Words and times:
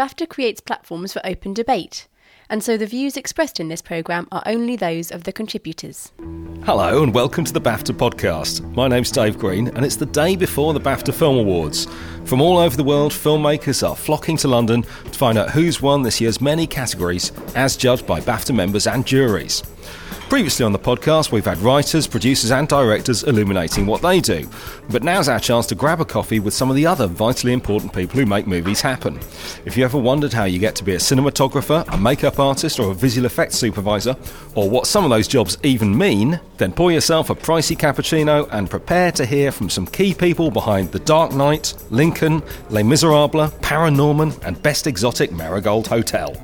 BAFTA 0.00 0.30
creates 0.30 0.62
platforms 0.62 1.12
for 1.12 1.20
open 1.26 1.52
debate, 1.52 2.08
and 2.48 2.64
so 2.64 2.78
the 2.78 2.86
views 2.86 3.18
expressed 3.18 3.60
in 3.60 3.68
this 3.68 3.82
programme 3.82 4.26
are 4.32 4.42
only 4.46 4.74
those 4.74 5.10
of 5.10 5.24
the 5.24 5.30
contributors. 5.30 6.10
Hello 6.64 7.02
and 7.02 7.12
welcome 7.12 7.44
to 7.44 7.52
the 7.52 7.60
BAFTA 7.60 7.92
podcast. 7.92 8.62
My 8.74 8.88
name's 8.88 9.10
Dave 9.10 9.38
Green 9.38 9.68
and 9.68 9.84
it's 9.84 9.96
the 9.96 10.06
day 10.06 10.36
before 10.36 10.72
the 10.72 10.80
BAFTA 10.80 11.12
Film 11.12 11.36
Awards. 11.36 11.86
From 12.24 12.40
all 12.40 12.56
over 12.56 12.78
the 12.78 12.82
world, 12.82 13.12
filmmakers 13.12 13.86
are 13.86 13.94
flocking 13.94 14.38
to 14.38 14.48
London 14.48 14.84
to 14.84 15.18
find 15.18 15.36
out 15.36 15.50
who's 15.50 15.82
won 15.82 16.00
this 16.00 16.18
year's 16.18 16.40
many 16.40 16.66
categories 16.66 17.30
as 17.54 17.76
judged 17.76 18.06
by 18.06 18.22
BAFTA 18.22 18.54
members 18.54 18.86
and 18.86 19.06
juries. 19.06 19.62
Previously 20.30 20.64
on 20.64 20.70
the 20.70 20.78
podcast, 20.78 21.32
we've 21.32 21.44
had 21.44 21.58
writers, 21.58 22.06
producers, 22.06 22.52
and 22.52 22.68
directors 22.68 23.24
illuminating 23.24 23.84
what 23.84 24.00
they 24.00 24.20
do. 24.20 24.48
But 24.88 25.02
now's 25.02 25.28
our 25.28 25.40
chance 25.40 25.66
to 25.66 25.74
grab 25.74 26.00
a 26.00 26.04
coffee 26.04 26.38
with 26.38 26.54
some 26.54 26.70
of 26.70 26.76
the 26.76 26.86
other 26.86 27.08
vitally 27.08 27.52
important 27.52 27.92
people 27.92 28.20
who 28.20 28.26
make 28.26 28.46
movies 28.46 28.80
happen. 28.80 29.18
If 29.64 29.76
you 29.76 29.84
ever 29.84 29.98
wondered 29.98 30.32
how 30.32 30.44
you 30.44 30.60
get 30.60 30.76
to 30.76 30.84
be 30.84 30.94
a 30.94 30.98
cinematographer, 30.98 31.84
a 31.92 31.96
makeup 31.96 32.38
artist, 32.38 32.78
or 32.78 32.92
a 32.92 32.94
visual 32.94 33.26
effects 33.26 33.56
supervisor, 33.56 34.14
or 34.54 34.70
what 34.70 34.86
some 34.86 35.02
of 35.02 35.10
those 35.10 35.26
jobs 35.26 35.58
even 35.64 35.98
mean, 35.98 36.38
then 36.58 36.72
pour 36.72 36.92
yourself 36.92 37.28
a 37.28 37.34
pricey 37.34 37.76
cappuccino 37.76 38.48
and 38.52 38.70
prepare 38.70 39.10
to 39.10 39.26
hear 39.26 39.50
from 39.50 39.68
some 39.68 39.86
key 39.86 40.14
people 40.14 40.52
behind 40.52 40.92
The 40.92 41.00
Dark 41.00 41.32
Knight, 41.32 41.74
Lincoln, 41.90 42.40
Les 42.68 42.84
Miserables, 42.84 43.50
Paranorman, 43.62 44.40
and 44.46 44.62
Best 44.62 44.86
Exotic 44.86 45.32
Marigold 45.32 45.88
Hotel. 45.88 46.36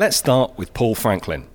Let's 0.00 0.16
start 0.16 0.56
with 0.56 0.72
Paul 0.72 0.94
Franklin. 0.94 1.46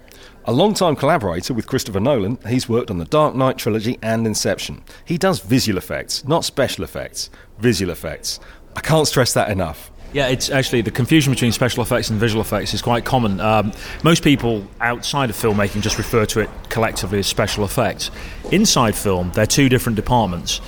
A 0.43 0.53
long-time 0.53 0.95
collaborator 0.95 1.51
with 1.51 1.65
Christopher 1.65 1.99
Nolan, 1.99 2.37
he's 2.47 2.69
worked 2.69 2.91
on 2.91 2.99
the 2.99 3.05
Dark 3.05 3.33
Knight 3.33 3.57
trilogy 3.57 3.97
and 4.03 4.27
Inception. 4.27 4.83
He 5.03 5.17
does 5.17 5.39
visual 5.39 5.79
effects, 5.79 6.23
not 6.25 6.45
special 6.45 6.83
effects. 6.83 7.31
Visual 7.57 7.91
effects. 7.91 8.39
I 8.75 8.81
can't 8.81 9.07
stress 9.07 9.33
that 9.33 9.49
enough. 9.49 9.89
Yeah, 10.13 10.27
it's 10.27 10.51
actually 10.51 10.81
the 10.81 10.91
confusion 10.91 11.33
between 11.33 11.53
special 11.53 11.81
effects 11.81 12.11
and 12.11 12.19
visual 12.19 12.39
effects 12.39 12.75
is 12.75 12.83
quite 12.83 13.03
common. 13.03 13.39
Um, 13.39 13.71
most 14.03 14.23
people 14.23 14.63
outside 14.79 15.31
of 15.31 15.35
filmmaking 15.35 15.81
just 15.81 15.97
refer 15.97 16.27
to 16.27 16.41
it 16.41 16.49
collectively 16.69 17.17
as 17.17 17.25
special 17.25 17.65
effects. 17.65 18.11
Inside 18.51 18.93
film, 18.93 19.31
they're 19.31 19.47
two 19.47 19.69
different 19.69 19.95
departments. 19.95 20.61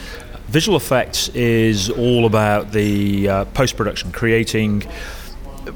Visual 0.47 0.77
effects 0.77 1.29
is 1.29 1.91
all 1.91 2.25
about 2.25 2.71
the 2.71 3.29
uh, 3.29 3.45
post 3.45 3.77
production, 3.77 4.11
creating 4.11 4.81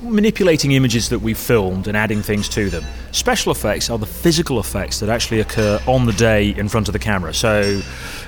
manipulating 0.02 0.72
images 0.72 1.10
that 1.10 1.20
we've 1.20 1.38
filmed 1.38 1.88
and 1.88 1.96
adding 1.98 2.22
things 2.22 2.50
to 2.50 2.70
them. 2.70 2.84
Special 3.12 3.52
effects 3.52 3.90
are 3.90 3.98
the 3.98 4.06
physical 4.06 4.60
effects 4.60 5.00
that 5.00 5.10
actually 5.10 5.40
occur 5.40 5.80
on 5.88 6.06
the 6.06 6.14
day 6.14 6.50
in 6.50 6.70
front 6.70 6.88
of 6.88 6.94
the 6.94 7.00
camera. 7.00 7.34
So, 7.34 7.82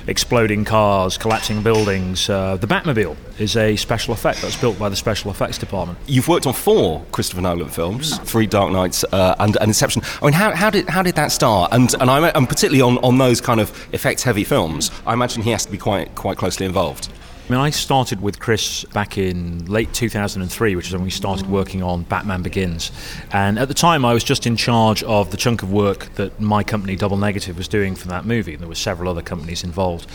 exploding 0.08 0.66
cars, 0.66 1.17
collapsing 1.17 1.64
buildings. 1.64 2.30
Uh, 2.30 2.58
the 2.58 2.67
Batmobile 2.67 3.16
is 3.39 3.55
a 3.55 3.75
special 3.75 4.14
effect 4.14 4.42
that's 4.42 4.59
built 4.59 4.78
by 4.78 4.89
the 4.89 4.95
special 4.95 5.31
effects 5.31 5.58
department. 5.58 5.97
You've 6.08 6.28
worked 6.28 6.45
on 6.45 6.53
four 6.53 7.05
Christopher 7.11 7.42
Nolan 7.42 7.70
films, 7.70 8.17
three 8.20 8.48
Dark 8.48 8.72
Knights 8.72 9.03
uh, 9.11 9.36
and, 9.39 9.55
and, 9.58 9.70
Inception. 9.70 10.02
I 10.22 10.25
mean, 10.25 10.33
how, 10.33 10.53
how, 10.55 10.70
did 10.70 10.88
how 10.89 11.02
did 11.02 11.16
that 11.16 11.31
start? 11.31 11.72
And 11.73 11.94
and, 12.00 12.09
I, 12.09 12.30
and 12.30 12.48
particularly 12.48 12.81
on, 12.81 12.98
on 13.03 13.17
those 13.17 13.42
kind 13.42 13.59
of 13.59 13.72
effects 13.94 14.23
heavy 14.23 14.44
films, 14.44 14.92
I 15.05 15.14
imagine 15.14 15.42
he 15.42 15.52
has 15.52 15.66
to 15.66 15.72
be 15.72 15.77
quite 15.77 16.14
quite 16.16 16.38
closely 16.38 16.66
involved. 16.66 17.09
I 17.53 17.55
mean, 17.55 17.65
I 17.65 17.69
started 17.69 18.19
with 18.19 18.39
Chris 18.39 18.83
back 18.83 19.15
in 19.15 19.67
late 19.67 19.93
2003, 19.93 20.75
which 20.75 20.87
is 20.87 20.93
when 20.93 21.03
we 21.03 21.11
started 21.11 21.45
working 21.45 21.83
on 21.83 22.01
Batman 22.01 22.41
Begins. 22.41 22.91
And 23.31 23.59
at 23.59 23.67
the 23.67 23.75
time, 23.75 24.05
I 24.05 24.13
was 24.15 24.23
just 24.23 24.47
in 24.47 24.57
charge 24.57 25.03
of 25.03 25.29
the 25.29 25.37
chunk 25.37 25.61
of 25.61 25.71
work 25.71 26.11
that 26.15 26.39
my 26.39 26.63
company, 26.63 26.95
Double 26.95 27.15
Negative, 27.15 27.55
was 27.55 27.67
doing 27.67 27.93
for 27.93 28.07
that 28.07 28.25
movie. 28.25 28.55
There 28.55 28.67
were 28.67 28.73
several 28.73 29.07
other 29.07 29.21
companies 29.21 29.63
involved. 29.63 30.09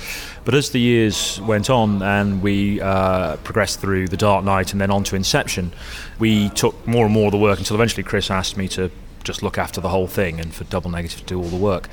But 0.45 0.57
as 0.57 0.71
the 0.71 0.81
years 0.81 1.41
went 1.43 1.71
on 1.71 2.03
and 2.03 2.43
we 2.43 2.81
uh, 2.81 3.37
progressed 3.37 3.79
through 3.79 4.09
The 4.09 4.17
Dark 4.17 4.45
Knight 4.45 4.73
and 4.73 4.81
then 4.81 4.91
on 4.91 5.05
to 5.05 5.15
Inception, 5.15 5.73
we 6.19 6.49
took 6.49 6.89
more 6.89 7.05
and 7.05 7.15
more 7.15 7.27
of 7.27 7.33
the 7.33 7.39
work 7.39 7.61
until 7.61 7.77
eventually 7.77 8.03
Chris 8.03 8.33
asked 8.33 8.57
me 8.57 8.67
to 8.71 8.91
just 9.23 9.45
look 9.45 9.59
after 9.59 9.81
the 9.81 9.91
whole 9.91 10.09
thing 10.09 10.41
and 10.41 10.53
for 10.53 10.65
Double 10.65 10.91
Negative 10.91 11.21
to 11.21 11.25
do 11.25 11.39
all 11.39 11.49
the 11.49 11.57
work. 11.57 11.89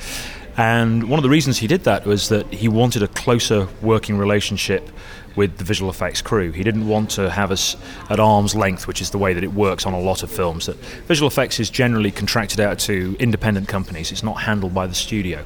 And 0.57 1.09
one 1.09 1.19
of 1.19 1.23
the 1.23 1.29
reasons 1.29 1.57
he 1.57 1.67
did 1.67 1.84
that 1.84 2.05
was 2.05 2.29
that 2.29 2.51
he 2.53 2.67
wanted 2.67 3.03
a 3.03 3.09
closer 3.09 3.67
working 3.81 4.17
relationship 4.17 4.89
with 5.35 5.57
the 5.57 5.63
visual 5.63 5.90
effects 5.90 6.22
crew. 6.22 6.51
He 6.51 6.63
didn't 6.63 6.88
want 6.88 7.09
to 7.12 7.29
have 7.29 7.51
us 7.51 7.75
at 8.09 8.19
arm's 8.19 8.56
length, 8.56 8.88
which 8.88 9.01
is 9.01 9.12
the 9.12 9.18
way 9.18 9.34
that 9.34 9.44
it 9.44 9.53
works 9.53 9.85
on 9.85 9.94
a 9.94 10.00
lot 10.00 10.23
of 10.23 10.31
films. 10.31 10.66
That 10.68 10.78
visual 11.07 11.28
effects 11.28 11.59
is 11.59 11.69
generally 11.69 12.12
contracted 12.12 12.59
out 12.59 12.79
to 12.79 13.16
independent 13.19 13.68
companies. 13.68 14.12
It's 14.12 14.23
not 14.23 14.41
handled 14.41 14.73
by 14.73 14.88
the 14.88 14.96
studio. 14.96 15.46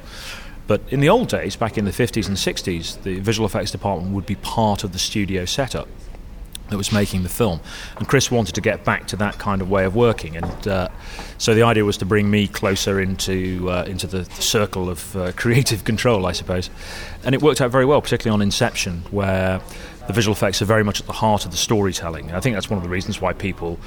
But 0.66 0.82
in 0.88 1.00
the 1.00 1.08
old 1.08 1.28
days, 1.28 1.56
back 1.56 1.76
in 1.76 1.84
the 1.84 1.90
50s 1.90 2.28
and 2.28 2.36
60s, 2.36 3.02
the 3.02 3.18
visual 3.18 3.46
effects 3.46 3.72
department 3.72 4.14
would 4.14 4.26
be 4.26 4.36
part 4.36 4.84
of 4.84 4.92
the 4.92 4.98
studio 4.98 5.44
setup 5.44 5.88
that 6.70 6.76
was 6.76 6.92
making 6.92 7.22
the 7.22 7.28
film. 7.28 7.60
And 7.96 8.08
Chris 8.08 8.30
wanted 8.30 8.54
to 8.54 8.60
get 8.60 8.84
back 8.84 9.06
to 9.08 9.16
that 9.16 9.38
kind 9.38 9.60
of 9.60 9.70
way 9.70 9.84
of 9.84 9.94
working, 9.94 10.36
and 10.36 10.68
uh, 10.68 10.88
so 11.38 11.54
the 11.54 11.62
idea 11.62 11.84
was 11.84 11.96
to 11.98 12.06
bring 12.06 12.30
me 12.30 12.48
closer 12.48 13.00
into 13.00 13.68
uh, 13.70 13.84
into 13.86 14.06
the, 14.06 14.24
circle 14.40 14.88
of 14.88 15.16
uh, 15.16 15.32
creative 15.36 15.84
control, 15.84 16.26
I 16.26 16.32
suppose. 16.32 16.70
And 17.24 17.34
it 17.34 17.42
worked 17.42 17.60
out 17.60 17.70
very 17.70 17.84
well, 17.84 18.00
particularly 18.00 18.34
on 18.34 18.42
Inception, 18.42 19.02
where 19.10 19.60
the 20.06 20.12
visual 20.12 20.32
effects 20.32 20.60
are 20.62 20.64
very 20.64 20.82
much 20.82 21.00
at 21.00 21.06
the 21.06 21.12
heart 21.12 21.44
of 21.44 21.50
the 21.50 21.56
storytelling. 21.56 22.28
And 22.28 22.36
I 22.36 22.40
think 22.40 22.56
that's 22.56 22.70
one 22.70 22.78
of 22.78 22.82
the 22.82 22.88
reasons 22.88 23.20
why 23.20 23.32
people 23.32 23.78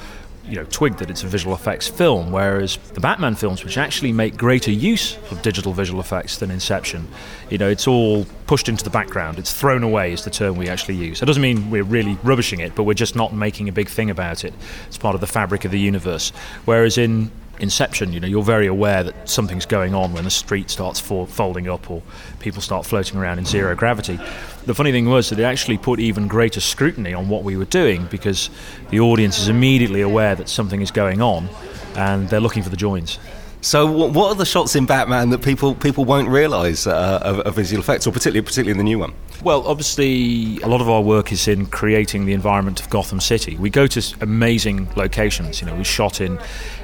you 0.46 0.56
know, 0.56 0.66
twig 0.66 0.98
that 0.98 1.10
it's 1.10 1.24
a 1.24 1.28
visual 1.28 1.56
effects 1.56 1.88
film, 1.88 2.32
whereas 2.32 2.78
the 2.94 3.00
Batman 3.00 3.36
films, 3.36 3.64
which 3.64 3.78
actually 3.78 4.12
make 4.12 4.36
greater 4.36 4.72
use 4.72 5.18
of 5.32 5.42
digital 5.42 5.74
visual 5.74 6.00
effects 6.00 6.38
than 6.38 6.52
Inception, 6.52 7.08
you 7.50 7.58
know, 7.58 7.70
it's 7.70 7.88
all 7.88 8.26
pushed 8.46 8.68
into 8.68 8.84
the 8.84 8.90
background. 8.90 9.40
It's 9.40 9.54
thrown 9.54 9.84
away, 9.84 10.12
is 10.12 10.24
the 10.24 10.30
term 10.30 10.58
we 10.58 10.68
actually 10.68 10.96
use. 10.96 11.22
That 11.22 11.28
doesn't 11.28 11.42
mean 11.42 11.70
we're 11.70 11.84
really 11.84 12.18
rubbishing 12.24 12.60
it, 12.60 12.76
but 12.76 12.84
we're 12.84 12.94
just 12.94 13.16
not 13.16 13.34
making 13.34 13.70
a 13.70 13.72
big 13.72 13.88
thing 13.88 14.10
about 14.10 14.44
it. 14.44 14.54
It's 14.88 14.98
part 14.98 15.16
of 15.16 15.22
the 15.22 15.28
fabric 15.28 15.64
of 15.64 15.72
the 15.72 15.80
universe. 15.80 16.32
Whereas 16.66 16.98
in 16.98 17.32
Inception, 17.64 18.14
you 18.14 18.20
know, 18.20 18.28
you're 18.28 18.44
very 18.44 18.68
aware 18.68 19.04
that 19.04 19.30
something's 19.30 19.66
going 19.66 19.96
on 19.96 20.12
when 20.14 20.26
the 20.26 20.30
street 20.30 20.70
starts 20.70 21.00
folding 21.00 21.70
up 21.70 21.90
or 21.90 22.04
people 22.40 22.62
start 22.62 22.86
floating 22.86 23.18
around 23.18 23.40
in 23.40 23.46
zero 23.46 23.74
gravity. 23.74 24.20
The 24.66 24.76
funny 24.76 24.92
thing 24.92 25.08
was 25.10 25.30
that 25.30 25.40
it 25.40 25.44
actually 25.44 25.78
put 25.78 26.00
even 26.02 26.28
greater 26.28 26.60
scrutiny 26.60 27.14
on 27.14 27.30
what 27.30 27.44
we 27.44 27.56
were 27.56 27.66
doing 27.66 28.06
because 28.12 28.50
the 28.90 29.00
audience 29.00 29.40
is 29.40 29.48
immediately 29.48 30.02
aware 30.02 30.36
that 30.36 30.50
something 30.50 30.82
is 30.82 30.92
going 30.92 31.22
on 31.22 31.48
and 31.96 32.28
they're 32.30 32.42
looking 32.42 32.64
for 32.64 32.70
the 32.70 32.78
joins. 32.78 33.18
So, 33.64 33.90
what 33.90 34.28
are 34.28 34.36
the 34.36 34.46
shots 34.46 34.76
in 34.76 34.86
Batman 34.86 35.30
that 35.30 35.42
people 35.42 35.74
people 35.74 36.04
won't 36.04 36.28
realise 36.28 36.86
of, 36.86 37.40
of, 37.40 37.56
visual 37.56 37.82
effects, 37.82 38.06
or 38.06 38.12
particularly 38.12 38.42
particularly 38.42 38.72
in 38.72 38.78
the 38.78 38.84
new 38.84 39.00
one? 39.00 39.14
Well, 39.42 39.66
obviously, 39.66 40.60
a 40.64 40.68
lot 40.68 40.82
of 40.82 40.90
our 40.90 41.02
work 41.02 41.32
is 41.32 41.48
in 41.48 41.68
creating 41.68 42.26
the 42.26 42.34
environment 42.34 42.82
of 42.82 42.90
Gotham 42.90 43.22
City. 43.22 43.56
We 43.56 43.70
go 43.70 43.88
to 43.88 44.16
amazing 44.20 44.90
locations. 44.98 45.62
You 45.62 45.68
know, 45.68 45.76
we 45.76 45.86
shot 45.86 46.20
in 46.20 46.38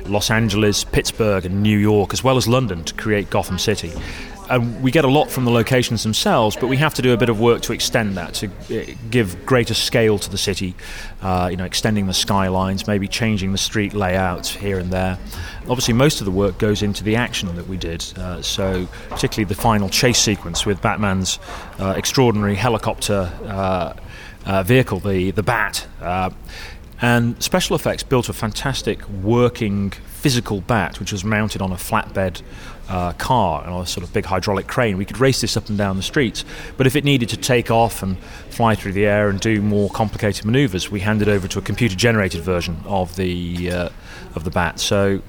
Los 0.06 0.32
Angeles, 0.32 0.86
Pittsburgh, 0.86 1.46
and 1.46 1.62
New 1.62 1.78
York, 1.78 2.14
as 2.14 2.24
well 2.24 2.38
as 2.38 2.48
London, 2.48 2.86
to 2.86 2.94
create 2.94 3.30
Gotham 3.30 3.60
City 3.60 3.92
and 4.50 4.82
we 4.82 4.92
get 4.92 5.06
a 5.06 5.08
lot 5.08 5.30
from 5.30 5.46
the 5.46 5.52
locations 5.52 6.04
themselves, 6.04 6.56
but 6.56 6.68
we 6.68 6.78
have 6.78 6.94
to 6.96 7.02
do 7.02 7.14
a 7.14 7.18
bit 7.18 7.30
of 7.30 7.40
work 7.40 7.62
to 7.62 7.74
extend 7.74 8.18
that, 8.18 8.34
to 8.34 8.48
uh, 8.48 8.94
give 9.10 9.46
greater 9.46 9.74
scale 9.74 10.18
to 10.18 10.30
the 10.30 10.38
city, 10.38 10.76
uh, 11.22 11.48
you 11.52 11.58
know, 11.58 11.66
extending 11.66 12.08
the 12.08 12.14
skylines, 12.14 12.88
maybe 12.88 13.08
changing 13.08 13.52
the 13.52 13.58
street 13.58 13.94
layouts 13.94 14.50
here 14.50 14.80
and 14.80 14.92
there. 14.92 15.20
Obviously, 15.62 15.94
most 15.94 16.20
of 16.20 16.26
the 16.26 16.32
work 16.32 16.58
goes 16.58 16.82
into 16.82 17.04
the 17.04 17.16
action 17.16 17.56
that 17.56 17.68
we 17.68 17.78
did, 17.78 18.04
uh, 18.18 18.42
so 18.42 18.88
particularly 19.10 19.46
the 19.46 19.60
final 19.62 19.88
chase 19.88 20.20
sequence 20.20 20.66
with 20.66 20.82
Batman's 20.82 21.38
uh, 21.80 21.94
extraordinary 21.96 22.56
helicopter 22.56 23.32
uh, 23.46 23.94
uh, 24.46 24.64
vehicle, 24.64 25.00
the, 25.00 25.32
the 25.32 25.44
Bat. 25.44 25.88
and 27.02 27.42
special 27.42 27.76
effects 27.76 28.02
built 28.02 28.30
a 28.30 28.34
fantastic 28.34 29.08
working 29.10 29.92
physical 30.20 30.60
bat, 30.60 31.00
which 31.00 31.14
was 31.14 31.24
mounted 31.24 31.62
on 31.62 31.72
a 31.72 31.76
flatbed 31.76 32.42
uh, 32.90 33.14
car 33.14 33.64
and 33.66 33.74
a 33.74 33.86
sort 33.86 34.04
of 34.04 34.12
big 34.12 34.26
hydraulic 34.26 34.68
crane. 34.68 34.98
We 34.98 35.06
could 35.06 35.20
race 35.20 35.42
this 35.42 35.56
up 35.56 35.70
and 35.70 35.78
down 35.78 35.96
the 35.96 36.04
streets. 36.04 36.44
But 36.76 36.88
if 36.88 36.96
it 36.96 37.04
needed 37.04 37.30
to 37.30 37.38
take 37.38 37.72
off 37.72 38.04
and 38.04 38.18
fly 38.50 38.76
through 38.76 38.94
the 38.94 39.06
air 39.06 39.30
and 39.30 39.40
do 39.40 39.62
more 39.62 39.90
complicated 39.90 40.44
manoeuvres, 40.46 40.92
we 40.92 41.00
handed 41.00 41.30
over 41.30 41.48
to 41.48 41.60
a 41.60 41.62
computer-generated 41.62 42.42
version 42.42 42.78
of 42.86 43.16
the 43.16 43.72
uh, 43.72 43.90
of 44.36 44.44
the 44.44 44.52
bat. 44.52 44.80
So. 44.80 45.22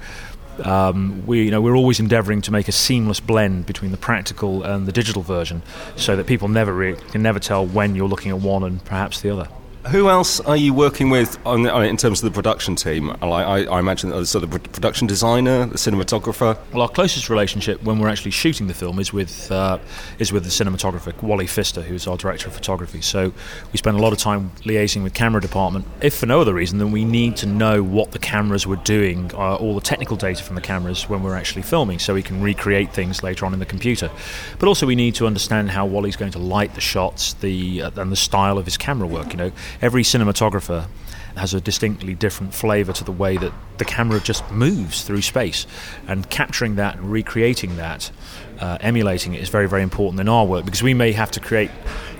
Um, 0.65 1.25
we, 1.25 1.45
you 1.45 1.49
know, 1.49 1.61
we're 1.61 1.77
always 1.77 1.99
endeavouring 1.99 2.41
to 2.41 2.51
make 2.51 2.67
a 2.67 2.73
seamless 2.73 3.21
blend 3.21 3.65
between 3.65 3.91
the 3.91 3.97
practical 3.97 4.63
and 4.63 4.85
the 4.85 4.91
digital 4.91 5.23
version, 5.23 5.63
so 5.95 6.15
that 6.17 6.27
people 6.27 6.49
never 6.49 6.73
re- 6.73 6.97
can 7.11 7.23
never 7.23 7.39
tell 7.39 7.65
when 7.65 7.95
you're 7.95 8.09
looking 8.09 8.31
at 8.31 8.39
one 8.39 8.61
and 8.63 8.83
perhaps 8.83 9.21
the 9.21 9.29
other. 9.29 9.47
Who 9.89 10.09
else 10.09 10.39
are 10.39 10.55
you 10.55 10.75
working 10.75 11.09
with 11.09 11.39
on, 11.43 11.67
on 11.67 11.83
in 11.83 11.97
terms 11.97 12.21
of 12.21 12.31
the 12.31 12.35
production 12.35 12.75
team? 12.75 13.09
I, 13.19 13.25
I, 13.25 13.63
I 13.63 13.79
imagine 13.79 14.25
so 14.25 14.39
the 14.39 14.47
production 14.47 15.07
designer, 15.07 15.65
the 15.65 15.77
cinematographer. 15.77 16.55
Well, 16.71 16.83
our 16.83 16.87
closest 16.87 17.31
relationship 17.31 17.81
when 17.81 17.97
we're 17.97 18.07
actually 18.07 18.31
shooting 18.31 18.67
the 18.67 18.75
film 18.75 18.99
is 18.99 19.11
with 19.11 19.51
uh, 19.51 19.79
is 20.19 20.31
with 20.31 20.43
the 20.43 20.51
cinematographer 20.51 21.19
Wally 21.23 21.47
Pfister, 21.47 21.81
who's 21.81 22.05
our 22.05 22.15
director 22.15 22.47
of 22.47 22.53
photography. 22.53 23.01
So 23.01 23.33
we 23.73 23.77
spend 23.77 23.97
a 23.97 24.01
lot 24.01 24.13
of 24.13 24.19
time 24.19 24.51
liaising 24.59 25.01
with 25.01 25.15
camera 25.15 25.41
department. 25.41 25.87
If 25.99 26.13
for 26.13 26.27
no 26.27 26.41
other 26.41 26.53
reason 26.53 26.77
than 26.77 26.91
we 26.91 27.03
need 27.03 27.35
to 27.37 27.47
know 27.47 27.81
what 27.81 28.11
the 28.11 28.19
cameras 28.19 28.67
were 28.67 28.75
doing, 28.75 29.31
uh, 29.33 29.55
all 29.55 29.73
the 29.73 29.81
technical 29.81 30.15
data 30.15 30.43
from 30.43 30.55
the 30.55 30.61
cameras 30.61 31.09
when 31.09 31.23
we're 31.23 31.35
actually 31.35 31.63
filming, 31.63 31.97
so 31.97 32.13
we 32.13 32.23
can 32.23 32.39
recreate 32.39 32.93
things 32.93 33.23
later 33.23 33.47
on 33.47 33.53
in 33.53 33.59
the 33.59 33.65
computer. 33.65 34.11
But 34.59 34.67
also 34.67 34.85
we 34.85 34.95
need 34.95 35.15
to 35.15 35.25
understand 35.25 35.71
how 35.71 35.87
Wally's 35.87 36.15
going 36.15 36.33
to 36.33 36.39
light 36.39 36.75
the 36.75 36.81
shots, 36.81 37.33
the 37.33 37.81
uh, 37.81 37.91
and 37.95 38.11
the 38.11 38.15
style 38.15 38.59
of 38.59 38.65
his 38.65 38.77
camera 38.77 39.07
work. 39.07 39.31
You 39.31 39.37
know 39.37 39.51
every 39.81 40.03
cinematographer 40.03 40.87
has 41.35 41.53
a 41.53 41.61
distinctly 41.61 42.13
different 42.13 42.53
flavour 42.53 42.93
to 42.93 43.03
the 43.03 43.11
way 43.11 43.37
that 43.37 43.53
the 43.77 43.85
camera 43.85 44.19
just 44.19 44.49
moves 44.51 45.03
through 45.03 45.21
space. 45.21 45.65
And 46.07 46.29
capturing 46.29 46.75
that 46.75 46.97
and 46.97 47.11
recreating 47.11 47.77
that, 47.77 48.11
uh, 48.59 48.77
emulating 48.81 49.33
it, 49.33 49.41
is 49.41 49.49
very, 49.49 49.67
very 49.67 49.83
important 49.83 50.19
in 50.19 50.29
our 50.29 50.45
work 50.45 50.65
because 50.65 50.83
we 50.83 50.93
may 50.93 51.11
have 51.13 51.31
to 51.31 51.39
create 51.39 51.71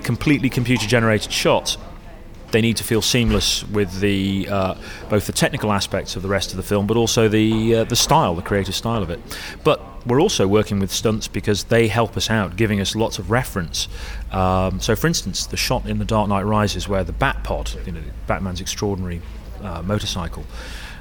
completely 0.02 0.48
computer 0.48 0.86
generated 0.86 1.32
shots. 1.32 1.76
They 2.52 2.60
need 2.60 2.76
to 2.76 2.84
feel 2.84 3.02
seamless 3.02 3.64
with 3.64 4.00
the 4.00 4.48
uh, 4.48 4.74
both 5.08 5.26
the 5.26 5.32
technical 5.32 5.72
aspects 5.72 6.16
of 6.16 6.22
the 6.22 6.28
rest 6.28 6.50
of 6.50 6.56
the 6.56 6.62
film, 6.62 6.86
but 6.86 6.96
also 6.96 7.28
the 7.28 7.74
uh, 7.76 7.84
the 7.84 7.96
style, 7.96 8.34
the 8.34 8.42
creative 8.42 8.74
style 8.74 9.02
of 9.02 9.10
it. 9.10 9.20
But 9.64 9.80
we're 10.06 10.20
also 10.20 10.46
working 10.46 10.80
with 10.80 10.92
stunts 10.92 11.28
because 11.28 11.64
they 11.64 11.88
help 11.88 12.16
us 12.16 12.28
out, 12.30 12.56
giving 12.56 12.80
us 12.80 12.94
lots 12.94 13.18
of 13.18 13.30
reference. 13.30 13.88
Um, 14.30 14.80
so, 14.80 14.96
for 14.96 15.06
instance, 15.06 15.46
the 15.46 15.56
shot 15.56 15.86
in 15.86 15.98
The 15.98 16.04
Dark 16.04 16.28
Knight 16.28 16.42
Rises 16.42 16.88
where 16.88 17.04
the 17.04 17.12
Batpod, 17.12 17.86
you 17.86 17.92
know, 17.92 18.02
Batman's 18.26 18.60
extraordinary 18.60 19.20
uh, 19.62 19.82
motorcycle, 19.82 20.44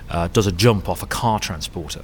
uh, 0.09 0.27
does 0.27 0.47
a 0.47 0.51
jump 0.51 0.88
off 0.88 1.04
a 1.04 1.07
car 1.07 1.39
transporter. 1.39 2.04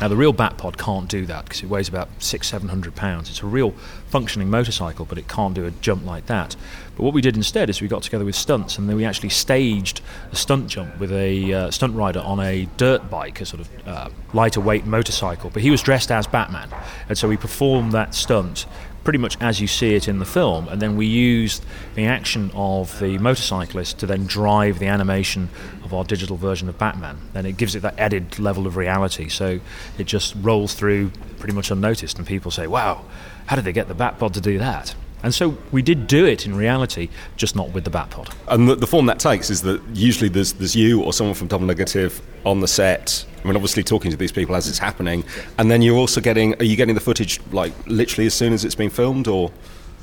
Now, 0.00 0.08
the 0.08 0.16
real 0.16 0.32
Batpod 0.32 0.78
can't 0.78 1.08
do 1.08 1.26
that 1.26 1.44
because 1.44 1.62
it 1.62 1.68
weighs 1.68 1.88
about 1.88 2.08
six, 2.18 2.48
seven 2.48 2.70
hundred 2.70 2.96
pounds. 2.96 3.30
It's 3.30 3.42
a 3.42 3.46
real 3.46 3.70
functioning 4.08 4.50
motorcycle, 4.50 5.04
but 5.04 5.18
it 5.18 5.28
can't 5.28 5.54
do 5.54 5.64
a 5.64 5.70
jump 5.70 6.04
like 6.04 6.26
that. 6.26 6.56
What 7.02 7.14
we 7.14 7.20
did 7.20 7.36
instead 7.36 7.68
is 7.68 7.80
we 7.80 7.88
got 7.88 8.04
together 8.04 8.24
with 8.24 8.36
stunts 8.36 8.78
and 8.78 8.88
then 8.88 8.94
we 8.94 9.04
actually 9.04 9.30
staged 9.30 10.02
a 10.30 10.36
stunt 10.36 10.68
jump 10.68 11.00
with 11.00 11.10
a 11.10 11.52
uh, 11.52 11.70
stunt 11.72 11.96
rider 11.96 12.20
on 12.20 12.38
a 12.38 12.68
dirt 12.76 13.10
bike, 13.10 13.40
a 13.40 13.44
sort 13.44 13.60
of 13.60 13.88
uh, 13.88 14.08
lighter 14.32 14.60
weight 14.60 14.86
motorcycle. 14.86 15.50
But 15.50 15.62
he 15.62 15.70
was 15.72 15.82
dressed 15.82 16.12
as 16.12 16.28
Batman. 16.28 16.68
And 17.08 17.18
so 17.18 17.26
we 17.26 17.36
performed 17.36 17.90
that 17.90 18.14
stunt 18.14 18.66
pretty 19.02 19.18
much 19.18 19.36
as 19.40 19.60
you 19.60 19.66
see 19.66 19.96
it 19.96 20.06
in 20.06 20.20
the 20.20 20.24
film, 20.24 20.68
and 20.68 20.80
then 20.80 20.96
we 20.96 21.04
used 21.04 21.64
the 21.96 22.04
action 22.04 22.52
of 22.54 22.96
the 23.00 23.18
motorcyclist 23.18 23.98
to 23.98 24.06
then 24.06 24.24
drive 24.26 24.78
the 24.78 24.86
animation 24.86 25.48
of 25.82 25.92
our 25.92 26.04
digital 26.04 26.36
version 26.36 26.68
of 26.68 26.78
Batman. 26.78 27.18
And 27.34 27.44
it 27.44 27.56
gives 27.56 27.74
it 27.74 27.80
that 27.80 27.98
added 27.98 28.38
level 28.38 28.64
of 28.64 28.76
reality. 28.76 29.28
So 29.28 29.58
it 29.98 30.04
just 30.04 30.36
rolls 30.40 30.74
through 30.74 31.10
pretty 31.40 31.52
much 31.52 31.72
unnoticed, 31.72 32.16
and 32.18 32.24
people 32.24 32.52
say, 32.52 32.68
"Wow, 32.68 33.04
how 33.46 33.56
did 33.56 33.64
they 33.64 33.72
get 33.72 33.88
the 33.88 33.94
Batpod 33.96 34.34
to 34.34 34.40
do 34.40 34.58
that?" 34.58 34.94
And 35.22 35.34
so 35.34 35.56
we 35.70 35.82
did 35.82 36.06
do 36.06 36.24
it 36.26 36.46
in 36.46 36.54
reality, 36.54 37.08
just 37.36 37.54
not 37.54 37.70
with 37.70 37.84
the 37.84 37.90
Batpod. 37.90 38.32
And 38.48 38.68
the, 38.68 38.74
the, 38.74 38.86
form 38.86 39.06
that 39.06 39.18
takes 39.18 39.50
is 39.50 39.62
that 39.62 39.80
usually 39.94 40.28
there's, 40.28 40.52
there's 40.54 40.74
you 40.74 41.02
or 41.02 41.12
someone 41.12 41.34
from 41.34 41.46
Double 41.46 41.66
Negative 41.66 42.20
on 42.44 42.60
the 42.60 42.68
set. 42.68 43.24
I 43.42 43.46
mean, 43.46 43.56
obviously 43.56 43.82
talking 43.82 44.10
to 44.10 44.16
these 44.16 44.32
people 44.32 44.54
as 44.54 44.68
it's 44.68 44.78
happening, 44.78 45.24
and 45.58 45.70
then 45.70 45.82
you're 45.82 45.96
also 45.96 46.20
getting. 46.20 46.54
Are 46.60 46.64
you 46.64 46.76
getting 46.76 46.94
the 46.94 47.00
footage 47.00 47.40
like 47.50 47.72
literally 47.86 48.26
as 48.26 48.34
soon 48.34 48.52
as 48.52 48.64
it's 48.64 48.74
been 48.74 48.90
filmed, 48.90 49.26
or? 49.26 49.50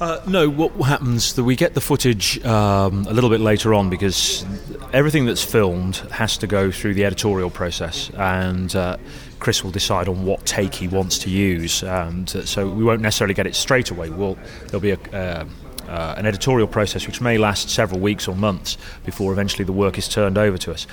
Uh, 0.01 0.21
no, 0.27 0.50
what 0.50 0.71
happens 0.88 1.33
that 1.33 1.44
we 1.44 1.56
get 1.56 1.74
the 1.74 1.81
footage 1.81 2.44
um, 2.45 3.06
a 3.07 3.13
little 3.13 3.30
bit 3.30 3.42
later 3.42 3.74
on 3.74 3.89
because 3.89 4.45
everything 4.94 5.25
that's 5.25 5.44
filmed 5.44 5.98
has 6.12 6.38
to 6.38 6.48
go 6.48 6.71
through 6.71 6.94
the 6.94 7.06
editorial 7.06 7.50
process, 7.50 8.10
and 8.18 8.75
uh, 8.75 8.98
Chris 9.39 9.63
will 9.63 9.71
decide 9.71 10.07
on 10.07 10.25
what 10.25 10.45
take 10.45 10.75
he 10.75 10.88
wants 10.88 11.18
to 11.19 11.30
use, 11.30 11.83
uh, 11.83 12.12
so 12.25 12.69
we 12.69 12.83
won't 12.83 13.01
necessarily 13.01 13.33
get 13.33 13.47
it 13.47 13.56
straight 13.56 13.89
away. 13.89 14.09
We'll, 14.09 14.38
there'll 14.68 14.80
be 14.80 14.91
a, 14.91 15.00
uh, 15.13 15.45
uh, 15.88 16.15
an 16.18 16.25
editorial 16.25 16.68
process 16.68 17.07
which 17.07 17.19
may 17.19 17.38
last 17.38 17.69
several 17.69 18.00
weeks 18.00 18.27
or 18.27 18.36
months 18.36 18.77
before 19.06 19.31
eventually 19.31 19.65
the 19.65 19.74
work 19.74 19.97
is 19.97 20.07
turned 20.07 20.38
over 20.38 20.57
to 20.57 20.71
us. 20.71 20.86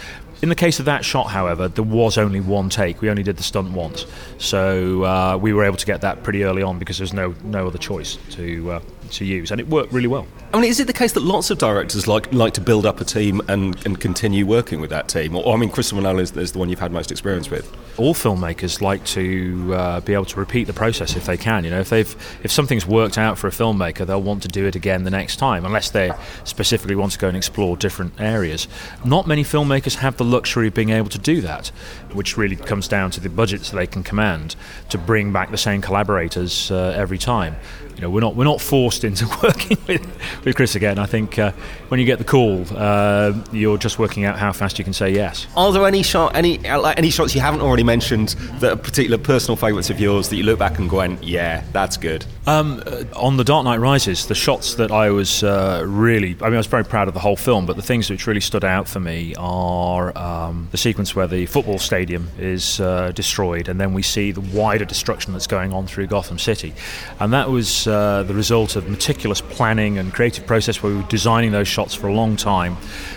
In 0.42 0.48
the 0.48 0.54
case 0.54 0.78
of 0.78 0.84
that 0.86 1.04
shot, 1.04 1.30
however, 1.30 1.68
there 1.68 1.84
was 1.84 2.18
only 2.18 2.40
one 2.40 2.68
take. 2.68 3.00
We 3.00 3.10
only 3.10 3.22
did 3.22 3.36
the 3.36 3.42
stunt 3.42 3.72
once, 3.72 4.06
so 4.38 5.02
uh, 5.04 5.38
we 5.40 5.52
were 5.52 5.64
able 5.64 5.76
to 5.76 5.86
get 5.86 6.02
that 6.02 6.22
pretty 6.22 6.44
early 6.44 6.62
on 6.62 6.78
because 6.78 6.98
there's 6.98 7.14
no 7.14 7.34
no 7.42 7.66
other 7.66 7.78
choice 7.78 8.18
to 8.32 8.72
uh, 8.72 8.80
to 9.12 9.24
use, 9.24 9.50
and 9.50 9.60
it 9.60 9.68
worked 9.68 9.92
really 9.92 10.06
well. 10.06 10.26
I 10.54 10.60
mean, 10.60 10.70
is 10.70 10.80
it 10.80 10.86
the 10.86 10.92
case 10.92 11.12
that 11.12 11.22
lots 11.22 11.50
of 11.50 11.58
directors 11.58 12.06
like 12.06 12.32
like 12.32 12.54
to 12.54 12.60
build 12.60 12.86
up 12.86 13.00
a 13.00 13.04
team 13.04 13.42
and, 13.48 13.84
and 13.84 14.00
continue 14.00 14.46
working 14.46 14.80
with 14.80 14.90
that 14.90 15.08
team? 15.08 15.36
Or, 15.36 15.52
I 15.52 15.56
mean, 15.56 15.70
Christopher 15.70 16.00
Nolan 16.00 16.20
is, 16.20 16.36
is, 16.36 16.52
the 16.52 16.58
one 16.58 16.68
you've 16.68 16.78
had 16.78 16.92
most 16.92 17.10
experience 17.10 17.50
with. 17.50 17.70
All 17.98 18.14
filmmakers 18.14 18.80
like 18.80 19.04
to 19.06 19.74
uh, 19.74 20.00
be 20.00 20.14
able 20.14 20.24
to 20.26 20.38
repeat 20.38 20.64
the 20.64 20.72
process 20.72 21.16
if 21.16 21.26
they 21.26 21.36
can. 21.36 21.64
You 21.64 21.70
know, 21.70 21.80
if 21.80 21.90
they've 21.90 22.38
if 22.42 22.50
something's 22.50 22.86
worked 22.86 23.18
out 23.18 23.38
for 23.38 23.48
a 23.48 23.50
filmmaker, 23.50 24.06
they'll 24.06 24.22
want 24.22 24.42
to 24.42 24.48
do 24.48 24.66
it 24.66 24.76
again 24.76 25.04
the 25.04 25.10
next 25.10 25.36
time, 25.36 25.64
unless 25.64 25.90
they 25.90 26.12
specifically 26.44 26.94
want 26.94 27.12
to 27.12 27.18
go 27.18 27.28
and 27.28 27.36
explore 27.36 27.76
different 27.76 28.18
areas. 28.20 28.68
Not 29.04 29.26
many 29.26 29.42
filmmakers 29.44 29.96
have 29.96 30.16
the 30.16 30.24
luxury 30.24 30.68
of 30.68 30.74
being 30.74 30.90
able 30.90 31.10
to 31.10 31.18
do 31.18 31.40
that, 31.42 31.68
which 32.12 32.36
really 32.36 32.56
comes 32.56 32.88
down 32.88 33.10
to 33.12 33.20
the 33.20 33.28
budgets 33.28 33.70
they 33.70 33.86
can 33.86 34.02
command 34.02 34.56
to 34.90 34.96
bring 34.96 35.32
back 35.32 35.50
the 35.50 35.58
same 35.58 35.82
collaborators 35.82 36.70
uh, 36.70 36.94
every 36.96 37.18
time 37.18 37.56
you 37.96 38.02
know, 38.02 38.10
we're 38.10 38.20
not 38.20 38.36
we're 38.36 38.44
not 38.44 38.60
forced 38.60 39.04
into 39.04 39.26
working 39.42 39.78
with, 39.86 40.44
with 40.44 40.54
Chris 40.54 40.74
again. 40.74 40.98
I 40.98 41.06
think 41.06 41.38
uh, 41.38 41.52
when 41.88 41.98
you 41.98 42.06
get 42.06 42.18
the 42.18 42.24
call, 42.24 42.64
uh, 42.76 43.32
you're 43.52 43.78
just 43.78 43.98
working 43.98 44.24
out 44.24 44.38
how 44.38 44.52
fast 44.52 44.78
you 44.78 44.84
can 44.84 44.92
say 44.92 45.10
yes. 45.10 45.46
Are 45.56 45.72
there 45.72 45.86
any 45.86 46.02
shot 46.02 46.36
any 46.36 46.58
like 46.58 46.98
any 46.98 47.10
shots 47.10 47.34
you 47.34 47.40
haven't 47.40 47.62
already 47.62 47.84
mentioned 47.84 48.30
that 48.60 48.72
are 48.72 48.76
particular 48.76 49.18
personal 49.18 49.56
favourites 49.56 49.88
of 49.88 49.98
yours 49.98 50.28
that 50.28 50.36
you 50.36 50.42
look 50.42 50.58
back 50.58 50.78
and 50.78 50.90
go, 50.90 51.02
yeah, 51.22 51.64
that's 51.72 51.96
good? 51.96 52.24
Um, 52.46 52.82
uh, 52.86 53.04
on 53.14 53.36
the 53.36 53.44
Dark 53.44 53.64
Knight 53.64 53.80
Rises, 53.80 54.26
the 54.26 54.34
shots 54.34 54.76
that 54.76 54.92
I 54.92 55.10
was 55.10 55.42
uh, 55.42 55.82
really, 55.86 56.36
I 56.40 56.44
mean, 56.44 56.54
I 56.54 56.58
was 56.58 56.66
very 56.66 56.84
proud 56.84 57.08
of 57.08 57.14
the 57.14 57.20
whole 57.20 57.36
film, 57.36 57.66
but 57.66 57.76
the 57.76 57.82
things 57.82 58.08
which 58.08 58.26
really 58.26 58.40
stood 58.40 58.64
out 58.64 58.88
for 58.88 59.00
me 59.00 59.34
are 59.36 60.16
um, 60.16 60.68
the 60.70 60.78
sequence 60.78 61.16
where 61.16 61.26
the 61.26 61.46
football 61.46 61.78
stadium 61.78 62.30
is 62.38 62.78
uh, 62.80 63.10
destroyed, 63.12 63.68
and 63.68 63.80
then 63.80 63.94
we 63.94 64.02
see 64.02 64.30
the 64.30 64.40
wider 64.40 64.84
destruction 64.84 65.32
that's 65.32 65.48
going 65.48 65.72
on 65.72 65.86
through 65.86 66.06
Gotham 66.06 66.38
City, 66.38 66.72
and 67.18 67.32
that 67.32 67.50
was 67.50 67.85
uh, 67.86 68.22
the 68.24 68.34
result 68.34 68.76
of 68.76 68.88
meticulous 68.88 69.40
planning 69.40 69.98
and 69.98 70.12
creative 70.12 70.46
process 70.46 70.82
where 70.82 70.92
we 70.92 70.98
were 70.98 71.08
designing 71.08 71.52
those 71.52 71.68
shots 71.68 71.94
for 71.94 72.08
a 72.08 72.12
long 72.12 72.36
time. 72.36 72.76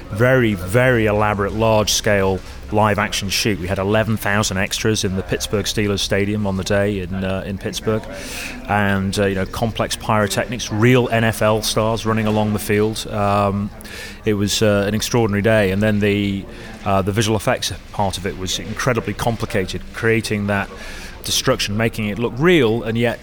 Very, 0.09 0.53
very 0.53 1.05
elaborate, 1.05 1.53
large 1.53 1.91
scale 1.91 2.39
live 2.71 2.99
action 2.99 3.29
shoot. 3.29 3.59
We 3.59 3.67
had 3.67 3.79
11,000 3.79 4.57
extras 4.57 5.03
in 5.03 5.15
the 5.15 5.23
Pittsburgh 5.23 5.65
Steelers 5.65 5.99
Stadium 5.99 6.45
on 6.45 6.57
the 6.57 6.63
day 6.63 6.99
in 6.99 7.13
uh, 7.23 7.43
in 7.45 7.57
Pittsburgh, 7.57 8.03
and 8.67 9.17
uh, 9.17 9.25
you 9.25 9.35
know 9.35 9.45
complex 9.45 9.95
pyrotechnics, 9.95 10.71
real 10.71 11.07
NFL 11.07 11.63
stars 11.63 12.05
running 12.05 12.27
along 12.27 12.53
the 12.53 12.59
field. 12.59 13.07
Um, 13.07 13.69
it 14.25 14.33
was 14.33 14.61
uh, 14.61 14.85
an 14.87 14.93
extraordinary 14.93 15.41
day, 15.41 15.71
and 15.71 15.81
then 15.81 15.99
the 15.99 16.45
uh, 16.85 17.01
the 17.01 17.11
visual 17.11 17.35
effects 17.35 17.71
part 17.91 18.17
of 18.17 18.25
it 18.25 18.37
was 18.37 18.59
incredibly 18.59 19.13
complicated, 19.13 19.81
creating 19.93 20.47
that 20.47 20.69
destruction, 21.23 21.77
making 21.77 22.07
it 22.07 22.19
look 22.19 22.33
real, 22.37 22.83
and 22.83 22.97
yet 22.97 23.19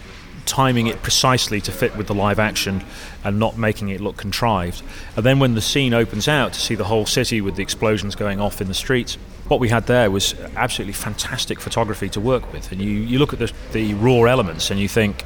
timing 0.46 0.86
it 0.86 1.02
precisely 1.02 1.60
to 1.60 1.72
fit 1.72 1.96
with 1.96 2.06
the 2.06 2.14
live 2.14 2.38
action 2.38 2.84
and 3.24 3.38
not 3.38 3.58
making 3.58 3.88
it 3.88 4.00
look 4.00 4.16
contrived. 4.16 4.82
And 5.16 5.24
then 5.24 5.38
when 5.38 5.54
the 5.54 5.60
scene 5.60 5.92
opens 5.92 6.28
out 6.28 6.52
to 6.54 6.60
see 6.60 6.74
the 6.74 6.84
whole 6.84 7.06
city 7.06 7.40
with 7.40 7.56
the 7.56 7.62
explosions 7.62 8.14
going 8.14 8.40
off 8.40 8.60
in 8.60 8.68
the 8.68 8.74
streets, 8.74 9.18
what 9.48 9.60
we 9.60 9.68
had 9.68 9.86
there 9.86 10.10
was 10.10 10.34
absolutely 10.56 10.92
fantastic 10.92 11.60
photography 11.60 12.08
to 12.10 12.20
work 12.20 12.52
with. 12.52 12.72
And 12.72 12.80
you, 12.80 12.90
you 12.90 13.18
look 13.18 13.32
at 13.32 13.38
the, 13.38 13.52
the 13.72 13.94
raw 13.94 14.24
elements 14.24 14.70
and 14.70 14.80
you 14.80 14.88
think, 14.88 15.24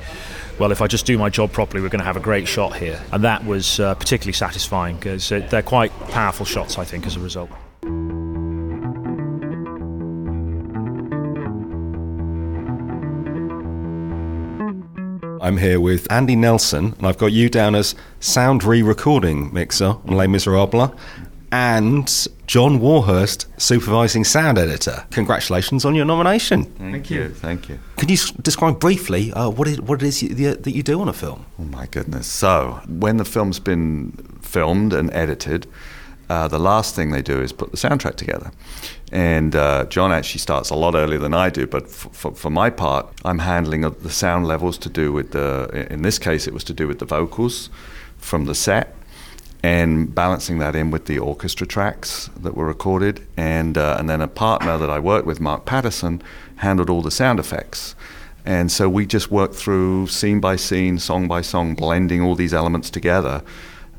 well, 0.59 0.73
if 0.73 0.83
I 0.83 0.87
just 0.87 1.07
do 1.07 1.17
my 1.17 1.31
job 1.31 1.53
properly, 1.53 1.83
we're 1.83 1.89
going 1.89 2.01
to 2.01 2.05
have 2.07 2.19
a 2.19 2.21
great 2.21 2.47
shot 2.47 2.77
here. 2.77 3.01
And 3.13 3.25
that 3.25 3.45
was 3.47 3.81
uh, 3.81 3.95
particularly 3.95 4.35
satisfying 4.35 4.97
because 4.97 5.31
they're 5.31 5.63
quite 5.63 5.91
powerful 6.09 6.45
shots, 6.45 6.79
I 6.79 6.85
think, 6.85 7.07
as 7.07 7.17
a 7.17 7.21
result. 7.21 7.51
I'm 15.51 15.57
here 15.57 15.81
with 15.81 16.07
Andy 16.13 16.37
Nelson, 16.37 16.95
and 16.97 17.05
I've 17.05 17.19
got 17.19 17.33
you 17.33 17.49
down 17.49 17.75
as 17.75 17.97
sound 18.21 18.63
re 18.63 18.83
recording 18.83 19.53
mixer 19.53 19.97
on 20.07 20.17
Les 20.17 20.29
Miserables, 20.29 20.97
and 21.51 22.29
John 22.47 22.79
Warhurst, 22.79 23.49
supervising 23.61 24.23
sound 24.23 24.59
editor. 24.59 25.07
Congratulations 25.11 25.85
on 25.85 25.97
your 25.97 26.05
nomination. 26.05 26.67
Thank, 26.67 26.93
thank 26.93 27.11
you. 27.11 27.23
you. 27.23 27.29
Thank 27.31 27.69
you. 27.69 27.81
Can 27.97 28.09
you 28.11 28.17
describe 28.41 28.79
briefly 28.79 29.33
uh, 29.33 29.51
what, 29.51 29.67
it, 29.67 29.81
what 29.81 30.01
it 30.01 30.07
is 30.07 30.23
you, 30.23 30.55
that 30.55 30.71
you 30.71 30.85
do 30.85 31.01
on 31.01 31.09
a 31.09 31.13
film? 31.13 31.45
Oh, 31.59 31.65
my 31.65 31.87
goodness. 31.87 32.29
So, 32.29 32.81
when 32.87 33.17
the 33.17 33.25
film's 33.25 33.59
been 33.59 34.13
filmed 34.43 34.93
and 34.93 35.13
edited, 35.13 35.67
uh, 36.31 36.49
the 36.49 36.59
last 36.59 36.95
thing 36.95 37.11
they 37.11 37.23
do 37.23 37.43
is 37.43 37.53
put 37.53 37.69
the 37.73 37.77
soundtrack 37.77 38.15
together. 38.15 38.51
And 39.13 39.53
uh, 39.57 39.85
John 39.95 40.11
actually 40.13 40.39
starts 40.41 40.71
a 40.71 40.77
lot 40.77 40.95
earlier 40.95 41.19
than 41.19 41.35
I 41.35 41.51
do, 41.51 41.67
but 41.67 41.85
f- 41.85 42.07
f- 42.25 42.39
for 42.39 42.51
my 42.51 42.71
part, 42.71 43.05
I'm 43.25 43.41
handling 43.41 43.83
the 43.83 44.11
sound 44.11 44.47
levels 44.47 44.79
to 44.79 44.89
do 44.89 45.13
with 45.13 45.29
the, 45.33 45.49
in 45.91 46.03
this 46.03 46.19
case, 46.19 46.47
it 46.51 46.55
was 46.55 46.65
to 46.65 46.73
do 46.73 46.87
with 46.87 46.99
the 46.99 47.07
vocals 47.19 47.69
from 48.19 48.45
the 48.47 48.55
set. 48.55 48.87
and 49.63 50.15
balancing 50.15 50.59
that 50.59 50.75
in 50.75 50.91
with 50.91 51.05
the 51.07 51.19
orchestra 51.19 51.67
tracks 51.67 52.31
that 52.41 52.57
were 52.57 52.67
recorded, 52.67 53.27
and 53.37 53.77
uh, 53.77 53.97
and 53.99 54.09
then 54.09 54.21
a 54.21 54.29
partner 54.29 54.79
that 54.79 54.89
I 54.89 54.99
worked 54.99 55.27
with, 55.27 55.41
Mark 55.41 55.65
Paterson, 55.65 56.23
handled 56.57 56.89
all 56.89 57.03
the 57.03 57.11
sound 57.11 57.39
effects. 57.39 57.95
And 58.47 58.73
so 58.73 58.89
we 58.89 59.05
just 59.05 59.31
worked 59.31 59.55
through 59.55 60.07
scene 60.07 60.41
by 60.41 60.57
scene, 60.57 60.99
song 60.99 61.29
by 61.29 61.43
song, 61.43 61.75
blending 61.75 62.23
all 62.23 62.35
these 62.35 62.55
elements 62.55 62.89
together 62.89 63.43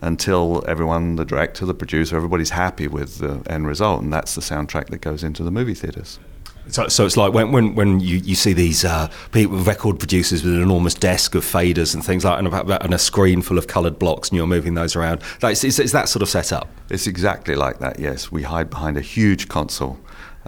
until 0.02 0.64
everyone, 0.68 1.16
the 1.16 1.26
director, 1.26 1.66
the 1.66 1.74
producer, 1.74 2.16
everybody's 2.16 2.50
happy 2.50 2.88
with 2.88 3.20
the 3.20 3.42
end 3.52 3.68
result. 3.68 4.02
And 4.02 4.12
that's 4.12 4.36
the 4.36 4.42
soundtrack 4.42 4.88
that 4.88 5.02
goes 5.02 5.24
into 5.24 5.44
the 5.44 5.52
movie 5.52 5.76
theaters. 5.76 6.20
So, 6.68 6.88
so 6.88 7.06
it's 7.06 7.18
like 7.18 7.34
when, 7.34 7.52
when, 7.52 7.76
when 7.76 8.00
you, 8.00 8.18
you 8.18 8.36
see 8.36 8.54
these 8.54 8.86
uh, 8.86 9.10
people, 9.32 9.58
record 9.58 10.00
producers 10.00 10.44
with 10.44 10.54
an 10.54 10.62
enormous 10.62 10.94
desk 10.94 11.36
of 11.36 11.44
faders 11.44 11.94
and 11.94 12.06
things 12.06 12.24
like 12.24 12.38
and 12.38 12.48
a, 12.48 12.84
and 12.84 12.94
a 12.94 13.00
screen 13.00 13.42
full 13.42 13.58
of 13.58 13.68
coloured 13.68 14.00
blocks 14.00 14.30
and 14.30 14.38
you're 14.38 14.48
moving 14.48 14.76
those 14.76 14.96
around. 14.96 15.22
Like, 15.42 15.62
is 15.64 15.92
that 15.92 16.08
sort 16.08 16.22
of 16.22 16.30
setup? 16.30 16.70
It's 16.90 17.08
exactly 17.08 17.56
like 17.56 17.80
that, 17.80 18.00
yes. 18.00 18.32
We 18.32 18.44
hide 18.44 18.70
behind 18.70 18.98
a 18.98 19.02
huge 19.02 19.48
console. 19.48 20.00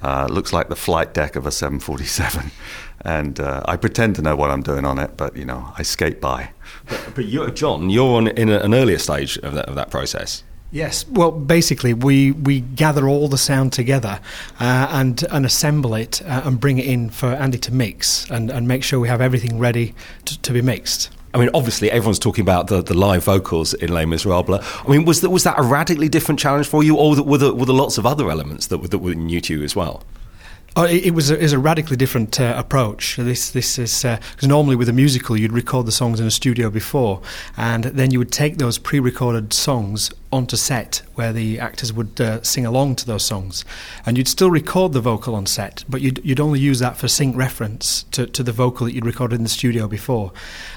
Uh, 0.01 0.27
looks 0.29 0.51
like 0.51 0.69
the 0.69 0.75
flight 0.75 1.13
deck 1.13 1.35
of 1.35 1.45
a 1.45 1.51
747. 1.51 2.51
And 3.05 3.38
uh, 3.38 3.62
I 3.65 3.75
pretend 3.75 4.15
to 4.15 4.21
know 4.21 4.38
what 4.38 4.50
I'm 4.50 4.62
doing 4.63 4.85
on 4.85 4.97
it, 4.97 5.17
but, 5.17 5.35
you 5.35 5.43
know, 5.43 5.73
I 5.77 5.83
skate 5.83 6.21
by. 6.21 6.51
But, 6.88 7.12
but 7.15 7.25
you're, 7.25 7.50
John, 7.50 7.89
you're 7.89 8.15
on, 8.15 8.29
in 8.29 8.47
a, 8.47 8.59
an 8.59 8.73
earlier 8.73 8.97
stage 8.97 9.38
of 9.39 9.55
that, 9.55 9.67
of 9.67 9.75
that 9.75 9.91
process. 9.91 10.43
Yes, 10.73 11.05
well, 11.07 11.31
basically, 11.31 11.93
we, 11.93 12.31
we 12.31 12.62
gather 12.62 13.07
all 13.07 13.27
the 13.27 13.38
sound 13.38 13.73
together 13.73 14.19
uh, 14.59 14.88
and 14.89 15.23
and 15.29 15.45
assemble 15.45 15.93
it 15.93 16.19
uh, 16.23 16.41
and 16.45 16.59
bring 16.59 16.79
it 16.79 16.85
in 16.85 17.12
for 17.12 17.27
Andy 17.27 17.59
to 17.59 17.71
mix 17.71 18.27
and, 18.31 18.50
and 18.50 18.67
make 18.67 18.83
sure 18.83 19.00
we 19.00 19.07
have 19.07 19.21
everything 19.21 19.59
ready 19.59 19.93
to, 20.25 20.41
to 20.41 20.51
be 20.51 20.63
mixed. 20.63 21.12
I 21.34 21.40
mean, 21.40 21.50
obviously, 21.54 21.90
everyone's 21.90 22.20
talking 22.20 22.44
about 22.44 22.68
the, 22.68 22.84
the 22.84 22.94
live 22.94 23.24
vocals 23.24 23.74
in 23.74 23.92
Les 23.92 24.06
Miserables. 24.06 24.63
I 24.86 24.90
mean, 24.90 25.04
was 25.04 25.22
that 25.22 25.32
was 25.32 25.44
that 25.44 25.58
a 25.58 25.63
radically 25.63 26.08
different 26.08 26.40
challenge 26.40 26.68
for 26.68 26.84
you, 26.84 26.96
or 26.96 27.22
were 27.24 27.38
there, 27.38 27.54
were 27.54 27.66
there 27.66 27.75
lots 27.75 27.98
of 27.98 28.06
other 28.06 28.30
elements 28.30 28.68
that 28.68 28.78
were, 28.78 28.88
that 28.88 29.00
were 29.00 29.16
new 29.16 29.42
to 29.42 29.58
you 29.58 29.63
as 29.63 29.75
well? 29.75 30.04
Oh, 30.75 30.86
it, 30.86 31.06
it, 31.06 31.12
was 31.12 31.30
a, 31.30 31.38
it 31.38 31.44
was 31.44 31.54
a 31.54 31.60
radically 31.60 31.98
different 31.98 32.40
uh, 32.40 32.54
approach. 32.58 33.18
This 33.18 33.52
this 33.52 33.78
is 33.78 34.02
because 34.02 34.44
uh, 34.44 34.48
normally 34.48 34.75
with 34.75 34.90
a 34.90 34.94
musical 34.94 35.38
you'd 35.38 35.52
record 35.52 35.86
the 35.86 35.92
songs 35.92 36.20
in 36.20 36.25
a 36.25 36.32
studio 36.32 36.70
before, 36.70 37.22
and 37.58 37.86
then 37.86 38.12
you 38.12 38.20
would 38.20 38.32
take 38.32 38.58
those 38.58 38.78
pre-recorded 38.78 39.54
songs 39.54 40.12
onto 40.32 40.56
set 40.56 41.04
where 41.15 41.34
the 41.34 41.60
actors 41.60 41.91
would 41.93 42.20
uh, 42.20 42.41
sing 42.43 42.65
along 42.65 42.96
to 42.98 43.05
those 43.05 43.24
songs. 43.24 43.65
And 44.05 44.17
you'd 44.17 44.27
still 44.27 44.51
record 44.51 44.93
the 44.93 45.01
vocal 45.01 45.36
on 45.36 45.46
set, 45.46 45.84
but 45.89 46.01
you'd, 46.01 46.22
you'd 46.24 46.39
only 46.39 46.60
use 46.60 46.79
that 46.79 46.98
for 46.98 47.08
sync 47.08 47.36
reference 47.36 48.03
to, 48.12 48.27
to 48.27 48.43
the 48.43 48.51
vocal 48.51 48.86
that 48.86 48.93
you'd 48.93 49.05
recorded 49.05 49.36
in 49.36 49.43
the 49.43 49.50
studio 49.50 49.88
before. 49.88 50.32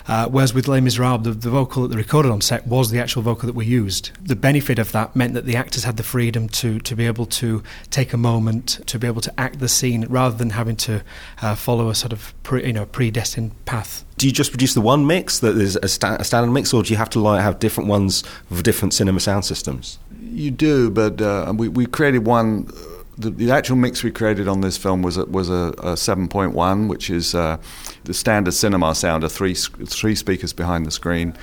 Uh, 0.08 0.28
whereas 0.28 0.54
with 0.54 0.68
Les 0.68 0.80
Miserables, 0.80 1.24
the, 1.24 1.30
the 1.32 1.50
vocal 1.50 1.82
that 1.82 1.88
they 1.88 1.96
recorded 1.96 2.30
on 2.32 2.40
set 2.40 2.66
was 2.66 2.90
the 2.90 2.98
actual 2.98 3.22
vocal 3.22 3.46
that 3.46 3.56
we 3.56 3.66
used. 3.66 4.10
The 4.22 4.36
benefit 4.36 4.78
of 4.78 4.92
that 4.92 5.14
meant 5.16 5.34
that 5.34 5.44
the 5.44 5.56
actors 5.56 5.84
had 5.84 5.96
the 5.96 6.02
freedom 6.02 6.48
to, 6.50 6.78
to 6.80 6.96
be 6.96 7.06
able 7.06 7.26
to 7.26 7.62
take 7.90 8.12
a 8.12 8.18
moment, 8.18 8.80
to 8.86 8.98
be 8.98 9.06
able 9.06 9.22
to 9.22 9.40
act 9.40 9.58
the 9.58 9.68
scene 9.68 10.06
rather 10.08 10.36
than 10.36 10.50
having 10.50 10.76
to 10.76 11.02
uh, 11.42 11.54
follow 11.54 11.88
a 11.88 11.94
sort 11.94 12.12
of 12.12 12.34
pre, 12.42 12.66
you 12.66 12.72
know, 12.72 12.86
predestined 12.86 13.52
path 13.64 14.05
do 14.16 14.26
you 14.26 14.32
just 14.32 14.50
produce 14.50 14.74
the 14.74 14.80
one 14.80 15.06
mix 15.06 15.40
that 15.40 15.56
is 15.56 15.76
a, 15.76 15.88
sta- 15.88 16.16
a, 16.18 16.24
standard 16.24 16.52
mix, 16.52 16.72
or 16.72 16.82
do 16.82 16.92
you 16.92 16.96
have 16.96 17.10
to 17.10 17.20
like 17.20 17.42
have 17.42 17.58
different 17.58 17.88
ones 17.88 18.22
for 18.50 18.62
different 18.62 18.94
cinema 18.94 19.20
sound 19.20 19.44
systems? 19.44 19.98
You 20.20 20.50
do, 20.50 20.90
but 20.90 21.20
uh, 21.20 21.52
we 21.56 21.68
we 21.68 21.86
created 21.86 22.26
one. 22.26 22.70
The, 23.18 23.30
the, 23.30 23.50
actual 23.50 23.76
mix 23.76 24.02
we 24.02 24.10
created 24.10 24.46
on 24.46 24.60
this 24.60 24.76
film 24.76 25.00
was 25.00 25.16
a, 25.16 25.24
was 25.24 25.48
a, 25.48 25.72
a 25.78 25.94
7.1, 25.94 26.86
which 26.86 27.08
is 27.08 27.34
uh, 27.34 27.56
the 28.04 28.12
standard 28.12 28.52
cinema 28.52 28.94
sound 28.94 29.24
of 29.24 29.32
three 29.32 29.54
three 29.54 30.14
speakers 30.14 30.52
behind 30.52 30.84
the 30.84 30.90
screen 30.90 31.34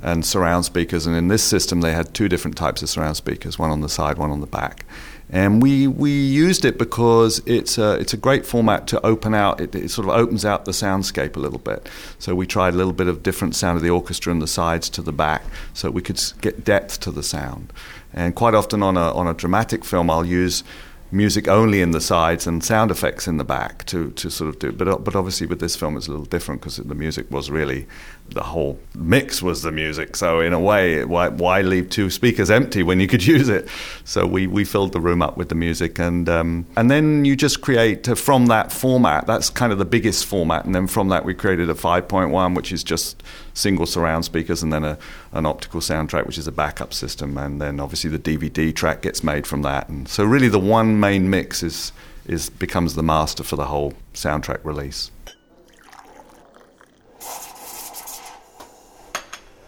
and 0.00 0.24
surround 0.24 0.64
speakers. 0.64 1.06
And 1.06 1.16
in 1.16 1.26
this 1.26 1.42
system, 1.42 1.80
they 1.80 1.92
had 1.92 2.14
two 2.14 2.28
different 2.28 2.56
types 2.56 2.82
of 2.82 2.88
surround 2.88 3.16
speakers, 3.16 3.58
one 3.58 3.70
on 3.70 3.80
the 3.80 3.88
side, 3.88 4.16
one 4.16 4.30
on 4.30 4.40
the 4.40 4.46
back 4.46 4.84
and 5.30 5.60
we 5.60 5.86
we 5.86 6.10
used 6.10 6.64
it 6.64 6.78
because 6.78 7.42
it's 7.44 7.76
a, 7.76 7.94
it's 7.94 8.14
a 8.14 8.16
great 8.16 8.46
format 8.46 8.86
to 8.88 9.04
open 9.04 9.34
out. 9.34 9.60
It, 9.60 9.74
it, 9.74 9.90
sort 9.90 10.08
of 10.08 10.14
opens 10.14 10.44
out 10.44 10.64
the 10.64 10.72
soundscape 10.72 11.36
a 11.36 11.38
little 11.38 11.58
bit. 11.58 11.88
So 12.18 12.34
we 12.34 12.46
tried 12.46 12.74
a 12.74 12.76
little 12.76 12.94
bit 12.94 13.08
of 13.08 13.22
different 13.22 13.54
sound 13.54 13.76
of 13.76 13.82
the 13.82 13.90
orchestra 13.90 14.32
and 14.32 14.40
the 14.40 14.46
sides 14.46 14.88
to 14.90 15.02
the 15.02 15.12
back, 15.12 15.42
so 15.74 15.90
we 15.90 16.02
could 16.02 16.20
get 16.40 16.64
depth 16.64 17.00
to 17.00 17.10
the 17.10 17.22
sound. 17.22 17.72
And 18.12 18.34
quite 18.34 18.54
often 18.54 18.82
on 18.82 18.96
a 18.96 19.12
on 19.12 19.26
a 19.26 19.34
dramatic 19.34 19.84
film, 19.84 20.08
I'll 20.08 20.24
use 20.24 20.64
music 21.10 21.48
only 21.48 21.80
in 21.80 21.92
the 21.92 22.00
sides 22.00 22.46
and 22.46 22.62
sound 22.62 22.90
effects 22.90 23.26
in 23.26 23.38
the 23.38 23.44
back 23.44 23.84
to, 23.86 24.10
to 24.12 24.30
sort 24.30 24.48
of 24.48 24.58
do. 24.58 24.72
But 24.72 25.04
but 25.04 25.16
obviously 25.16 25.46
with 25.46 25.60
this 25.60 25.76
film 25.76 25.96
it's 25.96 26.06
a 26.06 26.10
little 26.10 26.26
different 26.26 26.60
because 26.60 26.76
the 26.76 26.94
music 26.94 27.30
was 27.30 27.50
really 27.50 27.86
the 28.30 28.42
whole 28.42 28.78
mix 28.94 29.42
was 29.42 29.62
the 29.62 29.72
music. 29.72 30.16
So 30.16 30.40
in 30.40 30.52
a 30.52 30.60
way, 30.60 31.04
why 31.04 31.28
why 31.28 31.62
leave 31.62 31.90
two 31.90 32.10
speakers 32.10 32.50
empty 32.50 32.82
when 32.82 33.00
you 33.00 33.06
could 33.06 33.26
use 33.36 33.48
it? 33.48 33.68
So 34.04 34.26
we, 34.26 34.46
we 34.46 34.64
filled 34.64 34.92
the 34.92 35.00
room 35.00 35.22
up 35.22 35.36
with 35.36 35.48
the 35.48 35.54
music 35.54 35.98
and 35.98 36.28
um, 36.28 36.66
and 36.76 36.90
then 36.90 37.24
you 37.24 37.36
just 37.36 37.60
create 37.60 38.08
uh, 38.08 38.14
from 38.14 38.46
that 38.46 38.72
format. 38.72 39.26
That's 39.26 39.50
kind 39.50 39.72
of 39.72 39.78
the 39.78 39.84
biggest 39.84 40.26
format, 40.26 40.64
and 40.64 40.74
then 40.74 40.86
from 40.86 41.08
that 41.08 41.24
we 41.24 41.34
created 41.34 41.70
a 41.70 41.74
5.1, 41.74 42.54
which 42.54 42.72
is 42.72 42.84
just 42.84 43.22
single 43.54 43.86
surround 43.86 44.24
speakers, 44.24 44.62
and 44.62 44.72
then 44.72 44.84
a, 44.84 44.98
an 45.32 45.46
optical 45.46 45.80
soundtrack, 45.80 46.26
which 46.26 46.38
is 46.38 46.46
a 46.46 46.52
backup 46.52 46.92
system, 46.92 47.36
and 47.38 47.60
then 47.60 47.80
obviously 47.80 48.10
the 48.10 48.18
DVD 48.18 48.74
track 48.74 49.02
gets 49.02 49.22
made 49.22 49.46
from 49.46 49.62
that. 49.62 49.88
And 49.88 50.08
so 50.08 50.24
really, 50.24 50.48
the 50.48 50.60
one 50.60 51.00
main 51.00 51.30
mix 51.30 51.62
is 51.62 51.92
is 52.26 52.50
becomes 52.50 52.94
the 52.94 53.02
master 53.02 53.42
for 53.42 53.56
the 53.56 53.64
whole 53.64 53.94
soundtrack 54.14 54.64
release. 54.64 55.10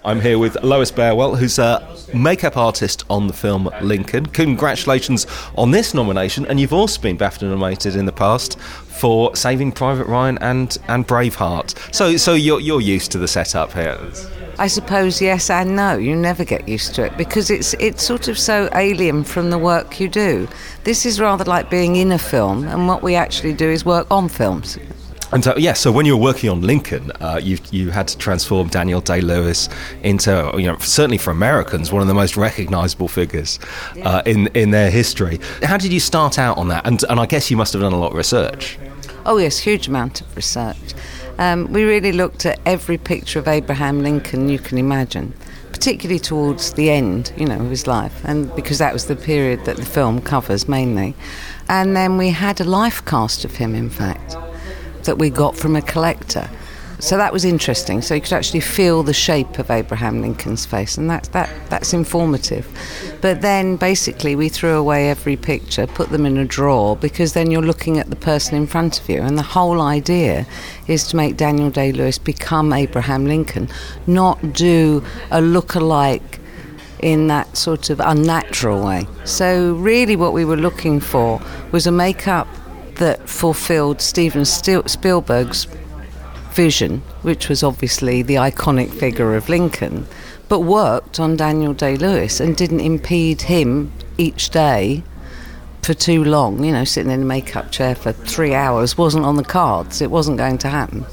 I'm 0.02 0.22
here 0.22 0.38
with 0.38 0.62
Lois 0.62 0.90
Burwell, 0.90 1.36
who's 1.36 1.58
a 1.58 1.86
makeup 2.14 2.56
artist 2.56 3.04
on 3.10 3.26
the 3.26 3.34
film 3.34 3.68
Lincoln. 3.82 4.24
Congratulations 4.26 5.26
on 5.56 5.72
this 5.72 5.92
nomination, 5.92 6.46
and 6.46 6.58
you've 6.58 6.72
also 6.72 7.02
been 7.02 7.18
BAFTA 7.18 7.42
nominated 7.42 7.96
in 7.96 8.06
the 8.06 8.12
past 8.12 8.58
for 8.58 9.36
Saving 9.36 9.72
Private 9.72 10.06
Ryan 10.06 10.38
and, 10.38 10.78
and 10.88 11.06
Braveheart. 11.06 11.94
So, 11.94 12.16
so 12.16 12.32
you're, 12.32 12.60
you're 12.60 12.80
used 12.80 13.12
to 13.12 13.18
the 13.18 13.28
setup 13.28 13.74
here. 13.74 13.98
I 14.58 14.68
suppose 14.68 15.20
yes 15.20 15.50
and 15.50 15.76
no. 15.76 15.98
You 15.98 16.16
never 16.16 16.46
get 16.46 16.66
used 16.66 16.94
to 16.94 17.04
it 17.04 17.16
because 17.18 17.50
it's 17.50 17.74
it's 17.74 18.02
sort 18.02 18.28
of 18.28 18.38
so 18.38 18.68
alien 18.74 19.24
from 19.24 19.48
the 19.48 19.58
work 19.58 20.00
you 20.00 20.08
do. 20.08 20.48
This 20.84 21.06
is 21.06 21.18
rather 21.18 21.44
like 21.44 21.70
being 21.70 21.96
in 21.96 22.12
a 22.12 22.18
film, 22.18 22.66
and 22.68 22.86
what 22.86 23.02
we 23.02 23.14
actually 23.14 23.54
do 23.54 23.68
is 23.68 23.84
work 23.84 24.06
on 24.10 24.28
films. 24.28 24.78
And 25.32 25.44
so, 25.44 25.56
yeah, 25.56 25.74
so 25.74 25.92
when 25.92 26.06
you 26.06 26.16
were 26.16 26.22
working 26.22 26.50
on 26.50 26.60
Lincoln, 26.60 27.12
uh, 27.20 27.40
you 27.42 27.58
you 27.70 27.90
had 27.90 28.08
to 28.08 28.18
transform 28.18 28.68
Daniel 28.68 29.00
Day 29.00 29.20
Lewis 29.20 29.68
into, 30.02 30.52
you 30.56 30.66
know, 30.66 30.76
certainly 30.78 31.18
for 31.18 31.30
Americans, 31.30 31.92
one 31.92 32.02
of 32.02 32.08
the 32.08 32.14
most 32.14 32.36
recognisable 32.36 33.06
figures 33.06 33.60
uh, 34.02 34.22
in 34.26 34.48
in 34.48 34.72
their 34.72 34.90
history. 34.90 35.38
How 35.62 35.76
did 35.76 35.92
you 35.92 36.00
start 36.00 36.38
out 36.38 36.58
on 36.58 36.68
that? 36.68 36.86
And 36.86 37.02
and 37.08 37.20
I 37.20 37.26
guess 37.26 37.50
you 37.50 37.56
must 37.56 37.72
have 37.74 37.82
done 37.82 37.92
a 37.92 37.98
lot 37.98 38.10
of 38.10 38.16
research. 38.16 38.78
Oh 39.24 39.38
yes, 39.38 39.58
huge 39.58 39.86
amount 39.86 40.20
of 40.20 40.34
research. 40.34 40.94
Um, 41.38 41.72
we 41.72 41.84
really 41.84 42.12
looked 42.12 42.44
at 42.44 42.58
every 42.66 42.98
picture 42.98 43.38
of 43.38 43.46
Abraham 43.46 44.02
Lincoln 44.02 44.48
you 44.48 44.58
can 44.58 44.78
imagine, 44.78 45.32
particularly 45.72 46.18
towards 46.18 46.72
the 46.74 46.90
end, 46.90 47.32
you 47.36 47.46
know, 47.46 47.60
of 47.60 47.70
his 47.70 47.86
life, 47.86 48.20
and 48.24 48.54
because 48.56 48.78
that 48.78 48.92
was 48.92 49.06
the 49.06 49.16
period 49.16 49.64
that 49.64 49.76
the 49.76 49.86
film 49.86 50.20
covers 50.20 50.68
mainly. 50.68 51.14
And 51.68 51.96
then 51.96 52.18
we 52.18 52.30
had 52.30 52.60
a 52.60 52.64
life 52.64 53.04
cast 53.04 53.44
of 53.44 53.56
him, 53.56 53.76
in 53.76 53.90
fact 53.90 54.36
that 55.10 55.18
we 55.18 55.28
got 55.28 55.56
from 55.56 55.74
a 55.74 55.82
collector. 55.82 56.48
So 57.00 57.16
that 57.16 57.32
was 57.32 57.44
interesting. 57.44 58.00
So 58.00 58.14
you 58.14 58.20
could 58.20 58.32
actually 58.32 58.60
feel 58.60 59.02
the 59.02 59.12
shape 59.12 59.58
of 59.58 59.68
Abraham 59.68 60.22
Lincoln's 60.22 60.64
face, 60.64 60.96
and 60.96 61.10
that's 61.10 61.28
that 61.30 61.50
that's 61.68 61.92
informative. 61.92 62.68
But 63.20 63.40
then 63.40 63.74
basically 63.74 64.36
we 64.36 64.48
threw 64.48 64.76
away 64.78 65.10
every 65.10 65.36
picture, 65.36 65.88
put 65.88 66.10
them 66.10 66.24
in 66.26 66.36
a 66.38 66.44
drawer, 66.44 66.94
because 66.94 67.32
then 67.32 67.50
you're 67.50 67.60
looking 67.60 67.98
at 67.98 68.08
the 68.08 68.14
person 68.30 68.54
in 68.54 68.68
front 68.68 69.00
of 69.00 69.08
you, 69.08 69.20
and 69.20 69.36
the 69.36 69.42
whole 69.56 69.80
idea 69.80 70.46
is 70.86 71.08
to 71.08 71.16
make 71.16 71.36
Daniel 71.36 71.70
Day 71.70 71.90
Lewis 71.90 72.18
become 72.18 72.72
Abraham 72.72 73.24
Lincoln, 73.24 73.68
not 74.06 74.52
do 74.52 75.02
a 75.32 75.40
look-alike 75.40 76.38
in 77.00 77.26
that 77.26 77.56
sort 77.56 77.90
of 77.90 77.98
unnatural 77.98 78.84
way. 78.86 79.08
So 79.24 79.74
really, 79.74 80.14
what 80.14 80.32
we 80.32 80.44
were 80.44 80.58
looking 80.68 81.00
for 81.00 81.40
was 81.72 81.88
a 81.88 81.92
makeup 81.92 82.46
that 83.00 83.28
fulfilled 83.28 84.00
Steven 84.00 84.44
Spielberg's 84.44 85.66
vision, 86.52 87.02
which 87.22 87.48
was 87.48 87.62
obviously 87.62 88.22
the 88.22 88.34
iconic 88.34 88.92
figure 88.92 89.34
of 89.34 89.48
Lincoln, 89.48 90.06
but 90.48 90.60
worked 90.60 91.18
on 91.18 91.36
Daniel 91.36 91.72
Day 91.72 91.96
Lewis 91.96 92.40
and 92.40 92.56
didn't 92.56 92.80
impede 92.80 93.42
him 93.42 93.90
each 94.18 94.50
day 94.50 95.02
for 95.82 95.94
too 95.94 96.22
long. 96.22 96.62
You 96.62 96.72
know, 96.72 96.84
sitting 96.84 97.10
in 97.10 97.22
a 97.22 97.24
makeup 97.24 97.72
chair 97.72 97.94
for 97.94 98.12
three 98.12 98.54
hours 98.54 98.98
wasn't 98.98 99.24
on 99.24 99.36
the 99.36 99.44
cards, 99.44 100.02
it 100.02 100.10
wasn't 100.10 100.38
going 100.38 100.58
to 100.58 100.68
happen. 100.68 101.06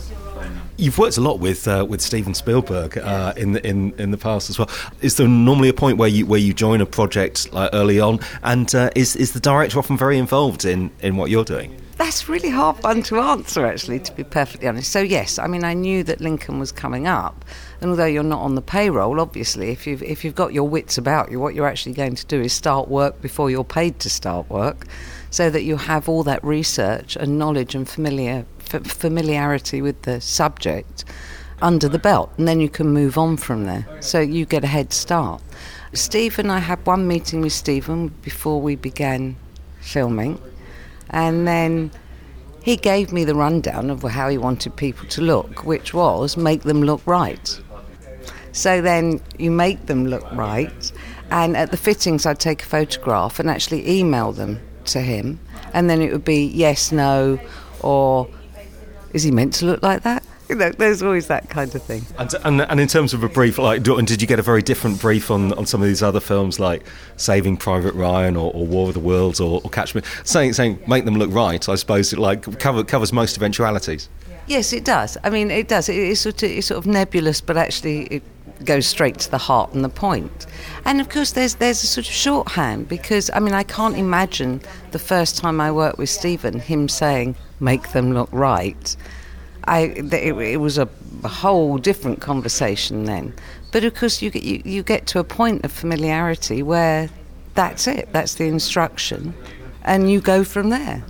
You've 0.80 1.00
worked 1.00 1.18
a 1.18 1.22
lot 1.22 1.40
with 1.40 1.68
uh, 1.68 1.86
with 1.90 2.02
Steven 2.02 2.36
Spielberg 2.36 3.00
uh, 3.00 3.34
in 3.36 3.54
the 3.54 3.68
in 3.68 3.94
in 3.98 4.12
the 4.12 4.18
past 4.18 4.50
as 4.50 4.60
well. 4.60 4.70
Is 5.02 5.18
there 5.18 5.28
normally 5.28 5.70
a 5.70 5.74
point 5.74 5.98
where 5.98 6.08
you 6.08 6.28
where 6.28 6.40
you 6.40 6.54
join 6.54 6.82
a 6.82 6.86
project 6.86 7.52
like 7.52 7.72
early 7.74 8.00
on, 8.00 8.20
and 8.44 8.74
uh, 8.76 8.92
is 8.96 9.16
is 9.16 9.34
the 9.34 9.40
director 9.40 9.80
often 9.80 9.98
very 9.98 10.20
involved 10.20 10.66
in 10.66 10.92
in 11.02 11.18
what 11.18 11.32
you're 11.32 11.44
doing? 11.44 11.76
that's 11.98 12.30
really 12.30 12.50
hard 12.50 12.82
one 12.84 13.02
to 13.02 13.20
answer, 13.20 13.66
actually, 13.66 14.00
to 14.00 14.14
be 14.14 14.24
perfectly 14.24 14.68
honest. 14.68 14.92
So 14.92 15.00
yes, 15.02 15.40
I 15.40 15.48
mean, 15.48 15.64
I 15.64 15.74
knew 15.74 16.04
that 16.04 16.22
Lincoln 16.22 16.60
was 16.60 16.72
coming 16.72 17.08
up, 17.08 17.44
and 17.82 17.90
although 17.90 18.06
you're 18.06 18.24
not 18.24 18.42
on 18.42 18.56
the 18.56 18.62
payroll, 18.62 19.20
obviously, 19.20 19.72
if 19.72 19.88
you've 19.88 20.04
if 20.04 20.24
you've 20.24 20.36
got 20.36 20.54
your 20.54 20.70
wits 20.70 20.98
about 20.98 21.32
you, 21.32 21.40
what 21.40 21.56
you're 21.56 21.68
actually 21.68 21.94
going 21.94 22.16
to 22.16 22.26
do 22.28 22.40
is 22.42 22.54
start 22.54 22.88
work 22.88 23.20
before 23.22 23.50
you're 23.50 23.64
paid 23.64 24.00
to 24.00 24.10
start 24.10 24.50
work, 24.50 24.86
so 25.32 25.50
that 25.50 25.64
you 25.64 25.76
have 25.78 26.08
all 26.08 26.24
that 26.24 26.44
research 26.44 27.16
and 27.16 27.40
knowledge 27.40 27.74
and 27.74 27.90
familiar 27.90 28.46
f- 28.74 28.86
familiarity 28.88 29.82
with 29.82 30.02
the 30.04 30.22
subject 30.22 31.06
under 31.62 31.90
the 31.90 32.00
belt, 32.00 32.32
and 32.38 32.48
then 32.48 32.60
you 32.60 32.70
can 32.70 32.88
move 32.90 33.18
on 33.18 33.38
from 33.38 33.66
there. 33.66 33.88
So 34.00 34.20
you 34.20 34.46
get 34.46 34.64
a 34.64 34.68
head 34.68 34.94
start. 34.94 35.42
Steven, 35.94 36.50
I 36.50 36.60
had 36.60 36.86
one 36.86 37.08
meeting 37.08 37.42
with 37.42 37.54
Steven 37.54 38.10
before 38.22 38.62
we 38.62 38.76
began 38.76 39.36
filming, 39.82 40.40
and 41.10 41.48
then 41.48 41.92
he 42.62 42.76
gave 42.76 43.14
me 43.14 43.24
the 43.24 43.34
rundown 43.34 43.90
of 43.90 44.04
how 44.04 44.28
he 44.30 44.38
wanted 44.38 44.76
people 44.76 45.08
to 45.08 45.22
look, 45.22 45.64
which 45.64 45.94
was 45.94 46.38
make 46.38 46.64
them 46.64 46.84
look 46.84 47.02
right. 47.08 47.60
So 48.52 48.82
then 48.82 49.22
you 49.38 49.52
make 49.52 49.86
them 49.86 50.06
look 50.06 50.30
right, 50.34 50.92
and 51.32 51.56
at 51.56 51.72
the 51.72 51.78
fittings, 51.78 52.26
I'd 52.26 52.40
take 52.40 52.64
a 52.64 52.66
photograph 52.66 53.40
and 53.40 53.50
actually 53.50 53.90
email 53.90 54.32
them 54.32 54.60
to 54.86 55.00
him, 55.00 55.40
and 55.74 55.90
then 55.90 56.02
it 56.02 56.12
would 56.12 56.26
be 56.26 56.46
yes, 56.46 56.92
no, 56.92 57.40
or 57.82 58.28
is 59.14 59.24
he 59.24 59.32
meant 59.32 59.54
to 59.56 59.66
look 59.66 59.84
like 59.84 60.04
that? 60.04 60.24
You 60.50 60.56
know, 60.56 60.70
there's 60.70 61.04
always 61.04 61.28
that 61.28 61.50
kind 61.50 61.74
of 61.76 61.84
thing. 61.84 62.06
And, 62.18 62.34
and, 62.46 62.62
and 62.62 62.80
in 62.80 62.88
terms 62.88 63.14
of 63.14 63.22
a 63.22 63.28
brief, 63.28 63.58
like, 63.58 63.84
do, 63.84 63.98
and 63.98 64.08
did 64.08 64.22
you 64.22 64.28
get 64.28 64.40
a 64.40 64.42
very 64.42 64.62
different 64.62 65.02
brief 65.02 65.30
on, 65.30 65.52
on 65.54 65.66
some 65.66 65.82
of 65.82 65.88
these 65.88 66.02
other 66.02 66.22
films, 66.22 66.58
like 66.58 66.86
Saving 67.18 67.58
Private 67.58 67.94
Ryan 67.96 68.38
or, 68.38 68.54
or 68.54 68.66
War 68.66 68.88
of 68.88 68.94
the 68.94 69.02
Worlds 69.02 69.42
or, 69.42 69.60
or 69.64 69.70
Catch 69.70 69.94
Me? 69.94 70.02
Saying, 70.24 70.54
saying 70.54 70.80
make 70.88 71.04
them 71.04 71.16
look 71.16 71.32
right, 71.34 71.68
I 71.68 71.76
suppose 71.76 72.14
it 72.14 72.20
like 72.20 72.60
cover, 72.60 72.86
covers 72.86 73.12
most 73.12 73.36
eventualities. 73.36 74.08
Yes, 74.48 74.72
it 74.72 74.86
does. 74.86 75.18
I 75.26 75.30
mean, 75.30 75.52
it 75.52 75.68
does. 75.68 75.90
It, 75.90 75.98
it's, 75.98 76.22
sort 76.22 76.42
of, 76.42 76.50
it's 76.50 76.68
sort 76.68 76.78
of 76.78 76.86
nebulous, 76.86 77.42
but 77.42 77.58
actually 77.58 78.04
it 78.04 78.24
goes 78.64 78.88
straight 78.88 79.20
to 79.20 79.30
the 79.30 79.38
heart 79.38 79.74
and 79.74 79.84
the 79.84 79.90
point. 79.90 80.46
And 80.86 81.02
of 81.02 81.10
course, 81.10 81.32
there's 81.34 81.56
there's 81.56 81.84
a 81.84 81.88
sort 81.88 82.08
of 82.08 82.14
shorthand 82.14 82.88
because 82.88 83.30
I 83.34 83.40
mean, 83.40 83.54
I 83.54 83.64
can't 83.64 83.98
imagine 83.98 84.62
the 84.92 85.00
first 85.00 85.38
time 85.38 85.60
I 85.60 85.72
worked 85.72 85.98
with 85.98 86.10
Steven 86.10 86.60
him 86.60 86.88
saying 86.88 87.36
make 87.60 87.92
them 87.92 88.14
look 88.14 88.30
right. 88.32 88.96
I 89.66 89.80
it, 89.80 90.14
it 90.14 90.58
was 90.58 90.78
a, 90.78 90.88
whole 91.26 91.78
different 91.78 92.22
conversation 92.22 93.06
then. 93.06 93.34
But 93.72 93.84
of 93.84 93.96
course, 93.96 94.22
you 94.22 94.30
get 94.30 94.44
you, 94.44 94.62
you 94.64 94.84
get 94.84 95.08
to 95.08 95.20
a 95.20 95.24
point 95.24 95.66
of 95.66 95.72
familiarity 95.72 96.64
where 96.64 97.10
that's 97.54 97.88
it. 97.88 98.10
That's 98.14 98.36
the 98.36 98.46
instruction, 98.46 99.34
and 99.84 100.10
you 100.10 100.22
go 100.22 100.44
from 100.44 100.70
there 100.70 101.04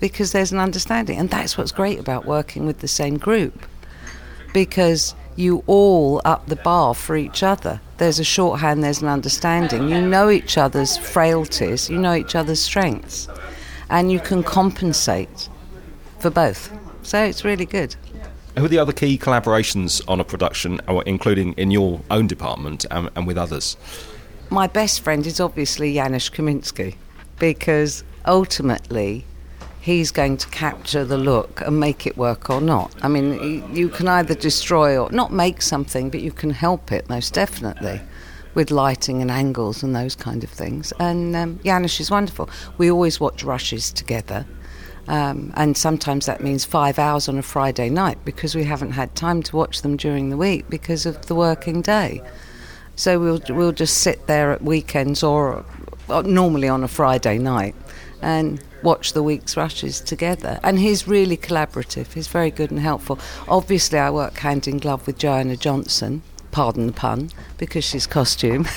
because 0.00 0.32
there's 0.32 0.50
an 0.50 0.58
understanding, 0.58 1.18
and 1.18 1.28
that's 1.28 1.58
what's 1.58 1.72
great 1.72 1.98
about 1.98 2.24
working 2.24 2.64
with 2.64 2.78
the 2.78 2.88
same 2.88 3.18
group 3.18 3.66
because 4.54 5.14
you 5.36 5.62
all 5.66 6.22
up 6.24 6.46
the 6.46 6.56
bar 6.56 6.94
for 6.94 7.16
each 7.16 7.42
other. 7.42 7.80
There's 7.98 8.18
a 8.18 8.24
shorthand, 8.24 8.82
there's 8.82 9.02
an 9.02 9.08
understanding. 9.08 9.88
You 9.88 10.00
know 10.00 10.30
each 10.30 10.56
other's 10.56 10.96
frailties, 10.96 11.90
you 11.90 11.98
know 11.98 12.14
each 12.14 12.34
other's 12.34 12.60
strengths, 12.60 13.28
and 13.90 14.10
you 14.10 14.20
can 14.20 14.42
compensate 14.42 15.49
for 16.20 16.30
both. 16.30 16.72
So 17.02 17.22
it's 17.22 17.44
really 17.44 17.66
good. 17.66 17.96
Who 18.58 18.64
are 18.64 18.68
the 18.68 18.78
other 18.78 18.92
key 18.92 19.16
collaborations 19.16 20.02
on 20.08 20.20
a 20.20 20.24
production, 20.24 20.80
uh, 20.88 20.98
including 21.06 21.54
in 21.54 21.70
your 21.70 22.00
own 22.10 22.26
department 22.26 22.84
and, 22.90 23.08
and 23.14 23.26
with 23.26 23.38
others? 23.38 23.76
My 24.50 24.66
best 24.66 25.00
friend 25.02 25.24
is 25.26 25.40
obviously 25.40 25.94
Janusz 25.94 26.28
Kaminski 26.28 26.96
because 27.38 28.02
ultimately 28.26 29.24
he's 29.80 30.10
going 30.10 30.36
to 30.36 30.48
capture 30.48 31.04
the 31.04 31.16
look 31.16 31.60
and 31.62 31.80
make 31.80 32.06
it 32.06 32.16
work 32.16 32.50
or 32.50 32.60
not. 32.60 32.92
I 33.02 33.08
mean, 33.08 33.74
you 33.74 33.88
can 33.88 34.08
either 34.08 34.34
destroy 34.34 34.98
or 34.98 35.10
not 35.10 35.32
make 35.32 35.62
something, 35.62 36.10
but 36.10 36.20
you 36.20 36.32
can 36.32 36.50
help 36.50 36.92
it 36.92 37.08
most 37.08 37.32
definitely 37.32 38.00
with 38.54 38.70
lighting 38.70 39.22
and 39.22 39.30
angles 39.30 39.82
and 39.82 39.94
those 39.94 40.16
kind 40.16 40.42
of 40.42 40.50
things. 40.50 40.92
And 40.98 41.36
um, 41.36 41.60
Janusz 41.64 42.00
is 42.00 42.10
wonderful. 42.10 42.50
We 42.78 42.90
always 42.90 43.20
watch 43.20 43.44
rushes 43.44 43.92
together. 43.92 44.44
Um, 45.10 45.52
and 45.56 45.76
sometimes 45.76 46.26
that 46.26 46.40
means 46.40 46.64
five 46.64 46.96
hours 46.96 47.28
on 47.28 47.36
a 47.36 47.42
Friday 47.42 47.90
night 47.90 48.24
because 48.24 48.54
we 48.54 48.62
haven't 48.62 48.92
had 48.92 49.16
time 49.16 49.42
to 49.42 49.56
watch 49.56 49.82
them 49.82 49.96
during 49.96 50.30
the 50.30 50.36
week 50.36 50.70
because 50.70 51.04
of 51.04 51.26
the 51.26 51.34
working 51.34 51.82
day. 51.82 52.22
So 52.94 53.18
we'll 53.18 53.40
we'll 53.48 53.72
just 53.72 53.98
sit 53.98 54.28
there 54.28 54.52
at 54.52 54.62
weekends 54.62 55.24
or, 55.24 55.64
or 56.08 56.22
normally 56.22 56.68
on 56.68 56.84
a 56.84 56.88
Friday 56.88 57.38
night 57.38 57.74
and 58.22 58.62
watch 58.84 59.12
the 59.12 59.22
week's 59.24 59.56
rushes 59.56 60.00
together. 60.00 60.60
And 60.62 60.78
he's 60.78 61.08
really 61.08 61.36
collaborative. 61.36 62.12
He's 62.12 62.28
very 62.28 62.52
good 62.52 62.70
and 62.70 62.78
helpful. 62.78 63.18
Obviously, 63.48 63.98
I 63.98 64.10
work 64.10 64.38
hand 64.38 64.68
in 64.68 64.78
glove 64.78 65.08
with 65.08 65.18
Joanna 65.18 65.56
Johnston. 65.56 66.22
Pardon 66.52 66.86
the 66.86 66.92
pun, 66.92 67.30
because 67.58 67.84
she's 67.84 68.06
costume. 68.06 68.68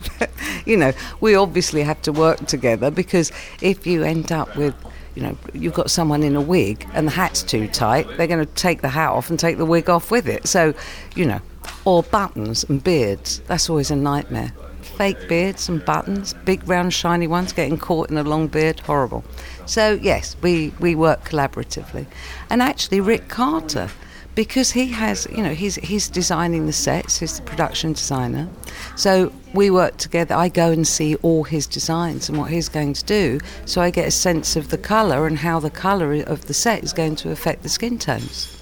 you 0.64 0.78
know, 0.78 0.92
we 1.20 1.34
obviously 1.34 1.82
have 1.82 2.00
to 2.02 2.12
work 2.12 2.46
together 2.46 2.90
because 2.90 3.32
if 3.60 3.86
you 3.86 4.02
end 4.02 4.32
up 4.32 4.56
with 4.56 4.74
you 5.14 5.22
know, 5.22 5.36
you've 5.52 5.74
got 5.74 5.90
someone 5.90 6.22
in 6.22 6.34
a 6.36 6.40
wig 6.40 6.86
and 6.92 7.06
the 7.06 7.12
hat's 7.12 7.42
too 7.42 7.68
tight, 7.68 8.06
they're 8.16 8.26
going 8.26 8.44
to 8.44 8.52
take 8.54 8.82
the 8.82 8.88
hat 8.88 9.10
off 9.10 9.30
and 9.30 9.38
take 9.38 9.58
the 9.58 9.66
wig 9.66 9.88
off 9.88 10.10
with 10.10 10.28
it. 10.28 10.46
So, 10.46 10.74
you 11.14 11.24
know, 11.24 11.40
or 11.84 12.02
buttons 12.02 12.64
and 12.64 12.82
beards, 12.82 13.40
that's 13.40 13.70
always 13.70 13.90
a 13.90 13.96
nightmare. 13.96 14.52
Fake 14.82 15.28
beards 15.28 15.68
and 15.68 15.84
buttons, 15.84 16.34
big 16.44 16.66
round 16.68 16.92
shiny 16.94 17.26
ones 17.26 17.52
getting 17.52 17.78
caught 17.78 18.10
in 18.10 18.16
a 18.16 18.22
long 18.22 18.46
beard, 18.46 18.80
horrible. 18.80 19.24
So, 19.66 19.98
yes, 20.00 20.36
we, 20.40 20.72
we 20.78 20.94
work 20.94 21.24
collaboratively. 21.24 22.06
And 22.50 22.62
actually, 22.62 23.00
Rick 23.00 23.28
Carter, 23.28 23.90
because 24.34 24.72
he 24.72 24.86
has, 24.88 25.26
you 25.30 25.42
know, 25.42 25.54
he's, 25.54 25.76
he's 25.76 26.08
designing 26.08 26.66
the 26.66 26.72
sets, 26.72 27.18
he's 27.18 27.38
the 27.38 27.42
production 27.42 27.92
designer. 27.92 28.48
So 28.96 29.32
we 29.54 29.70
work 29.70 29.96
together. 29.96 30.34
I 30.34 30.48
go 30.48 30.70
and 30.70 30.86
see 30.86 31.16
all 31.16 31.44
his 31.44 31.66
designs 31.66 32.28
and 32.28 32.38
what 32.38 32.50
he's 32.50 32.68
going 32.68 32.92
to 32.94 33.04
do, 33.04 33.40
so 33.66 33.80
I 33.80 33.90
get 33.90 34.06
a 34.06 34.10
sense 34.10 34.56
of 34.56 34.70
the 34.70 34.78
colour 34.78 35.26
and 35.26 35.38
how 35.38 35.60
the 35.60 35.70
colour 35.70 36.22
of 36.22 36.46
the 36.46 36.54
set 36.54 36.84
is 36.84 36.92
going 36.92 37.16
to 37.16 37.30
affect 37.30 37.62
the 37.62 37.68
skin 37.68 37.98
tones 37.98 38.53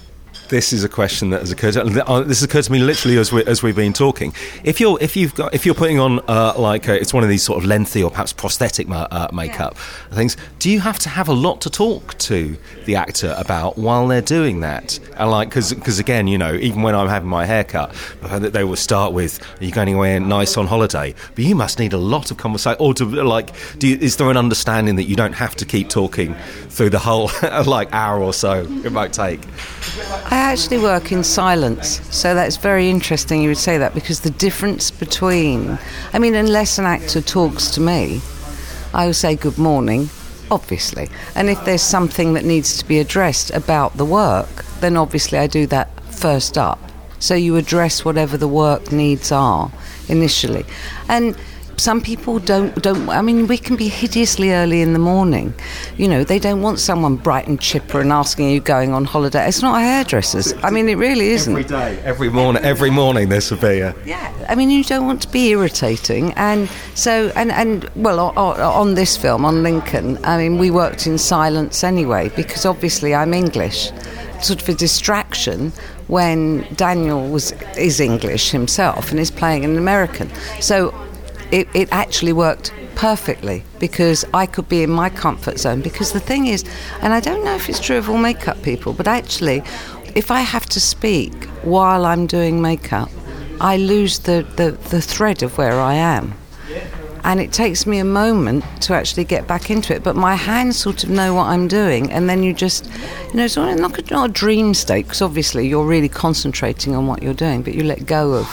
this 0.53 0.71
is 0.71 0.83
a 0.83 0.89
question 0.89 1.31
that 1.31 1.39
has 1.39 1.51
occurred. 1.51 1.73
To, 1.73 1.81
uh, 2.07 2.19
this 2.21 2.39
has 2.39 2.43
occurred 2.43 2.65
to 2.65 2.71
me 2.71 2.77
literally 2.77 3.17
as, 3.17 3.33
we, 3.33 3.43
as 3.45 3.63
we've 3.63 3.75
been 3.75 3.91
talking. 3.91 4.35
If 4.63 4.79
you're 4.79 4.99
if 5.01 5.15
you've 5.17 5.33
got 5.33 5.51
if 5.51 5.65
you're 5.65 5.73
putting 5.73 5.97
on 5.99 6.19
uh, 6.27 6.53
like 6.57 6.87
a, 6.87 6.93
uh, 6.93 6.95
it's 6.95 7.11
one 7.11 7.23
of 7.23 7.29
these 7.29 7.41
sort 7.41 7.57
of 7.57 7.65
lengthy 7.65 8.03
or 8.03 8.11
perhaps 8.11 8.33
prosthetic 8.33 8.87
ma- 8.87 9.07
uh, 9.09 9.29
makeup 9.33 9.73
yeah. 9.75 10.15
things, 10.15 10.37
do 10.59 10.69
you 10.69 10.79
have 10.79 10.99
to 10.99 11.09
have 11.09 11.27
a 11.27 11.33
lot 11.33 11.59
to 11.61 11.71
talk 11.71 12.15
to 12.19 12.55
the 12.85 12.95
actor 12.95 13.33
about 13.35 13.79
while 13.79 14.07
they're 14.07 14.21
doing 14.21 14.59
that? 14.59 14.99
And 15.17 15.31
like 15.31 15.49
because 15.49 15.97
again, 15.99 16.27
you 16.27 16.37
know, 16.37 16.53
even 16.53 16.83
when 16.83 16.93
I'm 16.93 17.07
having 17.07 17.29
my 17.29 17.45
haircut, 17.45 17.91
that 18.21 18.53
they 18.53 18.63
will 18.63 18.75
start 18.75 19.11
with, 19.11 19.41
"Are 19.59 19.65
you 19.65 19.71
going 19.71 19.89
anywhere 19.89 20.19
nice 20.19 20.55
on 20.55 20.67
holiday?" 20.67 21.15
But 21.33 21.45
you 21.45 21.55
must 21.55 21.79
need 21.79 21.93
a 21.93 21.97
lot 21.97 22.29
of 22.29 22.37
conversation, 22.37 22.77
or 22.79 22.93
to 22.93 23.05
like, 23.05 23.49
you, 23.81 23.97
is 23.97 24.17
there 24.17 24.29
an 24.29 24.37
understanding 24.37 24.97
that 24.97 25.05
you 25.05 25.15
don't 25.15 25.33
have 25.33 25.55
to 25.55 25.65
keep 25.65 25.89
talking 25.89 26.35
through 26.69 26.91
the 26.91 26.99
whole 26.99 27.31
like 27.65 27.91
hour 27.91 28.21
or 28.21 28.33
so 28.33 28.67
it 28.85 28.91
might 28.91 29.13
take? 29.13 29.41
I 30.25 30.42
actually 30.43 30.79
work 30.79 31.11
in 31.11 31.23
silence, 31.23 32.01
so 32.15 32.35
that's 32.35 32.57
very 32.57 32.89
interesting 32.89 33.41
you 33.41 33.49
would 33.49 33.57
say 33.57 33.77
that 33.77 33.93
because 33.93 34.21
the 34.21 34.29
difference 34.29 34.91
between, 34.91 35.77
I 36.11 36.19
mean, 36.19 36.35
unless 36.35 36.77
an 36.77 36.85
actor 36.85 37.21
talks 37.21 37.69
to 37.71 37.81
me, 37.81 38.21
I 38.93 39.05
will 39.05 39.13
say 39.13 39.35
good 39.35 39.57
morning, 39.57 40.09
obviously. 40.51 41.09
And 41.35 41.49
if 41.49 41.63
there's 41.65 41.81
something 41.81 42.33
that 42.33 42.45
needs 42.45 42.77
to 42.77 42.85
be 42.85 42.99
addressed 42.99 43.51
about 43.51 43.97
the 43.97 44.05
work, 44.05 44.65
then 44.79 44.97
obviously 44.97 45.37
I 45.37 45.47
do 45.47 45.65
that 45.67 45.89
first 46.13 46.57
up. 46.57 46.79
So 47.19 47.35
you 47.35 47.55
address 47.55 48.03
whatever 48.03 48.37
the 48.37 48.47
work 48.47 48.91
needs 48.91 49.31
are 49.31 49.71
initially. 50.09 50.65
And 51.07 51.37
some 51.77 52.01
people 52.01 52.39
don't 52.39 52.73
don't 52.81 53.09
I 53.09 53.21
mean 53.21 53.47
we 53.47 53.57
can 53.57 53.75
be 53.75 53.87
hideously 53.87 54.51
early 54.51 54.81
in 54.81 54.93
the 54.93 54.99
morning. 54.99 55.53
You 55.97 56.07
know, 56.07 56.23
they 56.23 56.39
don't 56.39 56.61
want 56.61 56.79
someone 56.79 57.15
bright 57.15 57.47
and 57.47 57.59
chipper 57.59 57.99
and 57.99 58.11
asking 58.11 58.49
you 58.49 58.59
going 58.59 58.93
on 58.93 59.05
holiday. 59.05 59.47
It's 59.47 59.61
not 59.61 59.79
hairdressers. 59.81 60.53
I 60.63 60.69
mean 60.69 60.87
it 60.89 60.95
really 60.95 61.29
isn't. 61.29 61.53
Every 61.53 61.69
day, 61.69 61.99
every 62.03 62.29
morning 62.29 62.63
every 62.63 62.89
morning 62.89 63.29
there's 63.29 63.45
severe. 63.45 63.95
Yeah. 64.05 64.31
I 64.47 64.55
mean 64.55 64.69
you 64.69 64.83
don't 64.83 65.05
want 65.05 65.21
to 65.23 65.29
be 65.29 65.49
irritating 65.49 66.33
and 66.33 66.69
so 66.95 67.31
and 67.35 67.51
and 67.51 67.89
well 67.95 68.19
on, 68.19 68.59
on 68.59 68.95
this 68.95 69.17
film 69.17 69.45
on 69.45 69.63
Lincoln, 69.63 70.19
I 70.23 70.37
mean 70.37 70.57
we 70.57 70.71
worked 70.71 71.07
in 71.07 71.17
silence 71.17 71.83
anyway 71.83 72.29
because 72.35 72.65
obviously 72.65 73.15
I'm 73.15 73.33
English 73.33 73.91
sort 74.43 74.61
of 74.61 74.69
a 74.69 74.73
distraction 74.73 75.71
when 76.07 76.67
Daniel 76.75 77.29
was 77.29 77.53
is 77.77 77.99
English 77.99 78.51
himself 78.51 79.11
and 79.11 79.19
is 79.19 79.31
playing 79.31 79.65
an 79.65 79.77
American. 79.77 80.29
So 80.59 80.93
it, 81.53 81.67
it 81.75 81.87
actually 81.91 82.33
worked 82.33 82.73
perfectly 82.95 83.63
because 83.79 84.25
I 84.33 84.47
could 84.47 84.67
be 84.67 84.81
in 84.81 84.89
my 84.89 85.09
comfort 85.09 85.59
zone. 85.59 85.81
Because 85.81 86.11
the 86.11 86.19
thing 86.19 86.47
is, 86.47 86.65
and 87.01 87.13
I 87.13 87.19
don't 87.19 87.45
know 87.45 87.55
if 87.55 87.69
it's 87.69 87.79
true 87.79 87.97
of 87.97 88.09
all 88.09 88.17
makeup 88.17 88.61
people, 88.63 88.91
but 88.91 89.07
actually, 89.07 89.61
if 90.15 90.31
I 90.31 90.41
have 90.41 90.65
to 90.67 90.79
speak 90.79 91.45
while 91.63 92.05
I'm 92.05 92.25
doing 92.25 92.59
makeup, 92.59 93.09
I 93.61 93.77
lose 93.77 94.19
the, 94.19 94.45
the, 94.55 94.71
the 94.89 94.99
thread 94.99 95.43
of 95.43 95.57
where 95.59 95.79
I 95.79 95.93
am. 95.93 96.33
and 97.23 97.39
it 97.39 97.53
takes 97.53 97.85
me 97.85 97.99
a 97.99 98.05
moment 98.05 98.65
to 98.81 98.93
actually 98.93 99.23
get 99.23 99.47
back 99.47 99.69
into 99.69 99.95
it. 99.95 100.03
But 100.03 100.15
my 100.15 100.35
hands 100.35 100.77
sort 100.77 101.03
of 101.03 101.09
know 101.09 101.35
what 101.35 101.45
I'm 101.45 101.67
doing, 101.67 102.11
and 102.11 102.27
then 102.27 102.41
you 102.43 102.53
just, 102.53 102.85
you 103.29 103.35
know, 103.35 103.45
it's 103.45 103.55
not 103.55 103.79
a, 103.79 104.11
not 104.11 104.29
a 104.29 104.33
dream 104.33 104.73
state 104.73 105.03
because 105.03 105.21
obviously 105.21 105.67
you're 105.67 105.85
really 105.85 106.09
concentrating 106.09 106.95
on 106.95 107.05
what 107.07 107.21
you're 107.21 107.33
doing, 107.33 107.61
but 107.61 107.75
you 107.75 107.83
let 107.83 108.05
go 108.05 108.33
of 108.33 108.47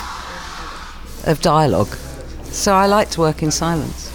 of 1.26 1.40
dialogue. 1.40 1.96
So 2.50 2.74
I 2.74 2.86
like 2.86 3.10
to 3.10 3.20
work 3.20 3.42
in 3.42 3.50
silence. 3.50 4.12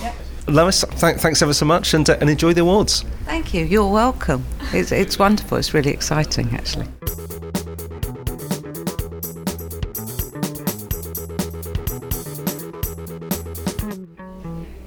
Lois, 0.47 0.83
th- 0.99 1.17
thanks 1.17 1.41
ever 1.41 1.53
so 1.53 1.65
much, 1.65 1.93
and, 1.95 2.07
uh, 2.07 2.17
and 2.21 2.29
enjoy 2.29 2.53
the 2.53 2.61
awards. 2.61 3.03
Thank 3.23 3.53
you. 3.53 3.65
You're 3.65 3.89
welcome. 3.89 4.45
It's, 4.73 4.91
it's 4.91 5.17
wonderful. 5.17 5.57
It's 5.57 5.73
really 5.73 5.91
exciting, 5.91 6.53
actually. 6.53 6.85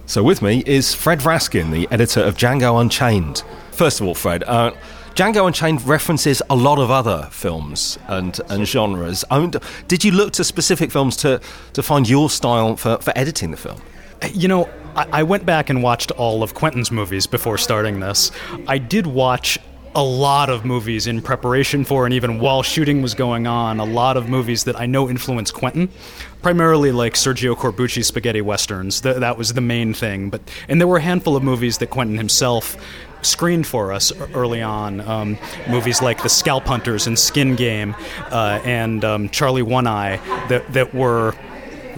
So 0.06 0.22
with 0.22 0.40
me 0.40 0.62
is 0.64 0.94
Fred 0.94 1.20
Raskin, 1.20 1.70
the 1.70 1.88
editor 1.90 2.20
of 2.20 2.36
Django 2.36 2.80
Unchained. 2.80 3.42
First 3.72 4.00
of 4.00 4.06
all, 4.06 4.14
Fred, 4.14 4.42
uh, 4.44 4.72
Django 5.18 5.48
Unchained 5.48 5.84
references 5.84 6.40
a 6.48 6.54
lot 6.54 6.78
of 6.78 6.92
other 6.92 7.26
films 7.32 7.98
and, 8.06 8.38
and 8.50 8.68
genres. 8.68 9.24
I 9.28 9.40
mean, 9.40 9.50
did 9.88 10.04
you 10.04 10.12
look 10.12 10.32
to 10.34 10.44
specific 10.44 10.92
films 10.92 11.16
to, 11.16 11.40
to 11.72 11.82
find 11.82 12.08
your 12.08 12.30
style 12.30 12.76
for, 12.76 12.98
for 12.98 13.12
editing 13.16 13.50
the 13.50 13.56
film? 13.56 13.82
You 14.32 14.46
know, 14.46 14.70
I, 14.94 15.08
I 15.14 15.22
went 15.24 15.44
back 15.44 15.70
and 15.70 15.82
watched 15.82 16.12
all 16.12 16.44
of 16.44 16.54
Quentin's 16.54 16.92
movies 16.92 17.26
before 17.26 17.58
starting 17.58 17.98
this. 17.98 18.30
I 18.68 18.78
did 18.78 19.08
watch 19.08 19.58
a 19.96 20.04
lot 20.04 20.50
of 20.50 20.64
movies 20.64 21.08
in 21.08 21.20
preparation 21.20 21.84
for 21.84 22.04
and 22.04 22.14
even 22.14 22.38
while 22.38 22.62
shooting 22.62 23.02
was 23.02 23.14
going 23.14 23.48
on, 23.48 23.80
a 23.80 23.84
lot 23.84 24.16
of 24.16 24.28
movies 24.28 24.62
that 24.64 24.78
I 24.78 24.86
know 24.86 25.10
influenced 25.10 25.52
Quentin, 25.52 25.88
primarily 26.42 26.92
like 26.92 27.14
Sergio 27.14 27.56
Corbucci's 27.56 28.06
spaghetti 28.06 28.40
westerns. 28.40 29.00
Th- 29.00 29.16
that 29.16 29.36
was 29.36 29.54
the 29.54 29.60
main 29.60 29.94
thing. 29.94 30.30
But 30.30 30.42
and 30.68 30.80
there 30.80 30.86
were 30.86 30.98
a 30.98 31.02
handful 31.02 31.34
of 31.34 31.42
movies 31.42 31.78
that 31.78 31.90
Quentin 31.90 32.16
himself 32.16 32.76
screened 33.22 33.66
for 33.66 33.92
us 33.92 34.12
early 34.34 34.62
on. 34.62 35.00
Um, 35.00 35.38
movies 35.68 36.02
like 36.02 36.22
The 36.22 36.28
Scalp 36.28 36.64
Hunters 36.64 37.06
and 37.06 37.18
Skin 37.18 37.56
Game 37.56 37.94
uh, 38.30 38.60
and 38.64 39.04
um, 39.04 39.28
Charley 39.28 39.62
One 39.62 39.86
Eye 39.86 40.16
that 40.48 40.72
that 40.72 40.94
were 40.94 41.34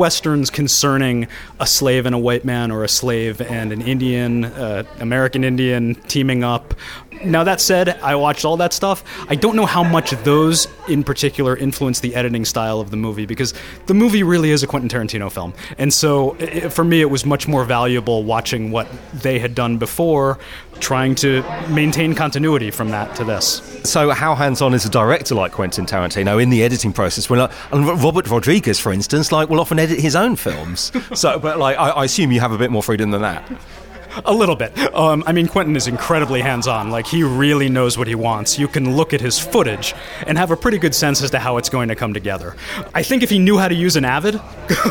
westerns 0.01 0.49
concerning 0.49 1.29
a 1.61 1.67
slave 1.67 2.07
and 2.07 2.15
a 2.15 2.19
white 2.19 2.43
man 2.43 2.71
or 2.71 2.85
a 2.85 2.89
slave 2.89 3.39
and 3.43 3.71
an 3.71 3.83
Indian, 3.83 4.47
uh, 4.47 4.83
American 4.99 5.45
Indian 5.45 5.95
teaming 5.95 6.43
up. 6.43 6.73
Now, 7.23 7.45
that 7.45 7.61
said, 7.61 8.01
I 8.01 8.15
watched 8.15 8.47
all 8.47 8.57
that 8.57 8.73
stuff. 8.73 9.05
I 9.29 9.35
don't 9.35 9.57
know 9.57 9.67
how 9.67 9.85
much 9.85 10.13
those 10.25 10.67
in 10.89 11.05
particular 11.05 11.55
influenced 11.55 12.01
the 12.01 12.15
editing 12.15 12.47
style 12.47 12.81
of 12.81 12.91
the 12.91 12.97
movie 12.97 13.27
because 13.27 13.53
the 13.87 13.95
movie 13.95 14.23
really 14.23 14.51
is 14.53 14.63
a 14.63 14.67
Quentin 14.67 14.89
Tarantino 14.89 15.31
film. 15.31 15.53
And 15.77 15.93
so 15.93 16.35
it, 16.39 16.71
for 16.71 16.83
me, 16.83 17.03
it 17.03 17.11
was 17.11 17.27
much 17.27 17.47
more 17.47 17.67
valuable 17.67 18.25
watching 18.25 18.71
what 18.71 18.89
they 19.13 19.39
had 19.39 19.55
done 19.55 19.77
before, 19.77 20.39
trying 20.81 21.15
to 21.17 21.43
maintain 21.69 22.15
continuity 22.15 22.71
from 22.71 22.91
that 22.91 23.15
to 23.17 23.25
this. 23.25 23.63
So, 23.85 24.11
how 24.11 24.35
hands 24.35 24.61
on 24.61 24.75
is 24.75 24.85
a 24.85 24.91
director 24.91 25.35
like 25.35 25.53
Quentin 25.53 25.87
Tarantino 25.87 26.43
in 26.43 26.51
the 26.51 26.63
editing 26.63 26.93
process? 26.93 27.31
When 27.31 27.41
uh, 27.41 27.49
like, 27.49 27.73
and 27.73 28.03
Robert 28.03 28.29
Rodriguez, 28.29 28.79
for 28.79 28.93
instance, 28.93 29.33
like 29.33 29.49
will 29.49 29.61
often 29.61 29.79
edit 29.79 30.01
his 30.01 30.17
own 30.17 30.37
films. 30.37 30.93
so, 31.15 31.39
but 31.39 31.59
like, 31.59 31.79
I, 31.79 31.91
I 31.91 32.05
assume 32.05 32.33
you 32.33 32.41
have 32.41 32.53
a 32.53 32.59
bit 32.59 32.71
more 32.71 32.83
freedom 32.83 33.11
than 33.11 33.23
that. 33.23 33.51
A 34.25 34.33
little 34.33 34.57
bit. 34.57 34.77
Um, 34.95 35.23
I 35.27 35.33
mean, 35.33 35.47
Quentin 35.47 35.77
is 35.77 35.87
incredibly 35.87 36.41
hands 36.41 36.67
on. 36.67 36.91
Like, 36.91 37.07
he 37.07 37.23
really 37.23 37.69
knows 37.69 37.97
what 37.97 38.09
he 38.09 38.15
wants. 38.15 38.59
You 38.59 38.69
can 38.69 38.97
look 38.97 39.13
at 39.13 39.21
his 39.21 39.39
footage 39.39 39.95
and 40.27 40.37
have 40.37 40.51
a 40.51 40.57
pretty 40.57 40.79
good 40.79 40.95
sense 40.95 41.23
as 41.23 41.31
to 41.31 41.39
how 41.39 41.57
it's 41.57 41.69
going 41.69 41.89
to 41.89 41.95
come 41.95 42.15
together. 42.15 42.57
I 42.95 43.03
think 43.03 43.23
if 43.23 43.31
he 43.31 43.39
knew 43.39 43.59
how 43.59 43.69
to 43.69 43.75
use 43.75 43.97
an 43.97 44.05
Avid, 44.05 44.41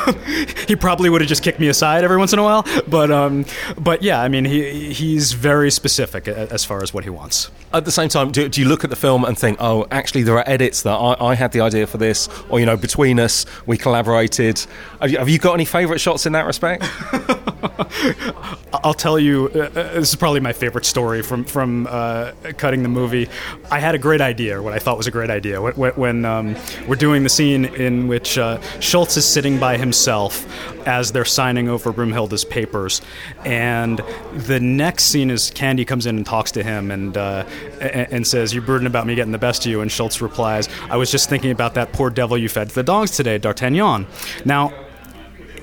he 0.67 0.75
probably 0.75 1.10
would 1.10 1.21
have 1.21 1.27
just 1.27 1.43
kicked 1.43 1.60
me 1.60 1.67
aside 1.67 2.03
every 2.03 2.17
once 2.17 2.34
in 2.34 2.39
a 2.39 2.43
while. 2.43 2.65
But, 2.88 3.12
um, 3.12 3.45
but 3.77 4.03
yeah, 4.03 4.21
I 4.21 4.27
mean, 4.27 4.45
he, 4.45 4.93
he's 4.93 5.34
very 5.34 5.71
specific 5.71 6.27
as 6.27 6.65
far 6.65 6.84
as 6.84 6.93
what 6.93 7.03
he 7.03 7.10
wants. 7.10 7.49
At 7.73 7.86
the 7.86 7.91
same 7.91 8.10
time, 8.10 8.32
do, 8.32 8.47
do 8.49 8.62
you 8.62 8.67
look 8.67 8.84
at 8.84 8.89
the 8.89 8.95
film 8.95 9.25
and 9.25 9.38
think, 9.38 9.58
oh, 9.60 9.88
actually, 9.91 10.23
there 10.23 10.36
are 10.36 10.47
edits 10.47 10.84
that 10.84 10.95
I, 10.95 11.15
I 11.19 11.36
had 11.36 11.51
the 11.51 11.62
idea 11.62 11.88
for 11.88 11.97
this, 11.97 12.29
or, 12.49 12.60
you 12.60 12.65
know, 12.65 12.77
between 12.77 13.19
us, 13.19 13.45
we 13.65 13.77
collaborated? 13.77 14.65
Have 15.01 15.12
you, 15.12 15.17
have 15.17 15.29
you 15.29 15.38
got 15.39 15.53
any 15.53 15.65
favourite 15.65 16.01
shots 16.01 16.25
in 16.25 16.34
that 16.34 16.45
respect? 16.45 16.84
I'll 18.84 18.93
tell 18.93 19.09
you, 19.17 19.50
uh, 19.56 19.60
uh, 19.60 19.69
this 19.69 20.10
is 20.10 20.15
probably 20.15 20.39
my 20.39 20.54
favorite 20.54 20.86
story 20.86 21.22
from 21.22 21.45
from 21.45 21.88
uh, 21.89 22.32
cutting 22.58 22.84
the 22.84 22.89
movie. 22.89 23.30
I 23.72 23.80
had 23.80 23.95
a 23.95 23.98
great 23.98 24.22
idea, 24.22 24.62
what 24.62 24.74
I 24.74 24.80
thought 24.80 24.98
was 24.98 25.08
a 25.08 25.12
great 25.12 25.30
idea, 25.30 25.62
when, 25.62 25.91
when 25.93 26.26
um, 26.26 26.56
we're 26.88 26.95
doing 26.95 27.24
the 27.24 27.30
scene 27.30 27.65
in 27.65 28.08
which 28.08 28.38
uh, 28.38 28.60
Schultz 28.80 29.17
is 29.17 29.26
sitting 29.26 29.60
by 29.60 29.78
himself 29.78 30.45
as 30.88 31.12
they're 31.12 31.26
signing 31.26 31.69
over 31.69 31.93
Broomhilda's 31.93 32.45
papers, 32.45 33.02
and 33.45 34.02
the 34.34 34.60
next 34.60 35.06
scene 35.06 35.32
is 35.32 35.50
Candy 35.52 35.86
comes 35.86 36.06
in 36.06 36.17
and 36.17 36.26
talks 36.26 36.52
to 36.52 36.63
him 36.63 36.91
and 36.91 37.17
uh, 37.17 37.45
and 37.80 38.28
says, 38.28 38.54
"You're 38.54 38.63
brooding 38.63 38.88
about 38.88 39.08
me 39.08 39.15
getting 39.15 39.32
the 39.32 39.38
best 39.38 39.65
of 39.65 39.72
you," 39.72 39.82
and 39.82 39.91
Schultz 39.91 40.22
replies, 40.22 40.69
"I 40.89 40.98
was 40.98 41.10
just 41.10 41.30
thinking 41.30 41.52
about 41.52 41.74
that 41.76 41.93
poor 41.93 42.10
devil 42.10 42.38
you 42.38 42.50
fed 42.50 42.69
to 42.69 42.76
the 42.76 42.84
dogs 42.84 43.12
today, 43.12 43.38
D'Artagnan." 43.38 44.06
Now, 44.45 44.74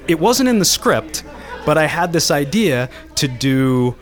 it 0.08 0.20
wasn't 0.20 0.48
in 0.48 0.58
the 0.58 0.64
script 0.64 1.24
but 1.66 1.76
I 1.76 1.86
had 1.86 2.12
this 2.12 2.30
idea 2.30 2.88
to 3.16 3.28
do 3.28 3.96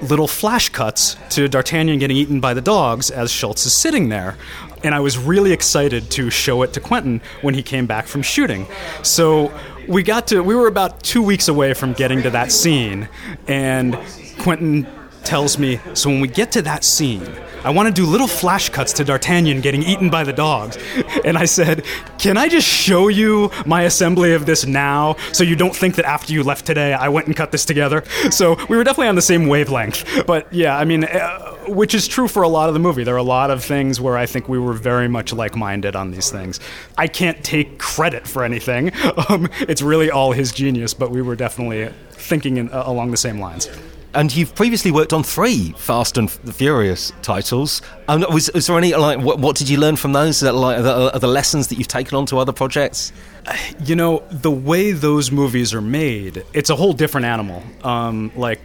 little 0.00 0.26
flash 0.26 0.68
cuts 0.70 1.16
to 1.30 1.48
D'Artagnan 1.48 1.98
getting 1.98 2.16
eaten 2.16 2.40
by 2.40 2.54
the 2.54 2.60
dogs 2.60 3.10
as 3.10 3.30
Schultz 3.30 3.64
is 3.64 3.72
sitting 3.72 4.08
there. 4.08 4.36
And 4.82 4.94
I 4.94 5.00
was 5.00 5.16
really 5.16 5.52
excited 5.52 6.10
to 6.12 6.30
show 6.30 6.62
it 6.62 6.72
to 6.74 6.80
Quentin 6.80 7.22
when 7.40 7.54
he 7.54 7.62
came 7.62 7.86
back 7.86 8.06
from 8.06 8.22
shooting. 8.22 8.66
So 9.02 9.52
we 9.88 10.02
got 10.02 10.26
to, 10.28 10.42
we 10.42 10.54
were 10.54 10.66
about 10.66 11.02
two 11.02 11.22
weeks 11.22 11.48
away 11.48 11.74
from 11.74 11.92
getting 11.92 12.22
to 12.22 12.30
that 12.30 12.52
scene, 12.52 13.08
and 13.46 13.98
Quentin 14.38 14.86
tells 15.24 15.58
me, 15.58 15.80
So 15.94 16.10
when 16.10 16.20
we 16.20 16.28
get 16.28 16.52
to 16.52 16.62
that 16.62 16.84
scene, 16.84 17.26
I 17.64 17.70
want 17.70 17.88
to 17.88 17.94
do 17.94 18.06
little 18.06 18.26
flash 18.26 18.68
cuts 18.68 18.92
to 18.94 19.04
D'Artagnan 19.04 19.60
getting 19.60 19.82
eaten 19.82 20.10
by 20.10 20.24
the 20.24 20.32
dogs. 20.32 20.78
And 21.24 21.38
I 21.38 21.46
said, 21.46 21.84
Can 22.18 22.36
I 22.36 22.48
just 22.48 22.66
show 22.68 23.08
you 23.08 23.50
my 23.64 23.82
assembly 23.82 24.34
of 24.34 24.44
this 24.46 24.66
now 24.66 25.16
so 25.32 25.42
you 25.42 25.56
don't 25.56 25.74
think 25.74 25.94
that 25.94 26.04
after 26.04 26.32
you 26.32 26.42
left 26.42 26.66
today 26.66 26.92
I 26.92 27.08
went 27.08 27.26
and 27.26 27.36
cut 27.36 27.52
this 27.52 27.64
together? 27.64 28.04
So 28.30 28.56
we 28.68 28.76
were 28.76 28.84
definitely 28.84 29.08
on 29.08 29.14
the 29.14 29.22
same 29.22 29.46
wavelength. 29.46 30.26
But 30.26 30.52
yeah, 30.52 30.76
I 30.76 30.84
mean, 30.84 31.04
uh, 31.04 31.54
which 31.68 31.94
is 31.94 32.08
true 32.08 32.26
for 32.26 32.42
a 32.42 32.48
lot 32.48 32.68
of 32.68 32.74
the 32.74 32.80
movie. 32.80 33.04
There 33.04 33.14
are 33.14 33.18
a 33.18 33.22
lot 33.22 33.50
of 33.50 33.62
things 33.62 34.00
where 34.00 34.16
I 34.16 34.26
think 34.26 34.48
we 34.48 34.58
were 34.58 34.72
very 34.72 35.08
much 35.08 35.32
like 35.32 35.54
minded 35.56 35.94
on 35.94 36.10
these 36.10 36.30
things. 36.30 36.58
I 36.98 37.06
can't 37.06 37.42
take 37.44 37.78
credit 37.78 38.26
for 38.26 38.44
anything, 38.44 38.92
um, 39.28 39.48
it's 39.60 39.82
really 39.82 40.10
all 40.10 40.32
his 40.32 40.52
genius, 40.52 40.94
but 40.94 41.10
we 41.10 41.22
were 41.22 41.36
definitely 41.36 41.92
thinking 42.10 42.56
in, 42.56 42.70
uh, 42.70 42.82
along 42.86 43.10
the 43.10 43.16
same 43.16 43.38
lines. 43.38 43.68
And 44.14 44.34
you've 44.34 44.54
previously 44.54 44.90
worked 44.90 45.12
on 45.12 45.22
three 45.22 45.72
Fast 45.76 46.16
and 46.18 46.30
Furious 46.30 47.12
titles. 47.22 47.82
Um, 48.08 48.24
was, 48.30 48.50
was, 48.54 48.66
there 48.66 48.78
any 48.78 48.94
like 48.94 49.18
what, 49.20 49.38
what, 49.40 49.56
did 49.56 49.68
you 49.68 49.78
learn 49.78 49.96
from 49.96 50.12
those? 50.12 50.40
That 50.40 50.52
like 50.52 50.78
are 50.78 51.18
the 51.18 51.26
lessons 51.28 51.68
that 51.68 51.76
you've 51.76 51.88
taken 51.88 52.16
on 52.16 52.26
to 52.26 52.38
other 52.38 52.52
projects? 52.52 53.12
You 53.84 53.96
know 53.96 54.22
the 54.30 54.50
way 54.50 54.92
those 54.92 55.30
movies 55.30 55.74
are 55.74 55.82
made, 55.82 56.44
it's 56.54 56.70
a 56.70 56.76
whole 56.76 56.92
different 56.92 57.26
animal. 57.26 57.62
Um, 57.82 58.30
like 58.36 58.60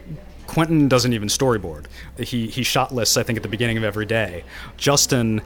Quentin 0.47 0.87
doesn't 0.87 1.13
even 1.13 1.27
storyboard. 1.27 1.85
He 2.17 2.47
he 2.47 2.63
shot 2.63 2.93
lists 2.93 3.17
I 3.17 3.23
think 3.23 3.37
at 3.37 3.43
the 3.43 3.49
beginning 3.49 3.77
of 3.77 3.83
every 3.83 4.05
day. 4.05 4.43
Justin, 4.77 5.41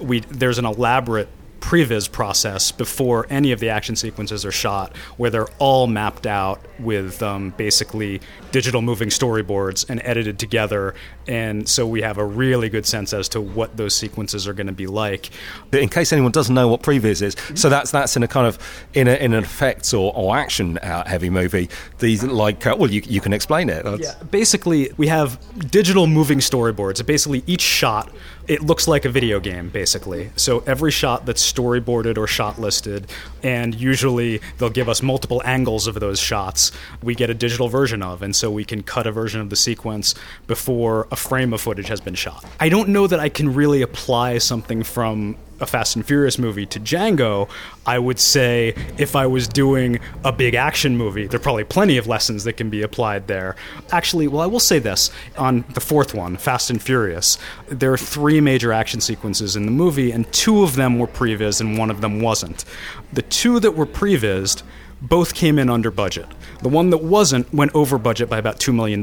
we 0.00 0.20
there's 0.20 0.58
an 0.58 0.66
elaborate 0.66 1.28
previs 1.60 2.10
process 2.10 2.70
before 2.70 3.26
any 3.30 3.52
of 3.52 3.60
the 3.60 3.70
action 3.70 3.96
sequences 3.96 4.44
are 4.44 4.52
shot, 4.52 4.94
where 5.16 5.30
they're 5.30 5.48
all 5.58 5.86
mapped 5.86 6.26
out 6.26 6.60
with 6.78 7.22
um, 7.22 7.50
basically 7.56 8.20
digital 8.52 8.82
moving 8.82 9.08
storyboards 9.08 9.88
and 9.88 10.00
edited 10.04 10.38
together. 10.38 10.94
And 11.26 11.68
so 11.68 11.86
we 11.86 12.02
have 12.02 12.18
a 12.18 12.24
really 12.24 12.68
good 12.68 12.86
sense 12.86 13.12
as 13.12 13.28
to 13.30 13.40
what 13.40 13.76
those 13.76 13.94
sequences 13.94 14.46
are 14.46 14.52
going 14.52 14.66
to 14.66 14.72
be 14.72 14.86
like. 14.86 15.30
In 15.72 15.88
case 15.88 16.12
anyone 16.12 16.32
doesn't 16.32 16.54
know 16.54 16.68
what 16.68 16.82
previs 16.82 17.22
is, 17.22 17.34
so 17.54 17.68
that's 17.68 17.90
that's 17.90 18.16
in 18.16 18.22
a 18.22 18.28
kind 18.28 18.46
of 18.46 18.58
in, 18.92 19.08
a, 19.08 19.14
in 19.14 19.32
an 19.32 19.42
effects 19.42 19.94
or, 19.94 20.12
or 20.14 20.36
action 20.36 20.78
uh, 20.78 21.04
heavy 21.06 21.30
movie. 21.30 21.70
These 21.98 22.24
like 22.24 22.66
uh, 22.66 22.76
well, 22.78 22.90
you, 22.90 23.02
you 23.06 23.20
can 23.20 23.32
explain 23.32 23.70
it. 23.70 23.84
That's... 23.84 24.00
Yeah, 24.02 24.14
basically 24.30 24.92
we 24.96 25.06
have 25.08 25.38
digital 25.70 26.06
moving 26.06 26.38
storyboards. 26.38 27.04
Basically, 27.04 27.42
each 27.46 27.62
shot 27.62 28.10
it 28.48 28.62
looks 28.62 28.86
like 28.86 29.04
a 29.04 29.08
video 29.08 29.40
game 29.40 29.68
basically. 29.68 30.30
So 30.36 30.62
every 30.66 30.90
shot 30.90 31.26
that's 31.26 31.52
storyboarded 31.52 32.18
or 32.18 32.26
shot 32.26 32.58
listed 32.58 33.10
and 33.42 33.74
usually 33.74 34.40
they'll 34.58 34.70
give 34.70 34.88
us 34.88 35.02
multiple 35.02 35.42
angles 35.44 35.86
of 35.86 35.94
those 36.00 36.20
shots 36.20 36.72
we 37.02 37.14
get 37.14 37.30
a 37.30 37.34
digital 37.34 37.68
version 37.68 38.02
of 38.02 38.22
and 38.22 38.34
so 38.34 38.50
we 38.50 38.64
can 38.64 38.82
cut 38.82 39.06
a 39.06 39.12
version 39.12 39.40
of 39.40 39.50
the 39.50 39.56
sequence 39.56 40.14
before 40.46 41.08
a 41.10 41.16
frame 41.16 41.52
of 41.52 41.60
footage 41.60 41.88
has 41.88 42.00
been 42.00 42.14
shot. 42.14 42.44
I 42.60 42.68
don't 42.68 42.88
know 42.88 43.06
that 43.06 43.20
i 43.20 43.28
can 43.28 43.54
really 43.54 43.82
apply 43.82 44.38
something 44.38 44.82
from 44.82 45.36
a 45.60 45.66
Fast 45.66 45.96
and 45.96 46.04
Furious 46.04 46.38
movie 46.38 46.66
to 46.66 46.80
Django, 46.80 47.48
I 47.86 47.98
would 47.98 48.18
say 48.18 48.74
if 48.98 49.14
I 49.14 49.26
was 49.26 49.46
doing 49.48 50.00
a 50.24 50.32
big 50.32 50.54
action 50.54 50.96
movie, 50.96 51.26
there 51.26 51.38
are 51.38 51.42
probably 51.42 51.64
plenty 51.64 51.96
of 51.96 52.06
lessons 52.06 52.44
that 52.44 52.54
can 52.54 52.70
be 52.70 52.82
applied 52.82 53.26
there. 53.26 53.56
Actually, 53.90 54.28
well, 54.28 54.42
I 54.42 54.46
will 54.46 54.60
say 54.60 54.78
this 54.78 55.10
on 55.36 55.64
the 55.74 55.80
fourth 55.80 56.14
one, 56.14 56.36
Fast 56.36 56.70
and 56.70 56.82
Furious, 56.82 57.38
there 57.68 57.92
are 57.92 57.98
three 57.98 58.40
major 58.40 58.72
action 58.72 59.00
sequences 59.00 59.56
in 59.56 59.66
the 59.66 59.72
movie, 59.72 60.10
and 60.12 60.30
two 60.32 60.62
of 60.62 60.76
them 60.76 60.98
were 60.98 61.06
previs 61.06 61.60
and 61.60 61.78
one 61.78 61.90
of 61.90 62.00
them 62.00 62.20
wasn't. 62.20 62.64
The 63.12 63.22
two 63.22 63.60
that 63.60 63.72
were 63.72 63.86
prevised 63.86 64.62
both 65.02 65.34
came 65.34 65.58
in 65.58 65.68
under 65.68 65.90
budget. 65.90 66.26
The 66.62 66.68
one 66.68 66.90
that 66.90 67.02
wasn't 67.02 67.52
went 67.52 67.74
over 67.74 67.98
budget 67.98 68.30
by 68.30 68.38
about 68.38 68.58
$2 68.58 68.74
million 68.74 69.02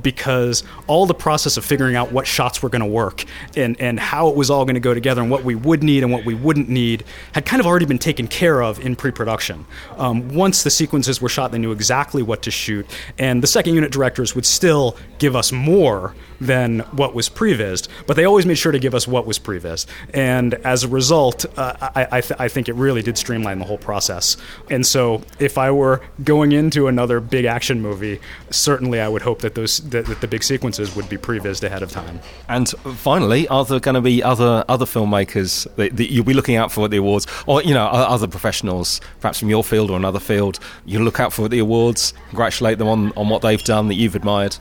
because 0.00 0.62
all 0.86 1.06
the 1.06 1.14
process 1.14 1.56
of 1.56 1.64
figuring 1.64 1.96
out 1.96 2.12
what 2.12 2.26
shots 2.26 2.62
were 2.62 2.68
going 2.68 2.80
to 2.80 2.86
work 2.86 3.24
and, 3.56 3.78
and 3.80 4.00
how 4.00 4.28
it 4.28 4.36
was 4.36 4.50
all 4.50 4.64
going 4.64 4.74
to 4.74 4.80
go 4.80 4.94
together 4.94 5.20
and 5.20 5.30
what 5.30 5.44
we 5.44 5.54
would 5.54 5.82
need 5.82 6.02
and 6.02 6.10
what 6.12 6.24
we 6.24 6.34
wouldn't 6.34 6.68
need 6.68 7.04
had 7.32 7.44
kind 7.44 7.60
of 7.60 7.66
already 7.66 7.84
been 7.84 7.98
taken 7.98 8.26
care 8.26 8.62
of 8.62 8.80
in 8.84 8.96
pre 8.96 9.10
production. 9.10 9.66
Um, 9.96 10.28
once 10.30 10.62
the 10.62 10.70
sequences 10.70 11.20
were 11.20 11.28
shot, 11.28 11.52
they 11.52 11.58
knew 11.58 11.72
exactly 11.72 12.22
what 12.22 12.42
to 12.42 12.50
shoot, 12.50 12.86
and 13.18 13.42
the 13.42 13.46
second 13.46 13.74
unit 13.74 13.92
directors 13.92 14.34
would 14.34 14.46
still 14.46 14.96
give 15.18 15.36
us 15.36 15.52
more 15.52 16.14
than 16.40 16.80
what 16.92 17.14
was 17.14 17.28
prevised, 17.28 17.88
but 18.06 18.16
they 18.16 18.24
always 18.24 18.46
made 18.46 18.56
sure 18.56 18.72
to 18.72 18.78
give 18.78 18.94
us 18.94 19.08
what 19.08 19.26
was 19.26 19.38
prevised. 19.38 19.88
And 20.14 20.54
as 20.54 20.84
a 20.84 20.88
result, 20.88 21.44
uh, 21.58 21.90
I, 21.94 22.08
I, 22.12 22.20
th- 22.20 22.40
I 22.40 22.48
think 22.48 22.68
it 22.68 22.74
really 22.74 23.02
did 23.02 23.18
streamline 23.18 23.58
the 23.58 23.64
whole 23.64 23.78
process. 23.78 24.36
And 24.70 24.86
so, 24.86 25.07
if 25.38 25.58
I 25.58 25.70
were 25.70 26.00
going 26.24 26.52
into 26.52 26.88
another 26.88 27.20
big 27.20 27.44
action 27.44 27.80
movie, 27.80 28.20
certainly 28.50 29.00
I 29.00 29.08
would 29.08 29.22
hope 29.22 29.40
that 29.40 29.54
those 29.54 29.78
that, 29.90 30.06
that 30.06 30.20
the 30.20 30.28
big 30.28 30.42
sequences 30.42 30.94
would 30.96 31.08
be 31.08 31.16
prevised 31.16 31.64
ahead 31.64 31.82
of 31.82 31.90
time. 31.90 32.20
And 32.48 32.68
finally, 33.08 33.48
are 33.48 33.64
there 33.64 33.80
going 33.80 33.94
to 33.94 34.00
be 34.00 34.22
other 34.22 34.64
other 34.68 34.86
filmmakers 34.86 35.66
that, 35.76 35.96
that 35.96 36.12
you'll 36.12 36.24
be 36.24 36.34
looking 36.34 36.56
out 36.56 36.70
for 36.72 36.84
at 36.84 36.90
the 36.90 36.98
awards, 36.98 37.26
or 37.46 37.62
you 37.62 37.74
know, 37.74 37.86
other 37.86 38.26
professionals, 38.26 39.00
perhaps 39.20 39.38
from 39.38 39.50
your 39.50 39.64
field 39.64 39.90
or 39.90 39.96
another 39.96 40.20
field? 40.20 40.58
You 40.84 40.98
look 41.00 41.20
out 41.20 41.32
for 41.32 41.44
at 41.46 41.50
the 41.50 41.58
awards, 41.58 42.14
congratulate 42.28 42.78
them 42.78 42.88
on, 42.88 43.12
on 43.12 43.28
what 43.28 43.42
they've 43.42 43.62
done 43.62 43.88
that 43.88 43.94
you've 43.94 44.14
admired. 44.14 44.56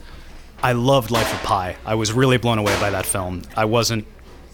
I 0.63 0.71
loved 0.71 1.11
Life 1.11 1.31
of 1.33 1.39
Pi. 1.43 1.75
I 1.85 1.93
was 1.95 2.11
really 2.11 2.37
blown 2.37 2.57
away 2.57 2.75
by 2.79 2.89
that 2.89 3.05
film. 3.05 3.43
I 3.55 3.65
wasn't 3.65 4.07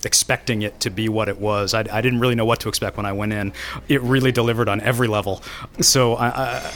expecting 0.05 0.61
it 0.61 0.79
to 0.81 0.89
be 0.89 1.09
what 1.09 1.29
it 1.29 1.39
was. 1.39 1.73
I, 1.73 1.79
I, 1.79 2.01
didn't 2.01 2.19
really 2.19 2.35
know 2.35 2.45
what 2.45 2.59
to 2.61 2.69
expect 2.69 2.97
when 2.97 3.05
I 3.05 3.11
went 3.11 3.33
in. 3.33 3.53
It 3.87 4.01
really 4.01 4.31
delivered 4.31 4.69
on 4.69 4.81
every 4.81 5.07
level. 5.07 5.41
So 5.81 6.15
I, 6.15 6.27
I, 6.27 6.71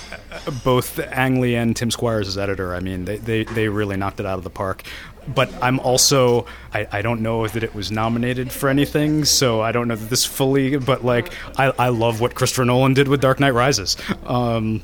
both 0.64 1.00
Ang 1.00 1.42
Lee 1.42 1.56
and 1.56 1.76
Tim 1.76 1.90
Squyres 1.90 2.28
as 2.28 2.38
editor, 2.38 2.76
I 2.76 2.80
mean, 2.80 3.06
they, 3.06 3.18
they, 3.18 3.44
they 3.44 3.70
really 3.70 3.98
knocked 3.98 4.20
it 4.20 4.26
out 4.26 4.38
of 4.38 4.44
the 4.44 4.50
park. 4.50 4.84
But 5.28 5.54
I'm 5.62 5.80
also, 5.82 6.46
I, 6.74 7.02
don't 7.02 7.22
know 7.22 7.48
that 7.48 7.62
it 7.62 7.76
was 7.76 7.92
nominated 7.92 8.50
for 8.50 8.70
anything, 8.70 9.26
so 9.26 9.62
I 9.62 9.74
don't 9.74 9.90
know 9.90 9.96
that 9.96 10.10
this 10.10 10.24
fully, 10.24 10.78
but 10.78 11.04
like, 11.04 11.34
I, 11.58 11.74
I 11.78 11.90
love 11.90 12.22
what 12.22 12.34
Christopher 12.34 12.64
Nolan 12.64 12.94
did 12.94 13.10
with 13.10 13.20
Dark 13.20 13.42
Knight 13.42 13.54
Rises. 13.54 13.98
Um, 14.26 14.84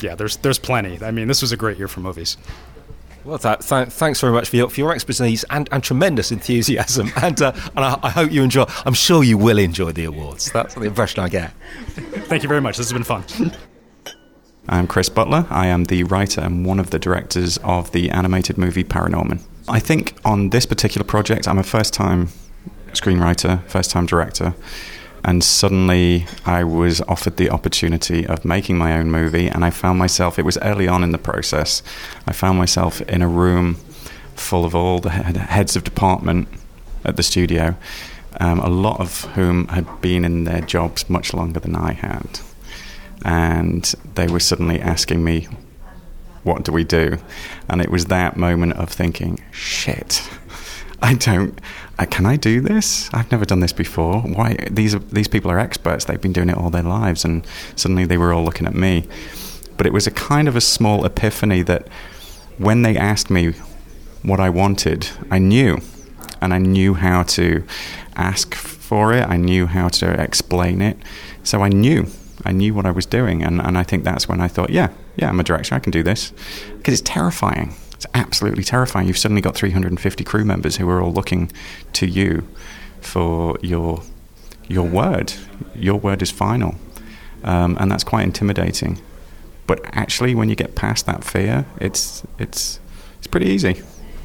yeah, 0.00 0.14
there's, 0.14 0.36
there's 0.38 0.60
plenty. 0.60 1.02
I 1.04 1.10
mean, 1.10 1.26
this 1.26 1.42
was 1.42 1.50
a 1.50 1.56
great 1.56 1.76
year 1.76 1.88
for 1.88 2.00
movies. 2.00 2.36
Well, 3.24 3.38
th- 3.38 3.58
th- 3.60 3.88
thanks 3.88 4.20
very 4.20 4.32
much 4.32 4.48
for 4.48 4.56
your, 4.56 4.70
for 4.70 4.80
your 4.80 4.94
expertise 4.94 5.44
and, 5.50 5.68
and 5.72 5.82
tremendous 5.82 6.32
enthusiasm. 6.32 7.12
And, 7.20 7.40
uh, 7.42 7.52
and 7.76 7.84
I, 7.84 7.98
I, 8.02 8.10
hope 8.10 8.32
you 8.32 8.42
enjoy. 8.42 8.64
I'm 8.86 8.94
sure 8.94 9.22
you 9.22 9.36
will 9.36 9.58
enjoy 9.58 9.92
the 9.92 10.04
awards. 10.06 10.50
That's 10.52 10.74
the 10.74 10.84
impression 10.84 11.22
I 11.22 11.28
get. 11.28 11.52
Thank 12.28 12.42
you 12.42 12.48
very 12.48 12.62
much. 12.62 12.78
This 12.78 12.90
has 12.90 12.94
been 12.94 13.04
fun. 13.04 13.24
I'm 14.68 14.86
Chris 14.86 15.10
Butler. 15.10 15.46
I 15.50 15.66
am 15.66 15.84
the 15.84 16.04
writer 16.04 16.40
and 16.40 16.64
one 16.64 16.80
of 16.80 16.90
the 16.90 16.98
directors 16.98 17.58
of 17.58 17.92
the 17.92 18.10
animated 18.10 18.56
movie 18.56 18.84
Paranorman. 18.84 19.42
I 19.68 19.80
think 19.80 20.16
on 20.24 20.50
this 20.50 20.64
particular 20.64 21.04
project, 21.04 21.46
I'm 21.46 21.58
a 21.58 21.62
first 21.62 21.92
time 21.92 22.28
screenwriter, 22.92 23.62
first 23.66 23.90
time 23.90 24.06
director 24.06 24.54
and 25.24 25.44
suddenly 25.44 26.26
I 26.46 26.64
was 26.64 27.00
offered 27.02 27.36
the 27.36 27.50
opportunity 27.50 28.26
of 28.26 28.44
making 28.44 28.78
my 28.78 28.96
own 28.96 29.10
movie, 29.10 29.48
and 29.48 29.64
I 29.64 29.70
found 29.70 29.98
myself, 29.98 30.38
it 30.38 30.44
was 30.44 30.58
early 30.58 30.88
on 30.88 31.04
in 31.04 31.12
the 31.12 31.18
process, 31.18 31.82
I 32.26 32.32
found 32.32 32.58
myself 32.58 33.00
in 33.02 33.22
a 33.22 33.28
room 33.28 33.76
full 34.34 34.64
of 34.64 34.74
all 34.74 35.00
the 35.00 35.10
heads 35.10 35.76
of 35.76 35.84
department 35.84 36.48
at 37.04 37.16
the 37.16 37.22
studio, 37.22 37.76
um, 38.40 38.60
a 38.60 38.68
lot 38.68 39.00
of 39.00 39.24
whom 39.34 39.68
had 39.68 40.00
been 40.00 40.24
in 40.24 40.44
their 40.44 40.60
jobs 40.60 41.08
much 41.10 41.34
longer 41.34 41.60
than 41.60 41.76
I 41.76 41.92
had. 41.92 42.40
And 43.24 43.84
they 44.14 44.28
were 44.28 44.40
suddenly 44.40 44.80
asking 44.80 45.22
me, 45.22 45.48
What 46.42 46.64
do 46.64 46.72
we 46.72 46.84
do? 46.84 47.18
And 47.68 47.80
it 47.82 47.90
was 47.90 48.06
that 48.06 48.36
moment 48.36 48.74
of 48.74 48.88
thinking, 48.88 49.42
Shit, 49.50 50.26
I 51.02 51.14
don't 51.14 51.58
uh, 52.00 52.06
can 52.06 52.24
I 52.24 52.36
do 52.36 52.62
this? 52.62 53.10
I've 53.12 53.30
never 53.30 53.44
done 53.44 53.60
this 53.60 53.74
before. 53.74 54.22
Why 54.22 54.56
these 54.70 54.94
are, 54.94 55.00
these 55.00 55.28
people 55.28 55.50
are 55.50 55.58
experts. 55.58 56.06
They've 56.06 56.20
been 56.20 56.32
doing 56.32 56.48
it 56.48 56.56
all 56.56 56.70
their 56.70 56.82
lives, 56.82 57.26
and 57.26 57.46
suddenly 57.76 58.06
they 58.06 58.16
were 58.16 58.32
all 58.32 58.42
looking 58.42 58.66
at 58.66 58.74
me. 58.74 59.06
But 59.76 59.86
it 59.86 59.92
was 59.92 60.06
a 60.06 60.10
kind 60.10 60.48
of 60.48 60.56
a 60.56 60.62
small 60.62 61.04
epiphany 61.04 61.60
that 61.62 61.88
when 62.56 62.82
they 62.82 62.96
asked 62.96 63.28
me 63.30 63.52
what 64.22 64.40
I 64.40 64.48
wanted, 64.48 65.08
I 65.30 65.38
knew, 65.38 65.78
and 66.40 66.54
I 66.54 66.58
knew 66.58 66.94
how 66.94 67.22
to 67.24 67.64
ask 68.16 68.54
for 68.54 69.12
it. 69.12 69.28
I 69.28 69.36
knew 69.36 69.66
how 69.66 69.88
to 69.88 70.18
explain 70.18 70.80
it. 70.80 70.96
So 71.44 71.62
I 71.62 71.68
knew. 71.68 72.06
I 72.46 72.52
knew 72.52 72.72
what 72.72 72.86
I 72.86 72.90
was 72.92 73.04
doing, 73.04 73.42
and, 73.42 73.60
and 73.60 73.76
I 73.76 73.82
think 73.82 74.04
that's 74.04 74.26
when 74.26 74.40
I 74.40 74.48
thought, 74.48 74.70
yeah, 74.70 74.88
yeah, 75.16 75.28
I'm 75.28 75.38
a 75.38 75.42
director. 75.42 75.74
I 75.74 75.80
can 75.80 75.92
do 75.92 76.02
this 76.02 76.32
because 76.78 76.94
it's 76.94 77.02
terrifying 77.02 77.74
it's 78.00 78.06
absolutely 78.14 78.64
terrifying. 78.64 79.06
You've 79.06 79.18
suddenly 79.18 79.42
got 79.42 79.54
350 79.54 80.24
crew 80.24 80.42
members 80.42 80.76
who 80.76 80.88
are 80.88 81.02
all 81.02 81.12
looking 81.12 81.52
to 81.92 82.06
you 82.06 82.48
for 83.02 83.58
your 83.60 84.02
your 84.68 84.88
word. 84.88 85.34
Your 85.74 85.98
word 85.98 86.22
is 86.22 86.30
final, 86.30 86.76
um, 87.44 87.76
and 87.78 87.90
that's 87.90 88.02
quite 88.02 88.24
intimidating. 88.24 88.98
But 89.66 89.84
actually, 89.92 90.34
when 90.34 90.48
you 90.48 90.56
get 90.56 90.74
past 90.74 91.04
that 91.04 91.24
fear, 91.24 91.66
it's 91.78 92.22
it's 92.38 92.80
it's 93.18 93.26
pretty 93.26 93.48
easy. 93.50 93.82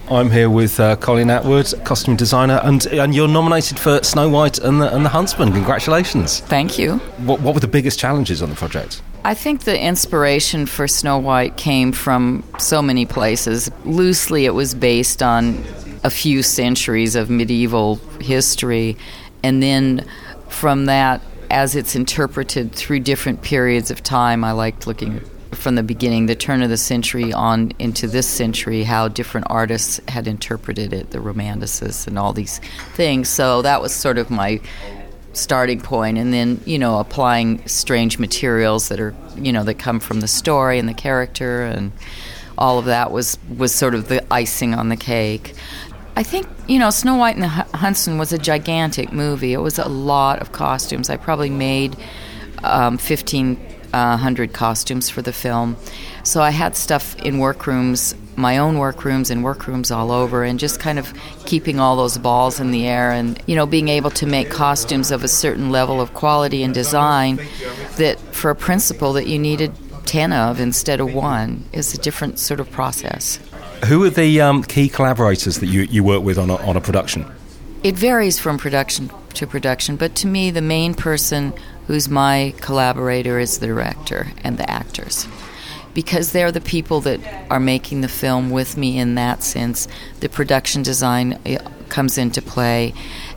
I'm 0.10 0.30
here 0.30 0.52
with 0.52 0.80
uh, 0.80 0.96
Colleen 0.98 1.32
Atwood, 1.32 1.74
costume 1.84 2.16
designer, 2.16 2.60
and 2.64 2.86
and 2.88 3.16
you're 3.16 3.28
nominated 3.28 3.80
for 3.80 4.04
Snow 4.04 4.30
White 4.30 4.60
and 4.60 4.80
the, 4.80 4.94
and 4.96 5.04
the 5.04 5.10
Huntsman. 5.10 5.52
Congratulations! 5.52 6.42
Thank 6.42 6.78
you. 6.78 6.98
What, 7.26 7.42
what 7.42 7.56
were 7.56 7.60
the 7.60 7.68
biggest 7.68 7.98
challenges 7.98 8.44
on 8.44 8.52
the 8.52 8.56
project? 8.56 9.02
I 9.24 9.34
think 9.34 9.64
the 9.64 9.80
inspiration 9.80 10.68
for 10.68 10.88
Snow 10.88 11.18
White 11.18 11.58
came 11.58 11.92
from 11.92 12.44
so 12.60 12.84
many 12.84 13.08
places. 13.08 13.72
Loosely, 13.84 14.46
it 14.46 14.54
was 14.54 14.76
based 14.76 15.24
on 15.24 15.64
a 16.04 16.12
few 16.12 16.44
centuries 16.44 17.16
of 17.16 17.32
medieval 17.32 17.96
history, 18.22 18.98
and 19.42 19.64
then 19.64 20.06
from 20.50 20.86
that, 20.86 21.20
as 21.50 21.76
it's 21.76 21.96
interpreted 21.96 22.74
through 22.74 23.00
different 23.00 23.42
periods 23.42 23.90
of 23.90 24.04
time, 24.04 24.44
I 24.44 24.52
liked 24.52 24.86
looking 24.86 25.22
from 25.52 25.76
the 25.76 25.84
beginning, 25.84 26.26
the 26.26 26.36
turn 26.36 26.62
of 26.62 26.70
the 26.70 26.78
century 26.78 27.34
on 27.34 27.72
into 27.80 28.08
this 28.08 28.28
century, 28.28 28.84
how 28.84 29.08
different 29.08 29.48
artists 29.50 30.00
had 30.08 30.28
interpreted 30.28 30.94
it, 30.94 31.12
the 31.12 31.20
Romanticists 31.20 32.08
and 32.08 32.18
all 32.18 32.34
these 32.34 32.60
things. 32.94 33.30
So 33.30 33.62
that 33.62 33.82
was 33.82 33.94
sort 33.94 34.18
of 34.18 34.30
my 34.30 34.60
starting 35.34 35.82
point. 35.82 36.18
And 36.18 36.34
then 36.34 36.62
you 36.66 36.80
know 36.80 37.00
applying 37.00 37.66
strange 37.68 38.20
materials 38.20 38.90
that 38.90 39.00
are 39.00 39.14
you 39.36 39.52
know 39.52 39.64
that 39.64 39.76
come 39.76 40.00
from 40.00 40.22
the 40.22 40.28
story 40.28 40.80
and 40.80 40.88
the 40.88 40.94
character 40.94 41.64
and 41.64 41.92
all 42.58 42.80
of 42.80 42.86
that 42.86 43.12
was 43.12 43.38
was 43.58 43.74
sort 43.74 43.96
of 43.96 44.08
the 44.08 44.26
icing 44.34 44.74
on 44.74 44.90
the 44.90 44.98
cake. 44.98 45.54
I 46.16 46.24
think 46.24 46.48
you 46.68 46.80
know 46.80 46.90
Snow 46.90 47.16
White 47.16 47.36
and 47.36 47.44
the 47.44 47.50
Huntsman 47.50 48.18
was 48.18 48.32
a 48.32 48.38
gigantic 48.38 49.12
movie. 49.12 49.54
It 49.54 49.60
was 49.60 49.78
a 49.78 49.90
lot 49.90 50.40
of 50.40 50.52
costumes. 50.52 51.10
I 51.10 51.18
probably 51.18 51.50
made 51.50 51.98
um, 52.64 52.98
1500 53.96 54.54
costumes 54.54 55.10
for 55.10 55.22
the 55.22 55.32
film. 55.32 55.78
So 56.24 56.42
I 56.42 56.50
had 56.50 56.76
stuff 56.76 57.16
in 57.20 57.40
workrooms 57.40 58.16
my 58.38 58.58
own 58.58 58.78
workrooms 58.78 59.32
and 59.32 59.46
workrooms 59.46 59.92
all 59.92 60.12
over 60.12 60.44
and 60.44 60.60
just 60.60 60.78
kind 60.78 61.00
of 61.00 61.14
keeping 61.46 61.80
all 61.80 61.96
those 61.96 62.18
balls 62.18 62.60
in 62.60 62.72
the 62.72 62.86
air 62.86 63.12
and 63.12 63.42
you 63.46 63.56
know 63.56 63.66
being 63.66 63.88
able 63.88 64.10
to 64.10 64.26
make 64.26 64.50
costumes 64.50 65.10
of 65.10 65.24
a 65.24 65.28
certain 65.30 65.70
level 65.70 66.02
of 66.02 66.14
quality 66.14 66.62
and 66.62 66.74
design 66.74 67.38
that 67.96 68.20
for 68.34 68.52
a 68.52 68.56
principle 68.56 69.14
that 69.14 69.28
you 69.28 69.40
needed 69.40 69.72
10 70.06 70.34
of 70.34 70.60
instead 70.60 71.00
of 71.00 71.14
one 71.14 71.64
is 71.72 71.94
a 71.94 71.98
different 71.98 72.38
sort 72.38 72.60
of 72.60 72.70
process. 72.72 73.40
Who 73.86 74.04
are 74.04 74.10
the 74.10 74.42
um, 74.42 74.64
key 74.64 74.90
collaborators 74.90 75.60
that 75.60 75.68
you, 75.68 75.84
you 75.84 76.04
work 76.04 76.22
with 76.22 76.38
on 76.38 76.50
a, 76.50 76.58
on 76.58 76.76
a 76.76 76.82
production? 76.82 77.26
It 77.84 77.96
varies 77.96 78.38
from 78.38 78.58
production 78.58 79.10
to 79.36 79.48
production 79.48 79.96
but 79.96 80.14
to 80.16 80.28
me 80.28 80.52
the 80.52 80.62
main 80.62 80.94
person 80.94 81.54
who's 81.88 82.10
my 82.10 82.54
collaborator 82.62 83.40
is 83.40 83.60
the 83.60 83.68
director 83.68 84.28
and 84.44 84.58
the 84.58 84.70
actors 84.70 85.28
because 85.96 86.34
they're 86.34 86.52
the 86.52 86.62
people 86.62 87.00
that 87.02 87.20
are 87.50 87.60
making 87.60 88.02
the 88.02 88.08
film 88.08 88.52
with 88.52 88.78
me 88.78 89.00
in 89.00 89.16
that 89.16 89.42
sense. 89.42 89.88
The 90.20 90.30
production 90.30 90.84
design 90.84 91.40
uh, 91.46 91.58
comes 91.90 92.20
into 92.20 92.42
play, 92.42 92.94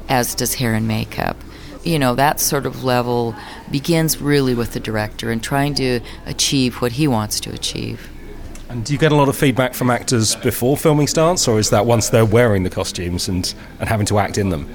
as 0.09 0.35
does 0.35 0.55
hair 0.55 0.75
and 0.75 0.87
makeup. 0.87 1.37
You 1.85 1.99
know, 1.99 2.17
that 2.17 2.41
sort 2.41 2.67
of 2.67 2.83
level 2.83 3.35
begins 3.71 4.21
really 4.21 4.55
with 4.55 4.73
the 4.73 4.81
director 4.81 5.31
and 5.31 5.43
trying 5.43 5.75
to 5.77 6.01
achieve 6.27 6.83
what 6.83 6.93
he 6.93 7.07
wants 7.07 7.39
to 7.41 7.53
achieve. 7.53 8.11
And 8.69 8.85
do 8.85 8.93
you 8.93 8.99
get 8.99 9.13
a 9.13 9.15
lot 9.15 9.29
of 9.29 9.37
feedback 9.37 9.73
from 9.73 9.89
actors 9.89 10.35
before 10.37 10.77
filming 10.77 11.07
starts, 11.07 11.49
or 11.49 11.59
is 11.59 11.71
that 11.71 11.87
once 11.87 12.11
they're 12.11 12.27
wearing 12.27 12.65
the 12.65 12.71
costumes 12.71 13.29
and, 13.29 13.55
and 13.79 13.89
having 13.89 14.05
to 14.07 14.19
act 14.19 14.37
in 14.37 14.51
them? 14.51 14.69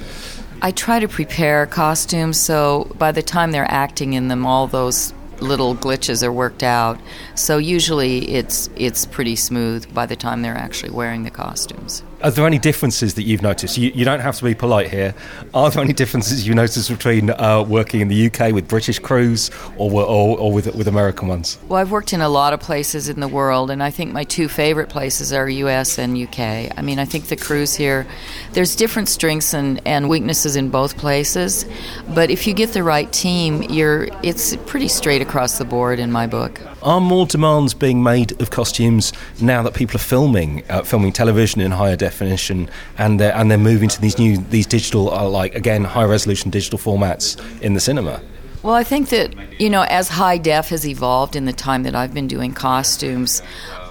I 0.62 0.72
try 0.72 1.00
to 1.00 1.08
prepare 1.08 1.66
costumes 1.66 2.39
so 2.39 2.92
by 2.98 3.12
the 3.12 3.24
time 3.24 3.52
they're 3.52 3.70
acting 3.70 4.13
in 4.13 4.28
them, 4.28 4.46
all 4.46 4.68
those 4.68 5.13
little 5.39 5.76
glitches 5.76 6.24
are 6.24 6.32
worked 6.32 6.63
out. 6.63 7.00
So 7.36 7.58
usually 7.58 8.30
it's 8.30 8.70
it's 8.76 9.06
pretty 9.06 9.36
smooth 9.36 9.94
by 9.94 10.06
the 10.06 10.16
time 10.16 10.42
they're 10.42 10.56
actually 10.56 10.92
wearing 10.92 11.24
the 11.24 11.32
costumes. 11.32 12.04
Are 12.24 12.32
there 12.32 12.48
any 12.48 12.58
differences 12.58 13.16
that 13.16 13.24
you've 13.24 13.42
noticed? 13.42 13.78
You, 13.78 13.92
you 13.94 14.06
don't 14.06 14.22
have 14.22 14.38
to 14.38 14.46
be 14.46 14.56
polite 14.56 14.90
here. 14.90 15.14
Are 15.54 15.70
there 15.70 15.84
any 15.84 15.92
differences 15.92 16.48
you 16.48 16.54
noticed 16.54 16.90
between 16.90 17.32
uh, 17.32 17.66
working 17.68 18.00
in 18.00 18.08
the 18.08 18.28
UK 18.28 18.54
with 18.54 18.66
British 18.66 18.98
crews 18.98 19.52
or, 19.76 19.92
or, 19.92 20.40
or 20.40 20.54
with, 20.54 20.74
with 20.74 20.88
American 20.88 21.28
ones? 21.28 21.60
Well, 21.68 21.82
I've 21.82 21.92
worked 21.92 22.14
in 22.14 22.22
a 22.22 22.30
lot 22.30 22.54
of 22.54 22.62
places 22.62 23.10
in 23.10 23.20
the 23.20 23.28
world, 23.28 23.70
and 23.70 23.84
I 23.84 23.92
think 23.92 24.14
my 24.14 24.24
two 24.24 24.48
favorite 24.48 24.88
places 24.88 25.34
are 25.34 25.50
US 25.50 26.00
and 26.00 26.18
UK. 26.18 26.40
I 26.78 26.82
mean, 26.82 26.98
I 26.98 27.04
think 27.04 27.26
the 27.26 27.36
crews 27.36 27.76
here, 27.76 28.08
there's 28.54 28.78
different 28.78 29.10
strengths 29.10 29.54
and, 29.54 29.86
and 29.86 30.08
weaknesses 30.08 30.56
in 30.56 30.70
both 30.70 30.96
places, 30.96 31.66
but 32.08 32.32
if 32.32 32.48
you 32.48 32.54
get 32.54 32.72
the 32.72 32.84
right 32.84 33.12
team, 33.12 33.64
you're 33.64 34.08
it's 34.24 34.56
pretty 34.66 34.88
straight 34.88 35.22
across 35.22 35.58
the 35.58 35.66
board 35.66 36.00
in 36.00 36.10
my 36.10 36.28
book. 36.28 36.62
Are 36.84 37.00
more 37.00 37.26
demands 37.26 37.74
being 37.74 38.04
made 38.04 38.39
of 38.41 38.50
costumes 38.50 39.13
now 39.39 39.63
that 39.63 39.74
people 39.74 39.96
are 39.96 40.04
filming, 40.04 40.63
uh, 40.69 40.84
filming 40.84 41.13
television 41.13 41.62
in 41.62 41.72
higher 41.72 41.96
definition, 41.96 42.69
and 42.98 43.19
they're, 43.19 43.36
and 43.36 43.50
they're 43.50 43.58
moving 43.58 43.89
to 43.89 44.02
these 44.02 44.19
new 44.19 44.38
these 44.38 44.67
digital, 44.67 45.13
uh, 45.13 45.28
like 45.28 45.56
again, 45.56 45.86
high 45.86 46.04
resolution 46.04 46.52
digital 46.52 46.78
formats 46.78 47.39
in 47.62 47.74
the 47.74 47.80
cinema? 47.80 48.22
Well, 48.63 48.76
I 48.76 48.84
think 48.84 49.10
that, 49.10 49.34
you 49.60 49.69
know, 49.69 49.82
as 49.84 50.08
high 50.08 50.38
def 50.38 50.69
has 50.69 50.88
evolved 50.88 51.36
in 51.36 51.43
the 51.43 51.52
time 51.52 51.84
that 51.84 51.96
I've 51.96 52.13
been 52.13 52.28
doing 52.28 52.54
costumes, 52.54 53.41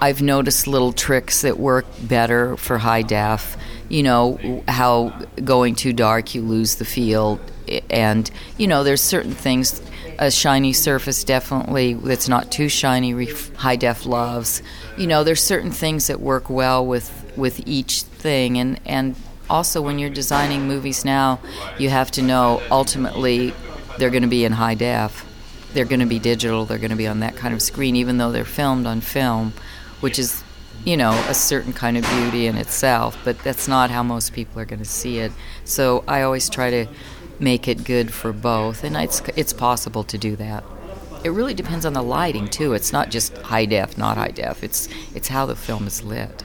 I've 0.01 0.21
noticed 0.21 0.65
little 0.65 0.93
tricks 0.93 1.41
that 1.41 1.59
work 1.59 1.85
better 2.01 2.57
for 2.57 2.79
high 2.79 3.03
def. 3.03 3.55
You 3.89 4.01
know, 4.01 4.63
how 4.67 5.09
going 5.43 5.75
too 5.75 5.93
dark, 5.93 6.33
you 6.33 6.41
lose 6.41 6.75
the 6.75 6.85
feel. 6.85 7.39
And, 7.91 8.29
you 8.57 8.65
know, 8.65 8.83
there's 8.83 9.01
certain 9.01 9.33
things, 9.33 9.79
a 10.19 10.31
shiny 10.31 10.73
surface 10.73 11.23
definitely 11.23 11.93
that's 11.93 12.27
not 12.27 12.51
too 12.51 12.69
shiny, 12.69 13.11
high 13.55 13.75
def 13.75 14.05
loves. 14.05 14.61
You 14.97 15.07
know, 15.07 15.23
there's 15.23 15.41
certain 15.41 15.71
things 15.71 16.07
that 16.07 16.19
work 16.19 16.49
well 16.49 16.85
with, 16.85 17.33
with 17.35 17.67
each 17.67 18.03
thing. 18.03 18.57
And, 18.57 18.79
and 18.85 19.15
also, 19.49 19.81
when 19.81 19.99
you're 19.99 20.09
designing 20.09 20.67
movies 20.67 21.03
now, 21.03 21.39
you 21.77 21.89
have 21.89 22.11
to 22.11 22.21
know 22.21 22.61
ultimately 22.71 23.53
they're 23.97 24.09
going 24.09 24.23
to 24.23 24.29
be 24.29 24.45
in 24.45 24.51
high 24.51 24.75
def. 24.75 25.25
They're 25.73 25.85
going 25.85 25.99
to 25.99 26.05
be 26.05 26.19
digital. 26.19 26.65
They're 26.65 26.77
going 26.77 26.91
to 26.91 26.97
be 26.97 27.07
on 27.07 27.19
that 27.21 27.35
kind 27.35 27.53
of 27.53 27.61
screen, 27.61 27.95
even 27.95 28.17
though 28.17 28.31
they're 28.31 28.45
filmed 28.45 28.85
on 28.85 29.01
film, 29.01 29.53
which 29.99 30.19
is, 30.19 30.43
you 30.85 30.97
know, 30.97 31.11
a 31.27 31.33
certain 31.33 31.73
kind 31.73 31.97
of 31.97 32.07
beauty 32.09 32.47
in 32.47 32.57
itself. 32.57 33.17
But 33.23 33.39
that's 33.39 33.67
not 33.67 33.89
how 33.89 34.03
most 34.03 34.33
people 34.33 34.59
are 34.61 34.65
going 34.65 34.79
to 34.79 34.85
see 34.85 35.19
it. 35.19 35.31
So 35.65 36.03
I 36.07 36.21
always 36.21 36.49
try 36.49 36.69
to 36.69 36.87
make 37.39 37.67
it 37.67 37.83
good 37.83 38.13
for 38.13 38.33
both, 38.33 38.83
and 38.83 38.95
it's 38.95 39.21
it's 39.35 39.53
possible 39.53 40.03
to 40.03 40.17
do 40.17 40.35
that. 40.37 40.63
It 41.23 41.29
really 41.29 41.53
depends 41.53 41.85
on 41.85 41.93
the 41.93 42.01
lighting 42.01 42.47
too. 42.47 42.73
It's 42.73 42.91
not 42.91 43.09
just 43.09 43.37
high 43.37 43.65
def, 43.65 43.97
not 43.97 44.17
high 44.17 44.31
def. 44.31 44.63
It's 44.63 44.89
it's 45.15 45.29
how 45.29 45.45
the 45.45 45.55
film 45.55 45.87
is 45.87 46.03
lit. 46.03 46.43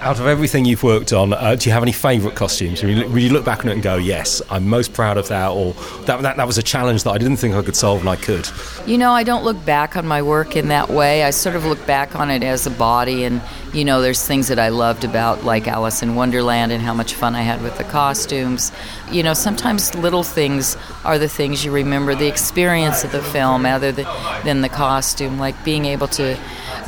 Out 0.00 0.18
of 0.18 0.26
everything 0.26 0.64
you've 0.64 0.82
worked 0.82 1.12
on, 1.12 1.32
uh, 1.32 1.54
do 1.54 1.68
you 1.68 1.72
have 1.72 1.82
any 1.82 1.92
favourite 1.92 2.36
costumes? 2.36 2.82
Will 2.82 2.90
you, 2.90 3.16
you, 3.16 3.30
look 3.30 3.44
back 3.44 3.60
on 3.60 3.68
it 3.68 3.74
and 3.74 3.82
go, 3.82 3.96
yes, 3.96 4.42
I'm 4.50 4.66
most 4.66 4.92
proud 4.92 5.16
of 5.16 5.28
that, 5.28 5.48
or 5.48 5.72
that, 6.06 6.22
that, 6.22 6.36
that 6.36 6.46
was 6.46 6.58
a 6.58 6.62
challenge 6.62 7.04
that 7.04 7.10
I 7.10 7.18
didn't 7.18 7.36
think 7.36 7.54
I 7.54 7.62
could 7.62 7.76
solve 7.76 8.00
and 8.00 8.08
I 8.08 8.16
could? 8.16 8.48
You 8.86 8.98
know, 8.98 9.12
I 9.12 9.22
don't 9.22 9.44
look 9.44 9.64
back 9.64 9.96
on 9.96 10.06
my 10.06 10.22
work 10.22 10.56
in 10.56 10.68
that 10.68 10.88
way. 10.88 11.22
I 11.22 11.30
sort 11.30 11.54
of 11.54 11.64
look 11.64 11.84
back 11.86 12.16
on 12.16 12.30
it 12.30 12.42
as 12.42 12.66
a 12.66 12.70
body, 12.70 13.24
and, 13.24 13.40
you 13.72 13.84
know, 13.84 14.00
there's 14.00 14.24
things 14.24 14.48
that 14.48 14.58
I 14.58 14.68
loved 14.68 15.04
about, 15.04 15.44
like 15.44 15.68
Alice 15.68 16.02
in 16.02 16.14
Wonderland 16.14 16.72
and 16.72 16.82
how 16.82 16.94
much 16.94 17.14
fun 17.14 17.34
I 17.34 17.42
had 17.42 17.62
with 17.62 17.76
the 17.78 17.84
costumes. 17.84 18.72
You 19.12 19.22
know, 19.22 19.34
sometimes 19.34 19.94
little 19.94 20.24
things 20.24 20.76
are 21.04 21.18
the 21.18 21.28
things 21.28 21.64
you 21.64 21.70
remember, 21.70 22.14
the 22.14 22.28
experience 22.28 23.04
of 23.04 23.12
the 23.12 23.22
film, 23.22 23.66
other 23.66 23.92
than 23.92 24.60
the 24.60 24.68
costume, 24.68 25.38
like 25.38 25.64
being 25.64 25.84
able 25.84 26.08
to 26.08 26.36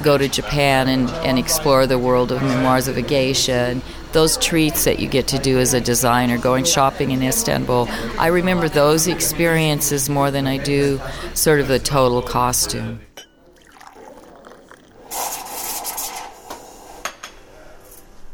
go 0.02 0.18
to 0.18 0.28
Japan 0.28 0.88
and, 0.88 1.08
and 1.26 1.38
explore 1.38 1.86
the 1.86 1.98
world 1.98 2.32
of 2.32 2.42
Memoirs 2.42 2.88
of 2.88 2.96
a 2.96 3.02
Geisha. 3.02 3.52
And 3.52 3.82
those 4.12 4.36
treats 4.36 4.84
that 4.84 4.98
you 4.98 5.08
get 5.08 5.28
to 5.28 5.38
do 5.38 5.58
as 5.58 5.74
a 5.74 5.80
designer, 5.80 6.38
going 6.38 6.64
shopping 6.64 7.10
in 7.10 7.22
Istanbul, 7.22 7.88
I 8.18 8.28
remember 8.28 8.68
those 8.68 9.06
experiences 9.06 10.08
more 10.08 10.30
than 10.30 10.46
I 10.46 10.58
do 10.58 11.00
sort 11.34 11.60
of 11.60 11.68
the 11.68 11.78
total 11.78 12.22
costume. 12.22 13.00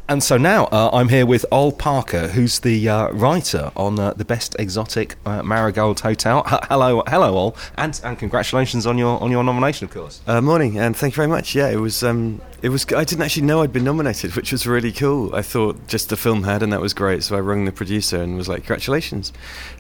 And 0.09 0.23
so 0.23 0.37
now 0.37 0.67
uh, 0.67 0.91
I'm 0.93 1.09
here 1.09 1.27
with 1.27 1.45
Ol 1.51 1.73
Parker, 1.73 2.29
who's 2.29 2.61
the 2.61 2.89
uh, 2.89 3.09
writer 3.09 3.73
on 3.75 3.99
uh, 3.99 4.13
the 4.13 4.25
Best 4.25 4.55
Exotic 4.57 5.17
uh, 5.27 5.43
Marigold 5.43 5.99
Hotel. 5.99 6.45
H- 6.47 6.61
hello, 6.69 7.03
hello, 7.09 7.37
Ol, 7.37 7.57
and, 7.77 8.01
and 8.05 8.17
congratulations 8.17 8.87
on 8.87 8.99
your 8.99 9.21
on 9.21 9.33
your 9.33 9.43
nomination, 9.43 9.85
of 9.85 9.91
course. 9.91 10.21
Uh, 10.25 10.41
morning, 10.41 10.79
and 10.79 10.97
thank 10.97 11.15
you 11.15 11.17
very 11.17 11.27
much. 11.27 11.57
Yeah, 11.57 11.71
it 11.71 11.79
was 11.79 12.05
um, 12.05 12.41
it 12.63 12.69
was. 12.69 12.87
I 12.93 13.03
didn't 13.03 13.25
actually 13.25 13.47
know 13.47 13.63
I'd 13.63 13.73
been 13.73 13.83
nominated, 13.83 14.37
which 14.37 14.53
was 14.53 14.65
really 14.65 14.93
cool. 14.93 15.35
I 15.35 15.43
thought 15.43 15.89
just 15.89 16.09
the 16.09 16.17
film 16.17 16.45
had, 16.45 16.63
and 16.63 16.73
that 16.73 16.81
was 16.81 16.95
great. 16.95 17.25
So 17.25 17.35
I 17.37 17.41
rang 17.41 17.65
the 17.65 17.73
producer 17.73 18.23
and 18.23 18.37
was 18.37 18.49
like, 18.49 18.59
"Congratulations!" 18.63 19.33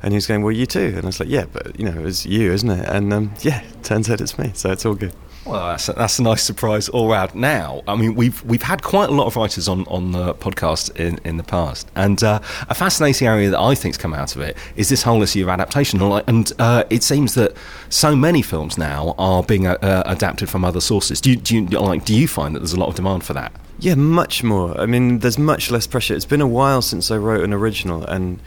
And 0.03 0.12
he 0.12 0.17
was 0.17 0.27
going, 0.27 0.43
"Well, 0.43 0.51
you 0.53 0.67
too." 0.67 0.93
And 0.97 1.05
I 1.05 1.07
was 1.07 1.21
like, 1.21 1.29
"Yeah, 1.29 1.45
but 1.53 1.79
you 1.79 1.85
know, 1.85 2.01
it 2.01 2.03
was 2.03 2.27
you, 2.27 2.51
isn't 2.51 2.69
it?" 2.69 2.89
And 2.89 3.12
um, 3.12 3.33
yeah, 3.43 3.62
turns 3.85 4.11
out 4.11 4.21
it's 4.21 4.37
me. 4.37 4.51
So 4.55 4.73
it's 4.73 4.85
all 4.85 4.97
good. 4.97 5.15
Well, 5.46 5.68
that's 5.68 5.88
a, 5.88 5.92
that's 5.92 6.18
a 6.18 6.22
nice 6.22 6.42
surprise 6.42 6.88
all 6.88 7.09
round. 7.09 7.37
Now, 7.37 7.82
I 7.87 7.94
mean, 7.94 8.16
we've 8.16 8.42
we've 8.44 8.62
had 8.62 8.82
quite 8.82 9.09
a 9.09 9.12
lot 9.12 9.26
of 9.26 9.37
writers 9.37 9.68
on, 9.68 9.87
on 9.87 10.11
the 10.11 10.35
podcast 10.35 10.96
in, 10.96 11.20
in 11.24 11.37
the 11.37 11.44
past, 11.44 11.88
and 11.94 12.20
uh, 12.24 12.40
a 12.68 12.74
fascinating 12.74 13.28
area 13.28 13.50
that 13.50 13.61
I 13.61 13.76
think's 13.76 13.96
come 13.96 14.12
out 14.12 14.35
of 14.35 14.42
it 14.42 14.56
is 14.74 14.88
this 14.88 15.04
whole 15.04 15.22
issue 15.22 15.42
of 15.44 15.48
adaptation. 15.48 16.02
And 16.02 16.52
uh, 16.59 16.82
it 16.90 17.04
seems 17.04 17.35
that 17.35 17.56
so 17.90 18.16
many 18.16 18.42
films 18.42 18.76
now 18.76 19.14
are 19.18 19.44
being 19.44 19.68
uh, 19.68 19.74
uh, 19.82 20.02
adapted 20.06 20.50
from 20.50 20.64
other 20.64 20.80
sources. 20.80 21.20
Do 21.20 21.30
you, 21.30 21.37
do 21.37 21.54
you 21.54 21.66
like? 21.78 22.04
Do 22.04 22.14
you 22.14 22.26
find 22.26 22.54
that 22.56 22.61
there's 22.61 22.72
a 22.72 22.80
lot 22.80 22.88
of 22.88 22.96
demand 22.96 23.22
for 23.22 23.35
that? 23.35 23.52
Yeah, 23.78 23.94
much 23.94 24.42
more. 24.42 24.78
I 24.80 24.87
mean, 24.87 25.20
there's 25.20 25.38
much 25.38 25.70
less 25.70 25.87
pressure. 25.87 26.14
It's 26.14 26.24
been 26.24 26.40
a 26.40 26.46
while 26.46 26.82
since 26.82 27.11
I 27.11 27.18
wrote 27.18 27.44
an 27.44 27.52
original, 27.52 28.04
and 28.04 28.40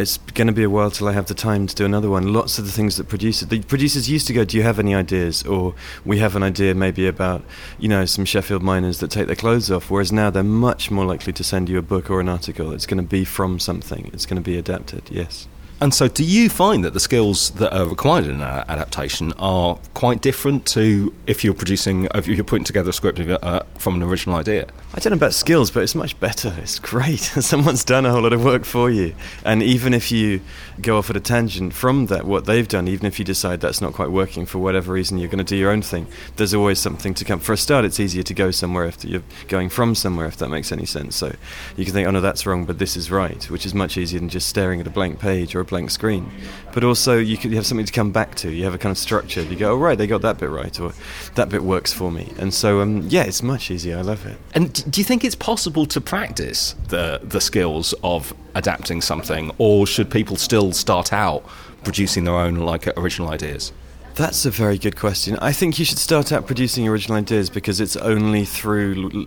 it's 0.00 0.18
going 0.34 0.46
to 0.46 0.52
be 0.52 0.62
a 0.62 0.70
while 0.70 0.90
till 0.90 1.08
I 1.08 1.12
have 1.12 1.26
the 1.26 1.34
time 1.34 1.66
to 1.66 1.74
do 1.74 1.84
another 1.84 2.10
one. 2.10 2.32
Lots 2.32 2.58
of 2.58 2.66
the 2.66 2.72
things 2.72 2.96
that 2.96 3.08
producers, 3.08 3.48
the 3.48 3.60
producers 3.60 4.10
used 4.10 4.26
to 4.26 4.32
go, 4.32 4.44
"Do 4.44 4.56
you 4.56 4.62
have 4.62 4.78
any 4.78 4.94
ideas?" 4.94 5.42
Or 5.44 5.74
we 6.04 6.18
have 6.18 6.36
an 6.36 6.42
idea 6.42 6.74
maybe 6.74 7.06
about, 7.06 7.42
you 7.78 7.88
know, 7.88 8.04
some 8.04 8.24
Sheffield 8.24 8.62
miners 8.62 8.98
that 8.98 9.10
take 9.10 9.26
their 9.26 9.36
clothes 9.36 9.70
off. 9.70 9.90
Whereas 9.90 10.12
now 10.12 10.30
they're 10.30 10.42
much 10.42 10.90
more 10.90 11.04
likely 11.04 11.32
to 11.34 11.44
send 11.44 11.68
you 11.68 11.78
a 11.78 11.82
book 11.82 12.10
or 12.10 12.20
an 12.20 12.28
article. 12.28 12.72
It's 12.72 12.86
going 12.86 13.02
to 13.02 13.08
be 13.08 13.24
from 13.24 13.58
something. 13.58 14.10
It's 14.12 14.26
going 14.26 14.42
to 14.42 14.50
be 14.50 14.56
adapted. 14.56 15.02
Yes. 15.10 15.46
And 15.82 15.94
so, 15.94 16.08
do 16.08 16.22
you 16.22 16.50
find 16.50 16.84
that 16.84 16.92
the 16.92 17.00
skills 17.00 17.50
that 17.52 17.74
are 17.74 17.88
required 17.88 18.26
in 18.26 18.42
an 18.42 18.64
adaptation 18.68 19.32
are 19.38 19.78
quite 19.94 20.20
different 20.20 20.66
to 20.66 21.14
if 21.26 21.42
you're 21.42 21.54
producing, 21.54 22.06
if 22.14 22.26
you're 22.26 22.44
putting 22.44 22.64
together 22.64 22.90
a 22.90 22.92
script 22.92 23.18
uh, 23.18 23.62
from 23.80 23.94
an 23.94 24.02
original 24.02 24.36
idea? 24.36 24.68
I 24.92 25.00
don't 25.00 25.12
know 25.12 25.16
about 25.16 25.34
skills, 25.34 25.70
but 25.70 25.82
it's 25.82 25.94
much 25.94 26.18
better. 26.20 26.54
It's 26.58 26.78
great. 26.78 27.20
Someone's 27.20 27.84
done 27.84 28.04
a 28.04 28.10
whole 28.10 28.22
lot 28.22 28.32
of 28.32 28.44
work 28.44 28.64
for 28.64 28.90
you. 28.90 29.14
And 29.44 29.62
even 29.62 29.94
if 29.94 30.12
you 30.12 30.40
go 30.80 30.98
off 30.98 31.10
at 31.10 31.16
a 31.16 31.20
tangent 31.20 31.72
from 31.72 32.06
that, 32.06 32.24
what 32.24 32.44
they've 32.44 32.66
done, 32.66 32.88
even 32.88 33.06
if 33.06 33.18
you 33.18 33.24
decide 33.24 33.60
that's 33.60 33.80
not 33.80 33.92
quite 33.92 34.10
working 34.10 34.46
for 34.46 34.58
whatever 34.58 34.92
reason, 34.92 35.18
you're 35.18 35.28
going 35.28 35.38
to 35.38 35.44
do 35.44 35.56
your 35.56 35.70
own 35.70 35.82
thing, 35.82 36.06
there's 36.36 36.54
always 36.54 36.78
something 36.78 37.14
to 37.14 37.24
come. 37.24 37.40
For 37.40 37.52
a 37.52 37.56
start, 37.56 37.84
it's 37.84 38.00
easier 38.00 38.22
to 38.22 38.34
go 38.34 38.50
somewhere 38.50 38.84
if 38.84 39.04
you're 39.04 39.22
going 39.48 39.68
from 39.70 39.94
somewhere, 39.94 40.26
if 40.26 40.36
that 40.38 40.48
makes 40.48 40.72
any 40.72 40.86
sense. 40.86 41.16
So 41.16 41.34
you 41.76 41.84
can 41.84 41.94
think, 41.94 42.06
oh 42.06 42.10
no, 42.10 42.20
that's 42.20 42.44
wrong, 42.44 42.64
but 42.64 42.78
this 42.78 42.96
is 42.96 43.10
right, 43.10 43.48
which 43.50 43.64
is 43.64 43.74
much 43.74 43.96
easier 43.96 44.20
than 44.20 44.28
just 44.28 44.48
staring 44.48 44.80
at 44.80 44.86
a 44.86 44.90
blank 44.90 45.20
page 45.20 45.54
or 45.54 45.60
a 45.60 45.64
blank 45.64 45.90
screen. 45.90 46.30
But 46.74 46.84
also, 46.84 47.16
you, 47.16 47.36
you 47.42 47.56
have 47.56 47.66
something 47.66 47.86
to 47.86 47.92
come 47.92 48.12
back 48.12 48.34
to. 48.36 48.50
You 48.50 48.64
have 48.64 48.74
a 48.74 48.78
kind 48.78 48.90
of 48.90 48.98
structure. 48.98 49.42
You 49.42 49.56
go, 49.56 49.72
oh, 49.72 49.76
right, 49.76 49.96
they 49.96 50.06
got 50.06 50.22
that 50.22 50.38
bit 50.38 50.50
right, 50.50 50.78
or 50.80 50.92
that 51.36 51.48
bit 51.48 51.62
works 51.62 51.92
for 51.92 52.10
me. 52.10 52.32
And 52.38 52.52
so, 52.52 52.80
um, 52.80 53.02
yeah, 53.08 53.22
it's 53.22 53.42
much 53.42 53.69
I 53.70 54.02
love 54.02 54.26
it. 54.26 54.36
And 54.54 54.90
do 54.90 55.00
you 55.00 55.04
think 55.04 55.24
it's 55.24 55.36
possible 55.36 55.86
to 55.86 56.00
practice 56.00 56.74
the 56.88 57.20
the 57.22 57.40
skills 57.40 57.94
of 58.02 58.34
adapting 58.54 59.00
something, 59.00 59.52
or 59.58 59.86
should 59.86 60.10
people 60.10 60.36
still 60.36 60.72
start 60.72 61.12
out 61.12 61.44
producing 61.84 62.24
their 62.24 62.34
own 62.34 62.56
like 62.56 62.86
original 62.98 63.30
ideas? 63.30 63.72
That's 64.16 64.44
a 64.44 64.50
very 64.50 64.76
good 64.76 64.96
question. 64.96 65.38
I 65.40 65.52
think 65.52 65.78
you 65.78 65.84
should 65.84 65.98
start 65.98 66.30
out 66.32 66.46
producing 66.46 66.86
original 66.86 67.16
ideas 67.16 67.48
because 67.48 67.80
it's 67.80 67.96
only 67.96 68.44
through 68.44 69.26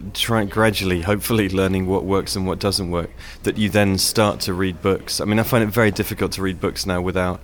gradually, 0.49 1.01
hopefully, 1.01 1.49
learning 1.49 1.87
what 1.87 2.03
works 2.03 2.35
and 2.35 2.45
what 2.45 2.59
doesn't 2.59 2.91
work 2.91 3.09
that 3.43 3.57
you 3.57 3.69
then 3.69 3.97
start 3.97 4.39
to 4.41 4.53
read 4.53 4.81
books. 4.81 5.19
I 5.19 5.25
mean, 5.25 5.39
I 5.39 5.43
find 5.43 5.63
it 5.63 5.67
very 5.67 5.89
difficult 5.89 6.33
to 6.33 6.41
read 6.41 6.59
books 6.59 6.85
now 6.85 7.01
without 7.01 7.41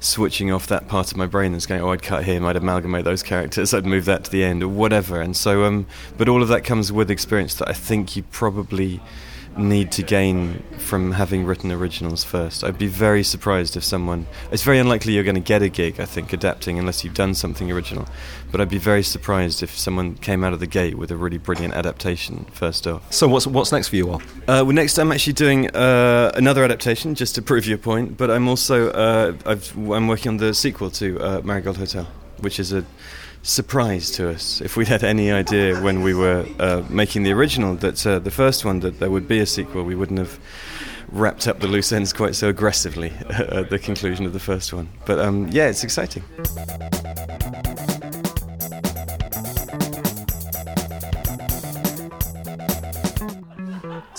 switching 0.00 0.52
off 0.52 0.66
that 0.68 0.86
part 0.86 1.10
of 1.10 1.16
my 1.16 1.26
brain 1.26 1.52
that's 1.52 1.66
going, 1.66 1.80
oh, 1.80 1.90
I'd 1.90 2.02
cut 2.02 2.24
him, 2.24 2.44
I'd 2.44 2.56
amalgamate 2.56 3.04
those 3.04 3.22
characters, 3.22 3.72
I'd 3.72 3.86
move 3.86 4.04
that 4.04 4.24
to 4.24 4.30
the 4.30 4.44
end, 4.44 4.62
or 4.62 4.68
whatever. 4.68 5.20
And 5.20 5.36
so, 5.36 5.64
um, 5.64 5.86
but 6.18 6.28
all 6.28 6.42
of 6.42 6.48
that 6.48 6.62
comes 6.62 6.92
with 6.92 7.10
experience 7.10 7.54
that 7.54 7.68
I 7.68 7.72
think 7.72 8.16
you 8.16 8.22
probably 8.24 9.00
need 9.56 9.92
to 9.92 10.02
gain 10.02 10.62
from 10.78 11.12
having 11.12 11.44
written 11.44 11.70
originals 11.70 12.24
first. 12.24 12.64
I'd 12.64 12.78
be 12.78 12.86
very 12.86 13.22
surprised 13.22 13.76
if 13.76 13.84
someone. 13.84 14.26
It's 14.50 14.62
very 14.62 14.78
unlikely 14.78 15.14
you're 15.14 15.24
going 15.24 15.34
to 15.34 15.40
get 15.40 15.62
a 15.62 15.68
gig, 15.68 16.00
I 16.00 16.04
think, 16.04 16.32
adapting 16.32 16.78
unless 16.78 17.04
you've 17.04 17.14
done 17.14 17.34
something 17.34 17.70
original. 17.70 18.06
But 18.50 18.60
I'd 18.60 18.68
be 18.68 18.78
very 18.78 19.02
surprised 19.02 19.62
if 19.62 19.76
someone 19.76 20.14
came 20.16 20.44
out 20.44 20.52
of 20.52 20.60
the 20.60 20.66
gate 20.66 20.96
with 20.96 21.10
a 21.10 21.16
really 21.16 21.38
brilliant 21.38 21.74
adaptation 21.74 22.46
first 22.52 22.86
off. 22.86 23.12
So 23.12 23.28
what's 23.28 23.46
what's 23.46 23.72
next 23.72 23.88
for 23.88 23.96
you 23.96 24.10
Ol? 24.10 24.16
Uh, 24.16 24.64
well, 24.64 24.72
next 24.72 24.98
I'm 24.98 25.12
actually 25.12 25.34
doing 25.34 25.74
uh, 25.74 26.32
another 26.34 26.64
adaptation, 26.64 27.14
just 27.14 27.34
to 27.36 27.42
prove 27.42 27.66
your 27.66 27.78
point. 27.78 28.16
But 28.16 28.30
I'm 28.30 28.48
also 28.48 28.90
uh, 28.90 29.34
i 29.46 29.52
am 29.96 30.08
working 30.08 30.30
on 30.30 30.36
the 30.38 30.54
sequel 30.54 30.90
to 30.92 31.20
uh, 31.20 31.40
Marigold 31.44 31.76
Hotel, 31.76 32.06
which 32.40 32.58
is 32.58 32.72
a 32.72 32.84
surprise 33.42 34.10
to 34.12 34.30
us. 34.30 34.60
If 34.60 34.76
we'd 34.76 34.88
had 34.88 35.04
any 35.04 35.30
idea 35.30 35.80
when 35.80 36.02
we 36.02 36.14
were 36.14 36.46
uh, 36.58 36.82
making 36.88 37.24
the 37.24 37.32
original 37.32 37.74
that 37.76 38.06
uh, 38.06 38.18
the 38.18 38.30
first 38.30 38.64
one 38.64 38.80
that 38.80 39.00
there 39.00 39.10
would 39.10 39.28
be 39.28 39.40
a 39.40 39.46
sequel, 39.46 39.82
we 39.82 39.94
wouldn't 39.94 40.18
have 40.18 40.38
wrapped 41.10 41.46
up 41.46 41.60
the 41.60 41.66
loose 41.66 41.92
ends 41.92 42.12
quite 42.12 42.34
so 42.34 42.48
aggressively 42.48 43.12
at 43.30 43.70
the 43.70 43.78
conclusion 43.78 44.24
of 44.24 44.32
the 44.32 44.40
first 44.40 44.72
one. 44.72 44.88
But 45.04 45.18
um, 45.18 45.48
yeah, 45.48 45.68
it's 45.68 45.84
exciting. 45.84 46.22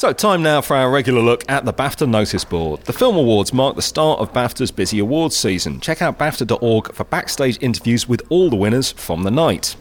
So, 0.03 0.11
time 0.11 0.43
now 0.43 0.59
for 0.59 0.75
our 0.75 0.91
regular 0.91 1.21
look 1.21 1.49
at 1.49 1.63
the 1.63 1.71
BAFTA 1.71 2.09
notice 2.09 2.43
board. 2.43 2.81
The 2.81 2.91
Film 2.91 3.15
Awards 3.15 3.53
mark 3.53 3.77
the 3.77 3.81
start 3.81 4.19
of 4.19 4.33
BAFTA's 4.33 4.69
busy 4.69 4.99
awards 4.99 5.33
season. 5.33 5.79
Check 5.79 6.01
out 6.01 6.19
BAFTA.org 6.19 6.93
for 6.93 7.05
backstage 7.05 7.57
interviews 7.61 8.05
with 8.05 8.21
all 8.27 8.49
the 8.49 8.57
winners 8.57 8.91
from 8.91 9.23
the 9.23 9.31
night. 9.31 9.77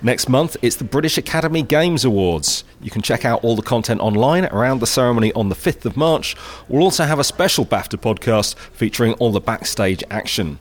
Next 0.00 0.28
month, 0.28 0.56
it's 0.62 0.76
the 0.76 0.84
British 0.84 1.18
Academy 1.18 1.62
Games 1.62 2.04
Awards. 2.04 2.62
You 2.80 2.92
can 2.92 3.02
check 3.02 3.24
out 3.24 3.42
all 3.42 3.56
the 3.56 3.62
content 3.62 4.00
online 4.00 4.44
around 4.44 4.78
the 4.78 4.86
ceremony 4.86 5.32
on 5.32 5.48
the 5.48 5.56
5th 5.56 5.84
of 5.84 5.96
March. 5.96 6.36
We'll 6.68 6.84
also 6.84 7.02
have 7.02 7.18
a 7.18 7.24
special 7.24 7.66
BAFTA 7.66 7.98
podcast 7.98 8.54
featuring 8.54 9.14
all 9.14 9.32
the 9.32 9.40
backstage 9.40 10.04
action. 10.12 10.60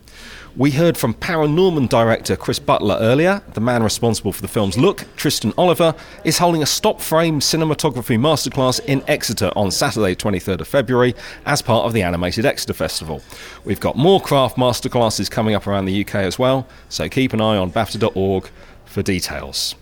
We 0.58 0.72
heard 0.72 0.98
from 0.98 1.14
Paranorman 1.16 1.90
director 1.90 2.38
Chris 2.38 2.60
Butler 2.60 2.96
earlier. 3.02 3.42
The 3.56 3.60
man 3.60 3.84
responsible 3.84 4.32
for 4.32 4.42
the 4.42 4.48
film's 4.48 4.78
look, 4.78 5.04
Tristan 5.18 5.52
Oliver, 5.58 5.94
is 6.24 6.38
holding 6.38 6.64
a 6.64 6.66
stop 6.66 7.02
frame 7.02 7.42
cinematography 7.42 8.18
masterclass 8.18 8.80
in 8.86 9.04
Exeter 9.06 9.52
on 9.54 9.70
Saturday, 9.70 10.16
23rd 10.16 10.62
of 10.62 10.68
February, 10.70 11.14
as 11.46 11.62
part 11.62 11.86
of 11.86 11.92
the 11.92 12.02
Animated 12.04 12.46
Exeter 12.46 12.72
Festival. 12.72 13.22
We've 13.66 13.82
got 13.82 13.98
more 13.98 14.22
craft 14.22 14.56
masterclasses 14.56 15.30
coming 15.30 15.56
up 15.56 15.68
around 15.68 15.86
the 15.86 16.06
UK 16.06 16.16
as 16.16 16.40
well, 16.40 16.66
so 16.88 17.10
keep 17.10 17.34
an 17.34 17.42
eye 17.42 17.58
on 17.58 17.70
BAFTA.org 17.70 18.50
for 18.86 19.04
details. 19.04 19.76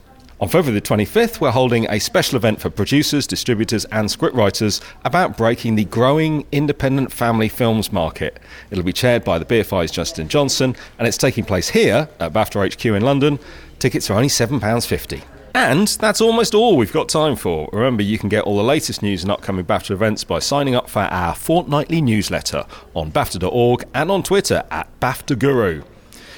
On 0.44 0.50
February 0.50 0.78
the 0.78 0.86
25th, 0.86 1.40
we're 1.40 1.52
holding 1.52 1.90
a 1.90 2.00
special 2.00 2.36
event 2.36 2.60
for 2.60 2.70
producers, 2.70 3.26
distributors, 3.26 3.86
and 3.86 4.10
scriptwriters 4.10 4.82
about 5.06 5.38
breaking 5.38 5.76
the 5.76 5.86
growing 5.86 6.46
independent 6.52 7.14
family 7.14 7.48
films 7.48 7.94
market. 7.94 8.42
It'll 8.70 8.84
be 8.84 8.92
chaired 8.92 9.24
by 9.24 9.40
the 9.40 9.46
BFI's 9.46 9.90
Justin 9.90 10.28
Johnson, 10.28 10.76
and 11.00 11.08
it's 11.08 11.16
taking 11.16 11.46
place 11.46 11.70
here 11.70 12.10
at 12.20 12.34
BAFTA 12.34 12.74
HQ 12.74 12.86
in 12.88 13.04
London. 13.04 13.40
Tickets 13.80 14.10
are 14.10 14.16
only 14.16 14.28
£7.50. 14.28 15.24
And 15.56 15.88
that's 15.88 16.20
almost 16.20 16.54
all 16.54 16.76
we've 16.76 16.92
got 16.92 17.08
time 17.08 17.38
for. 17.38 17.70
Remember, 17.72 18.04
you 18.04 18.18
can 18.18 18.28
get 18.28 18.44
all 18.44 18.58
the 18.58 18.64
latest 18.64 19.02
news 19.02 19.24
and 19.24 19.32
upcoming 19.32 19.64
BAFTA 19.64 19.92
events 19.92 20.26
by 20.26 20.40
signing 20.40 20.76
up 20.76 20.90
for 20.90 21.04
our 21.04 21.36
fortnightly 21.36 22.02
newsletter 22.02 22.66
on 22.94 23.14
BAFTA.org 23.14 23.86
and 23.94 24.12
on 24.12 24.24
Twitter 24.24 24.66
at 24.70 24.90
BAFTA 25.00 25.40
Guru. 25.40 25.84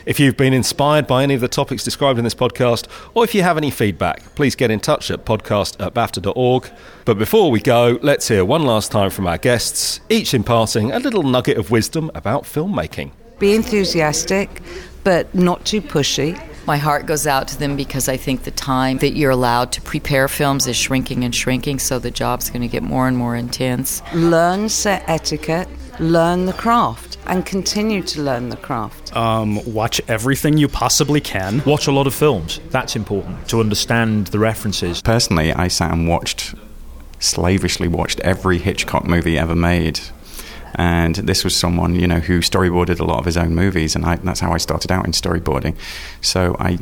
If 0.06 0.20
you've 0.20 0.38
been 0.38 0.54
inspired 0.54 1.08
by 1.08 1.24
any 1.24 1.34
of 1.34 1.42
the 1.42 1.48
topics 1.48 1.84
described 1.84 2.20
in 2.20 2.24
this 2.24 2.36
podcast, 2.36 2.88
or 3.16 3.24
if 3.24 3.34
you 3.34 3.42
have 3.42 3.58
any 3.58 3.72
feedback, 3.72 4.36
please 4.36 4.56
get 4.56 4.70
in 4.70 4.80
touch 4.80 5.10
at 5.10 5.26
podcast 5.26 5.84
at 5.84 5.96
BAFTA.org. 5.96 6.70
But 7.06 7.18
before 7.18 7.50
we 7.50 7.60
go, 7.60 7.98
let's 8.04 8.28
hear 8.28 8.46
one 8.46 8.64
last 8.64 8.92
time 8.92 9.10
from 9.10 9.26
our 9.26 9.40
guests, 9.40 10.02
each 10.08 10.36
imparting 10.36 10.92
a 10.92 11.00
little 11.00 11.24
nugget 11.24 11.58
of 11.58 11.72
wisdom 11.72 12.12
about 12.14 12.44
filmmaking. 12.44 13.14
Be 13.40 13.56
enthusiastic, 13.56 14.62
but 15.04 15.34
not 15.34 15.66
too 15.66 15.82
pushy. 15.82 16.40
My 16.68 16.78
heart 16.78 17.08
goes 17.08 17.26
out 17.26 17.48
to 17.48 17.58
them 17.58 17.76
because 17.76 18.08
I 18.08 18.16
think 18.16 18.44
the 18.44 18.52
time 18.52 19.00
that 19.00 19.16
you're 19.16 19.32
allowed 19.32 19.72
to 19.72 19.82
prepare 19.82 20.28
films 20.28 20.68
is 20.68 20.76
shrinking 20.76 21.24
and 21.24 21.34
shrinking, 21.34 21.80
so 21.80 21.98
the 21.98 22.12
job's 22.12 22.52
going 22.52 22.62
to 22.62 22.68
get 22.68 22.84
more 22.84 23.08
and 23.08 23.18
more 23.18 23.36
intense. 23.36 24.04
Learn 24.14 24.70
set 24.70 25.04
etiquette, 25.08 25.68
learn 26.00 26.46
the 26.46 26.54
craft, 26.54 27.15
and 27.28 27.46
continue 27.46 28.02
to 28.04 28.22
learn 28.22 28.50
the 28.50 28.58
craft. 28.58 29.16
Um, 29.16 29.74
watch 29.74 30.02
everything 30.08 30.58
you 30.58 30.68
possibly 30.68 31.22
can. 31.22 31.64
Watch 31.66 31.88
a 31.88 31.92
lot 31.92 32.08
of 32.08 32.14
films. 32.14 32.60
That's 32.70 32.96
important 32.96 33.48
to 33.50 33.60
understand 33.60 34.28
the 34.28 34.40
references. 34.40 35.02
Personally, 35.02 35.54
I 35.54 35.68
sat 35.68 35.92
and 35.92 36.08
watched, 36.08 36.56
slavishly 37.20 37.88
watched 37.88 38.20
every 38.22 38.58
Hitchcock 38.58 39.06
movie 39.06 39.38
ever 39.38 39.56
made. 39.56 40.00
And 40.76 41.16
this 41.16 41.44
was 41.44 41.56
someone, 41.56 41.96
you 41.96 42.08
know, 42.08 42.20
who 42.20 42.40
storyboarded 42.40 43.00
a 43.00 43.06
lot 43.06 43.20
of 43.20 43.26
his 43.26 43.38
own 43.38 43.56
movies, 43.56 43.96
and 43.96 44.06
I, 44.06 44.16
that's 44.18 44.42
how 44.42 44.52
I 44.52 44.58
started 44.58 44.92
out 44.92 45.06
in 45.06 45.14
storyboarding. 45.14 45.78
So 46.20 46.58
I, 46.60 46.80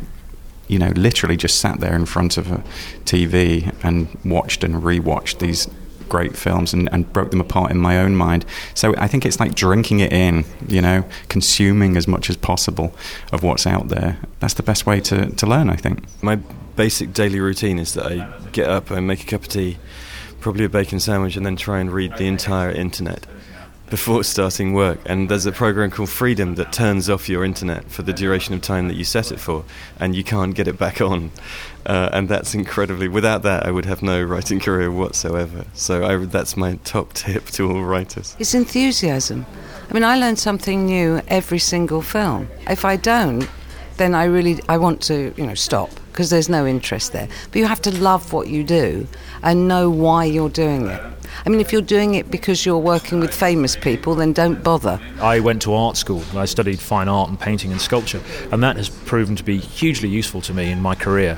you 0.68 0.80
know, 0.80 0.90
literally 0.96 1.38
just 1.38 1.60
sat 1.60 1.80
there 1.80 1.96
in 1.96 2.08
front 2.08 2.38
of 2.38 2.52
a 2.52 2.64
TV 3.06 3.72
and 3.84 4.08
watched 4.26 4.64
and 4.64 4.82
rewatched 4.82 5.38
these 5.38 5.68
great 6.10 6.38
films 6.38 6.74
and, 6.74 6.90
and 6.92 7.12
broke 7.12 7.32
them 7.32 7.42
apart 7.42 7.72
in 7.72 7.78
my 7.78 8.00
own 8.00 8.16
mind. 8.16 8.46
So 8.74 8.96
I 8.98 9.08
think 9.08 9.26
it's 9.26 9.40
like 9.40 9.56
drinking 9.56 10.00
it 10.00 10.12
in, 10.12 10.46
you 10.68 10.82
know, 10.82 11.06
consuming 11.30 11.98
as 11.98 12.08
much 12.08 12.30
as 12.30 12.38
possible 12.38 12.96
of 13.32 13.44
what's 13.44 13.66
out 13.66 13.90
there. 13.90 14.18
That's 14.40 14.54
the 14.56 14.64
best 14.64 14.86
way 14.86 15.00
to, 15.02 15.30
to 15.30 15.46
learn, 15.46 15.70
I 15.70 15.76
think. 15.76 16.04
My 16.22 16.38
basic 16.76 17.14
daily 17.14 17.40
routine 17.40 17.80
is 17.80 17.94
that 17.94 18.06
I 18.06 18.34
get 18.52 18.70
up, 18.70 18.92
I 18.92 19.00
make 19.00 19.24
a 19.24 19.26
cup 19.26 19.42
of 19.42 19.48
tea, 19.50 19.78
probably 20.40 20.66
a 20.66 20.70
bacon 20.70 21.00
sandwich, 21.00 21.36
and 21.36 21.46
then 21.46 21.56
try 21.56 21.80
and 21.80 21.92
read 21.92 22.18
the 22.18 22.26
entire 22.26 22.72
internet 22.72 23.26
before 23.94 24.24
starting 24.24 24.74
work. 24.74 24.98
And 25.06 25.30
there's 25.30 25.46
a 25.46 25.52
program 25.52 25.92
called 25.92 26.10
Freedom 26.10 26.56
that 26.56 26.74
turns 26.74 27.12
off 27.12 27.30
your 27.30 27.46
internet 27.46 27.92
for 27.92 28.02
the 28.02 28.12
duration 28.12 28.56
of 28.56 28.62
time 28.64 28.88
that 28.88 28.96
you 28.96 29.04
set 29.04 29.32
it 29.32 29.40
for, 29.40 29.66
and 30.00 30.16
you 30.16 30.24
can't 30.24 30.56
get 30.56 30.68
it 30.68 30.80
back 30.80 31.00
on. 31.00 31.30
Uh, 31.86 32.10
and 32.12 32.28
that's 32.28 32.56
incredibly. 32.56 33.08
Without 33.08 33.44
that, 33.44 33.68
I 33.68 33.70
would 33.70 33.86
have 33.86 34.02
no 34.02 34.24
writing 34.24 34.60
career 34.60 34.90
whatsoever. 34.90 35.66
So 35.76 36.04
I, 36.04 36.26
that's 36.26 36.58
my 36.58 36.80
top 36.84 37.14
tip 37.24 37.46
to 37.52 37.70
all 37.70 37.84
writers. 37.84 38.36
It's 38.40 38.56
enthusiasm. 38.56 39.46
I 39.88 39.94
mean, 39.94 40.04
I 40.04 40.18
learn 40.18 40.38
something 40.38 40.88
new 40.88 41.22
every 41.28 41.60
single 41.60 42.02
film. 42.02 42.48
If 42.68 42.86
I 42.86 42.96
don't, 42.96 43.48
then 43.98 44.16
I 44.16 44.24
really 44.24 44.60
I 44.68 44.80
want 44.80 45.04
to 45.04 45.36
you 45.38 45.46
know 45.46 45.54
stop 45.54 45.92
because 46.12 46.32
there's 46.32 46.50
no 46.50 46.66
interest 46.66 47.14
there. 47.14 47.28
But 47.52 47.60
you 47.60 47.68
have 47.68 47.82
to 47.84 47.92
love 47.92 48.34
what 48.34 48.48
you 48.48 48.64
do 48.64 49.08
and 49.44 49.68
know 49.68 49.92
why 49.92 50.26
you're 50.26 50.50
doing 50.50 50.88
it. 50.88 51.04
I 51.46 51.50
mean, 51.50 51.60
if 51.60 51.72
you're 51.72 51.82
doing 51.82 52.16
it 52.16 52.32
because 52.32 52.66
you're 52.66 52.78
working 52.78 53.20
with 53.20 53.34
famous 53.34 53.76
people, 53.76 54.16
then 54.16 54.34
don't 54.34 54.64
bother. 54.64 55.00
I 55.22 55.40
went 55.40 55.62
to 55.64 55.74
art 55.74 55.98
school 55.98 56.24
I 56.36 56.46
studied 56.46 56.80
fine 56.80 57.08
art 57.08 57.30
and 57.30 57.40
painting 57.40 57.72
and 57.72 57.82
sculpture, 57.82 58.22
and 58.52 58.64
that 58.64 58.78
has 58.78 58.90
proven 58.90 59.36
to 59.36 59.44
be 59.44 59.58
hugely 59.58 60.10
useful 60.10 60.42
to 60.42 60.54
me 60.54 60.72
in 60.72 60.82
my 60.82 60.96
career. 60.96 61.38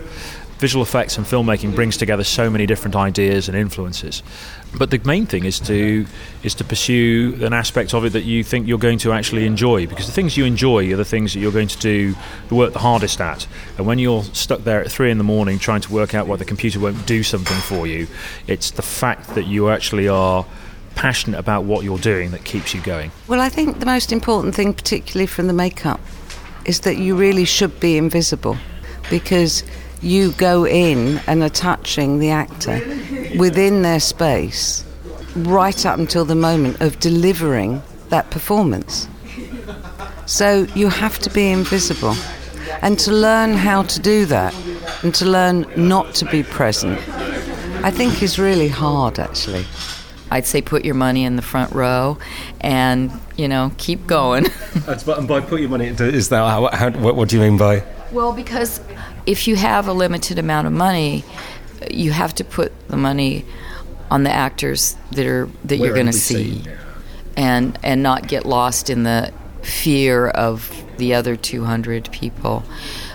Visual 0.60 0.84
effects 0.84 1.18
and 1.18 1.26
filmmaking 1.28 1.76
brings 1.76 1.98
together 1.98 2.24
so 2.24 2.50
many 2.50 2.66
different 2.66 2.96
ideas 2.96 3.50
and 3.50 3.58
influences. 3.58 4.24
But 4.78 4.92
the 4.92 5.00
main 5.06 5.26
thing 5.26 5.46
is 5.46 5.60
to 5.62 6.06
is 6.44 6.54
to 6.56 6.64
pursue 6.64 7.38
an 7.42 7.54
aspect 7.54 7.94
of 7.94 8.06
it 8.06 8.14
that 8.14 8.24
you 8.24 8.44
think 8.44 8.68
you're 8.68 8.78
going 8.78 9.00
to 9.00 9.14
actually 9.14 9.46
enjoy, 9.46 9.88
because 9.88 10.06
the 10.06 10.12
things 10.12 10.36
you 10.36 10.46
enjoy 10.46 10.92
are 10.94 10.98
the 10.98 11.06
things 11.06 11.34
that 11.34 11.40
you're 11.40 11.52
going 11.52 11.70
to 11.70 11.80
do 11.80 12.16
the 12.50 12.56
work 12.56 12.74
the 12.74 12.80
hardest 12.80 13.22
at. 13.22 13.48
And 13.78 13.88
when 13.88 14.00
you're 14.00 14.24
stuck 14.24 14.64
there 14.64 14.82
at 14.82 14.92
three 14.92 15.12
in 15.12 15.18
the 15.18 15.24
morning 15.24 15.60
trying 15.60 15.82
to 15.82 15.94
work 15.94 16.14
out 16.14 16.28
why 16.28 16.36
the 16.36 16.46
computer 16.46 16.80
won't 16.80 17.06
do 17.06 17.24
something 17.24 17.58
for 17.62 17.88
you, 17.88 18.08
it's 18.48 18.72
the 18.72 18.82
fact 18.82 19.36
that 19.36 19.46
you 19.46 19.70
actually 19.70 20.08
are 20.08 20.46
passionate 20.96 21.38
about 21.38 21.66
what 21.66 21.84
you're 21.84 21.98
doing 21.98 22.32
that 22.32 22.44
keeps 22.46 22.74
you 22.74 22.82
going. 22.82 23.12
Well, 23.28 23.42
I 23.42 23.50
think 23.50 23.80
the 23.80 23.86
most 23.86 24.12
important 24.12 24.56
thing, 24.56 24.74
particularly 24.74 25.28
from 25.28 25.48
the 25.48 25.54
makeup, 25.54 26.00
is 26.66 26.82
that 26.82 26.98
you 26.98 27.16
really 27.16 27.46
should 27.46 27.80
be 27.80 27.98
invisible 27.98 28.58
because 29.10 29.64
you 30.02 30.32
go 30.34 30.66
in 30.66 31.20
and 31.28 31.42
are 31.44 31.50
touching 31.50 32.20
the 32.20 32.30
actor 32.30 32.82
within 33.38 33.82
their 33.82 34.00
space 34.00 34.86
right 35.36 35.86
up 35.86 36.00
until 36.00 36.26
the 36.26 36.36
moment 36.36 36.82
of 36.82 37.00
delivering 37.00 37.82
that 38.10 38.30
performance. 38.32 39.08
So 40.26 40.68
you 40.76 40.90
have 40.90 41.20
to 41.20 41.30
be 41.30 41.52
invisible. 41.52 42.16
And 42.82 42.98
to 43.00 43.12
learn 43.12 43.54
how 43.54 43.84
to 43.84 44.00
do 44.00 44.26
that 44.26 44.54
and 45.04 45.14
to 45.16 45.26
learn 45.26 45.66
not 45.76 46.14
to 46.16 46.26
be 46.26 46.44
present, 46.44 47.00
I 47.84 47.92
think 47.92 48.22
is 48.22 48.40
really 48.40 48.68
hard 48.68 49.20
actually. 49.20 49.66
I'd 50.32 50.46
say 50.46 50.62
put 50.62 50.84
your 50.84 50.96
money 50.96 51.24
in 51.24 51.36
the 51.36 51.42
front 51.42 51.72
row 51.72 52.18
and, 52.60 53.12
you 53.38 53.48
know, 53.48 53.72
keep 53.78 54.08
going. 54.08 54.48
and 54.88 55.28
by 55.28 55.40
put 55.42 55.62
your 55.62 55.70
money, 55.70 55.88
is 55.88 56.30
that 56.30 56.38
how, 56.38 56.70
how, 56.74 56.92
what, 56.92 57.16
what 57.16 57.30
do 57.30 57.36
you 57.38 57.42
mean 57.42 57.58
by? 57.58 57.84
Well, 58.12 58.34
because 58.34 58.80
if 59.26 59.48
you 59.48 59.56
have 59.56 59.88
a 59.88 59.94
limited 59.94 60.40
amount 60.40 60.68
of 60.68 60.74
money, 60.74 61.24
you 61.92 62.12
have 62.12 62.34
to 62.36 62.44
put 62.44 62.72
the 62.90 62.98
money 62.98 63.46
on 64.12 64.24
the 64.24 64.32
actors 64.32 64.96
that 65.12 65.26
are 65.26 65.50
that 65.66 65.80
Where 65.80 65.88
you're 65.88 65.96
going 65.96 66.06
to 66.08 66.14
see. 66.14 66.62
see, 66.62 66.72
and 67.36 67.78
and 67.84 68.04
not 68.04 68.28
get 68.28 68.46
lost 68.46 68.90
in 68.90 69.04
the 69.04 69.34
fear 69.62 70.28
of 70.28 70.84
the 70.98 71.14
other 71.14 71.36
200 71.36 72.12
people. 72.12 72.64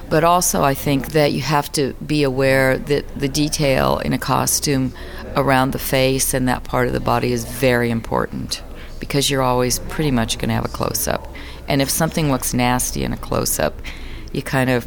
But 0.08 0.24
also, 0.24 0.64
I 0.64 0.74
think 0.74 1.12
that 1.12 1.32
you 1.32 1.40
have 1.40 1.70
to 1.72 1.94
be 2.04 2.24
aware 2.24 2.76
that 2.76 3.18
the 3.18 3.28
detail 3.28 3.98
in 3.98 4.12
a 4.12 4.18
costume 4.18 4.92
around 5.36 5.70
the 5.70 5.78
face 5.78 6.34
and 6.34 6.48
that 6.48 6.64
part 6.64 6.88
of 6.88 6.92
the 6.92 7.00
body 7.00 7.32
is 7.32 7.44
very 7.44 7.90
important 7.90 8.62
because 8.98 9.30
you're 9.30 9.42
always 9.42 9.78
pretty 9.78 10.11
much 10.11 10.38
going 10.38 10.48
to 10.48 10.54
have 10.54 10.64
a 10.64 10.68
close 10.68 11.06
up. 11.06 11.32
And 11.68 11.80
if 11.80 11.88
something 11.88 12.30
looks 12.30 12.52
nasty 12.52 13.04
in 13.04 13.12
a 13.12 13.16
close 13.16 13.61
up, 13.61 13.80
you 14.32 14.42
kind 14.42 14.68
of 14.68 14.84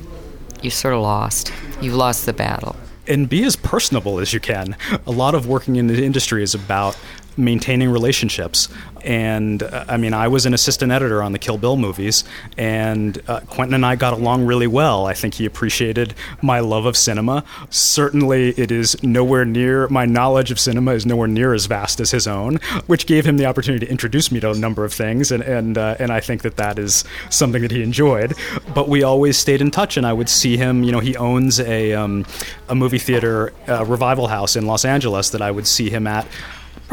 you're 0.64 0.72
sort 0.72 0.94
of 0.94 1.02
lost. 1.02 1.52
You've 1.82 1.96
lost 1.96 2.26
the 2.26 2.34
battle. 2.34 2.76
and 3.06 3.28
be 3.28 3.44
as 3.44 3.58
personable 3.58 4.20
as 4.20 4.32
you 4.34 4.40
can. 4.40 4.78
A 5.06 5.12
lot 5.12 5.36
of 5.36 5.46
working 5.46 5.76
in 5.76 5.88
the 5.88 6.04
industry 6.06 6.42
is 6.42 6.56
about 6.56 6.98
maintaining 7.38 7.90
relationships. 7.90 8.70
And 9.04 9.64
uh, 9.64 9.86
I 9.88 9.98
mean, 9.98 10.14
I 10.14 10.28
was 10.28 10.46
an 10.46 10.54
assistant 10.54 10.92
editor 10.92 11.22
on 11.22 11.34
the 11.34 11.40
Kill 11.40 11.58
Bill 11.58 11.76
movies, 11.76 12.24
and 12.58 13.22
uh, 13.28 13.42
Quentin 13.42 13.74
and 13.74 13.86
I 13.86 13.96
got 13.96 14.14
along 14.14 14.46
really 14.46 14.68
well. 14.68 15.06
I 15.06 15.14
think 15.14 15.34
he 15.34 15.46
appreciated 15.46 16.14
my 16.42 16.60
love 16.60 16.86
of 16.86 16.96
cinema. 16.96 17.44
Certainly, 17.70 18.52
it 18.52 18.72
is 18.72 19.02
nowhere 19.04 19.46
near, 19.46 19.88
my 19.90 20.06
knowledge 20.06 20.52
of 20.52 20.60
cinema 20.60 20.94
is 20.94 21.06
nowhere 21.06 21.28
near 21.28 21.54
as 21.54 21.66
vast 21.66 22.00
as 22.00 22.12
his 22.12 22.28
own, 22.28 22.56
which 22.88 23.06
gave 23.06 23.26
him 23.26 23.38
the 23.38 23.46
opportunity 23.46 23.86
to 23.86 23.92
introduce 23.92 24.32
me 24.32 24.40
to 24.40 24.52
a 24.52 24.56
number 24.56 24.86
of 24.86 24.94
things. 24.94 25.32
And, 25.32 25.44
and, 25.44 25.78
uh, 25.78 25.98
and 26.00 26.12
I 26.12 26.22
think 26.22 26.42
that 26.44 26.56
that 26.58 26.80
is 26.80 27.04
something 27.30 27.62
that 27.62 27.72
he 27.72 27.84
enjoyed. 27.84 28.36
But 28.74 28.88
we 28.88 29.04
always 29.04 29.38
stayed 29.38 29.62
in 29.62 29.70
touch, 29.70 29.98
and 29.98 30.06
I 30.06 30.14
would 30.14 30.30
see 30.30 30.56
him. 30.56 30.84
You 30.84 30.94
know, 30.94 31.00
he 31.00 31.18
owns 31.18 31.60
a, 31.60 31.94
um, 31.94 32.26
a 32.70 32.76
movie 32.76 33.00
theater 33.00 33.54
uh, 33.68 33.84
revival 33.86 34.28
house 34.28 34.56
in 34.56 34.66
Los 34.66 34.86
Angeles 34.86 35.32
that 35.32 35.42
I 35.42 35.52
would 35.52 35.68
see 35.68 35.90
him 35.90 36.08
at 36.08 36.26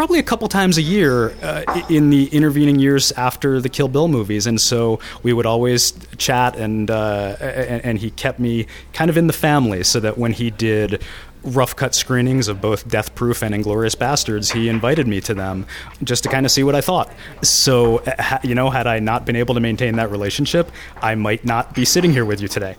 probably 0.00 0.18
a 0.18 0.22
couple 0.22 0.48
times 0.48 0.78
a 0.78 0.82
year 0.82 1.28
uh, 1.42 1.82
in 1.90 2.08
the 2.08 2.24
intervening 2.28 2.78
years 2.78 3.12
after 3.12 3.60
the 3.60 3.68
Kill 3.68 3.86
Bill 3.86 4.08
movies, 4.08 4.46
and 4.46 4.58
so 4.58 4.98
we 5.22 5.34
would 5.34 5.44
always 5.44 5.92
chat, 6.16 6.56
and, 6.56 6.90
uh, 6.90 7.36
and, 7.38 7.84
and 7.84 7.98
he 7.98 8.10
kept 8.10 8.38
me 8.38 8.66
kind 8.94 9.10
of 9.10 9.18
in 9.18 9.26
the 9.26 9.34
family, 9.34 9.84
so 9.84 10.00
that 10.00 10.16
when 10.16 10.32
he 10.32 10.50
did 10.50 11.02
rough 11.44 11.76
cut 11.76 11.94
screenings 11.94 12.48
of 12.48 12.62
both 12.62 12.88
Death 12.88 13.14
Proof 13.14 13.42
and 13.42 13.54
Inglourious 13.54 13.94
Basterds, 13.94 14.54
he 14.54 14.70
invited 14.70 15.06
me 15.06 15.20
to 15.20 15.34
them 15.34 15.66
just 16.02 16.22
to 16.22 16.30
kind 16.30 16.46
of 16.46 16.50
see 16.50 16.62
what 16.62 16.74
I 16.74 16.80
thought. 16.80 17.12
So, 17.42 17.98
uh, 17.98 18.38
you 18.42 18.54
know, 18.54 18.70
had 18.70 18.86
I 18.86 19.00
not 19.00 19.26
been 19.26 19.36
able 19.36 19.52
to 19.52 19.60
maintain 19.60 19.96
that 19.96 20.10
relationship, 20.10 20.72
I 21.02 21.14
might 21.14 21.44
not 21.44 21.74
be 21.74 21.84
sitting 21.84 22.10
here 22.10 22.24
with 22.24 22.40
you 22.40 22.48
today. 22.48 22.76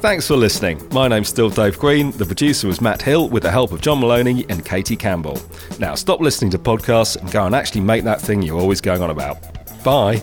Thanks 0.00 0.26
for 0.26 0.34
listening. 0.34 0.80
My 0.92 1.08
name's 1.08 1.28
still 1.28 1.50
Dave 1.50 1.78
Green. 1.78 2.10
The 2.12 2.24
producer 2.24 2.66
was 2.66 2.80
Matt 2.80 3.02
Hill 3.02 3.28
with 3.28 3.42
the 3.42 3.50
help 3.50 3.70
of 3.70 3.82
John 3.82 4.00
Maloney 4.00 4.46
and 4.48 4.64
Katie 4.64 4.96
Campbell. 4.96 5.38
Now 5.78 5.94
stop 5.94 6.20
listening 6.20 6.50
to 6.52 6.58
podcasts 6.58 7.16
and 7.16 7.30
go 7.30 7.44
and 7.44 7.54
actually 7.54 7.82
make 7.82 8.04
that 8.04 8.18
thing 8.18 8.40
you're 8.40 8.58
always 8.58 8.80
going 8.80 9.02
on 9.02 9.10
about. 9.10 9.36
Bye. 9.84 10.22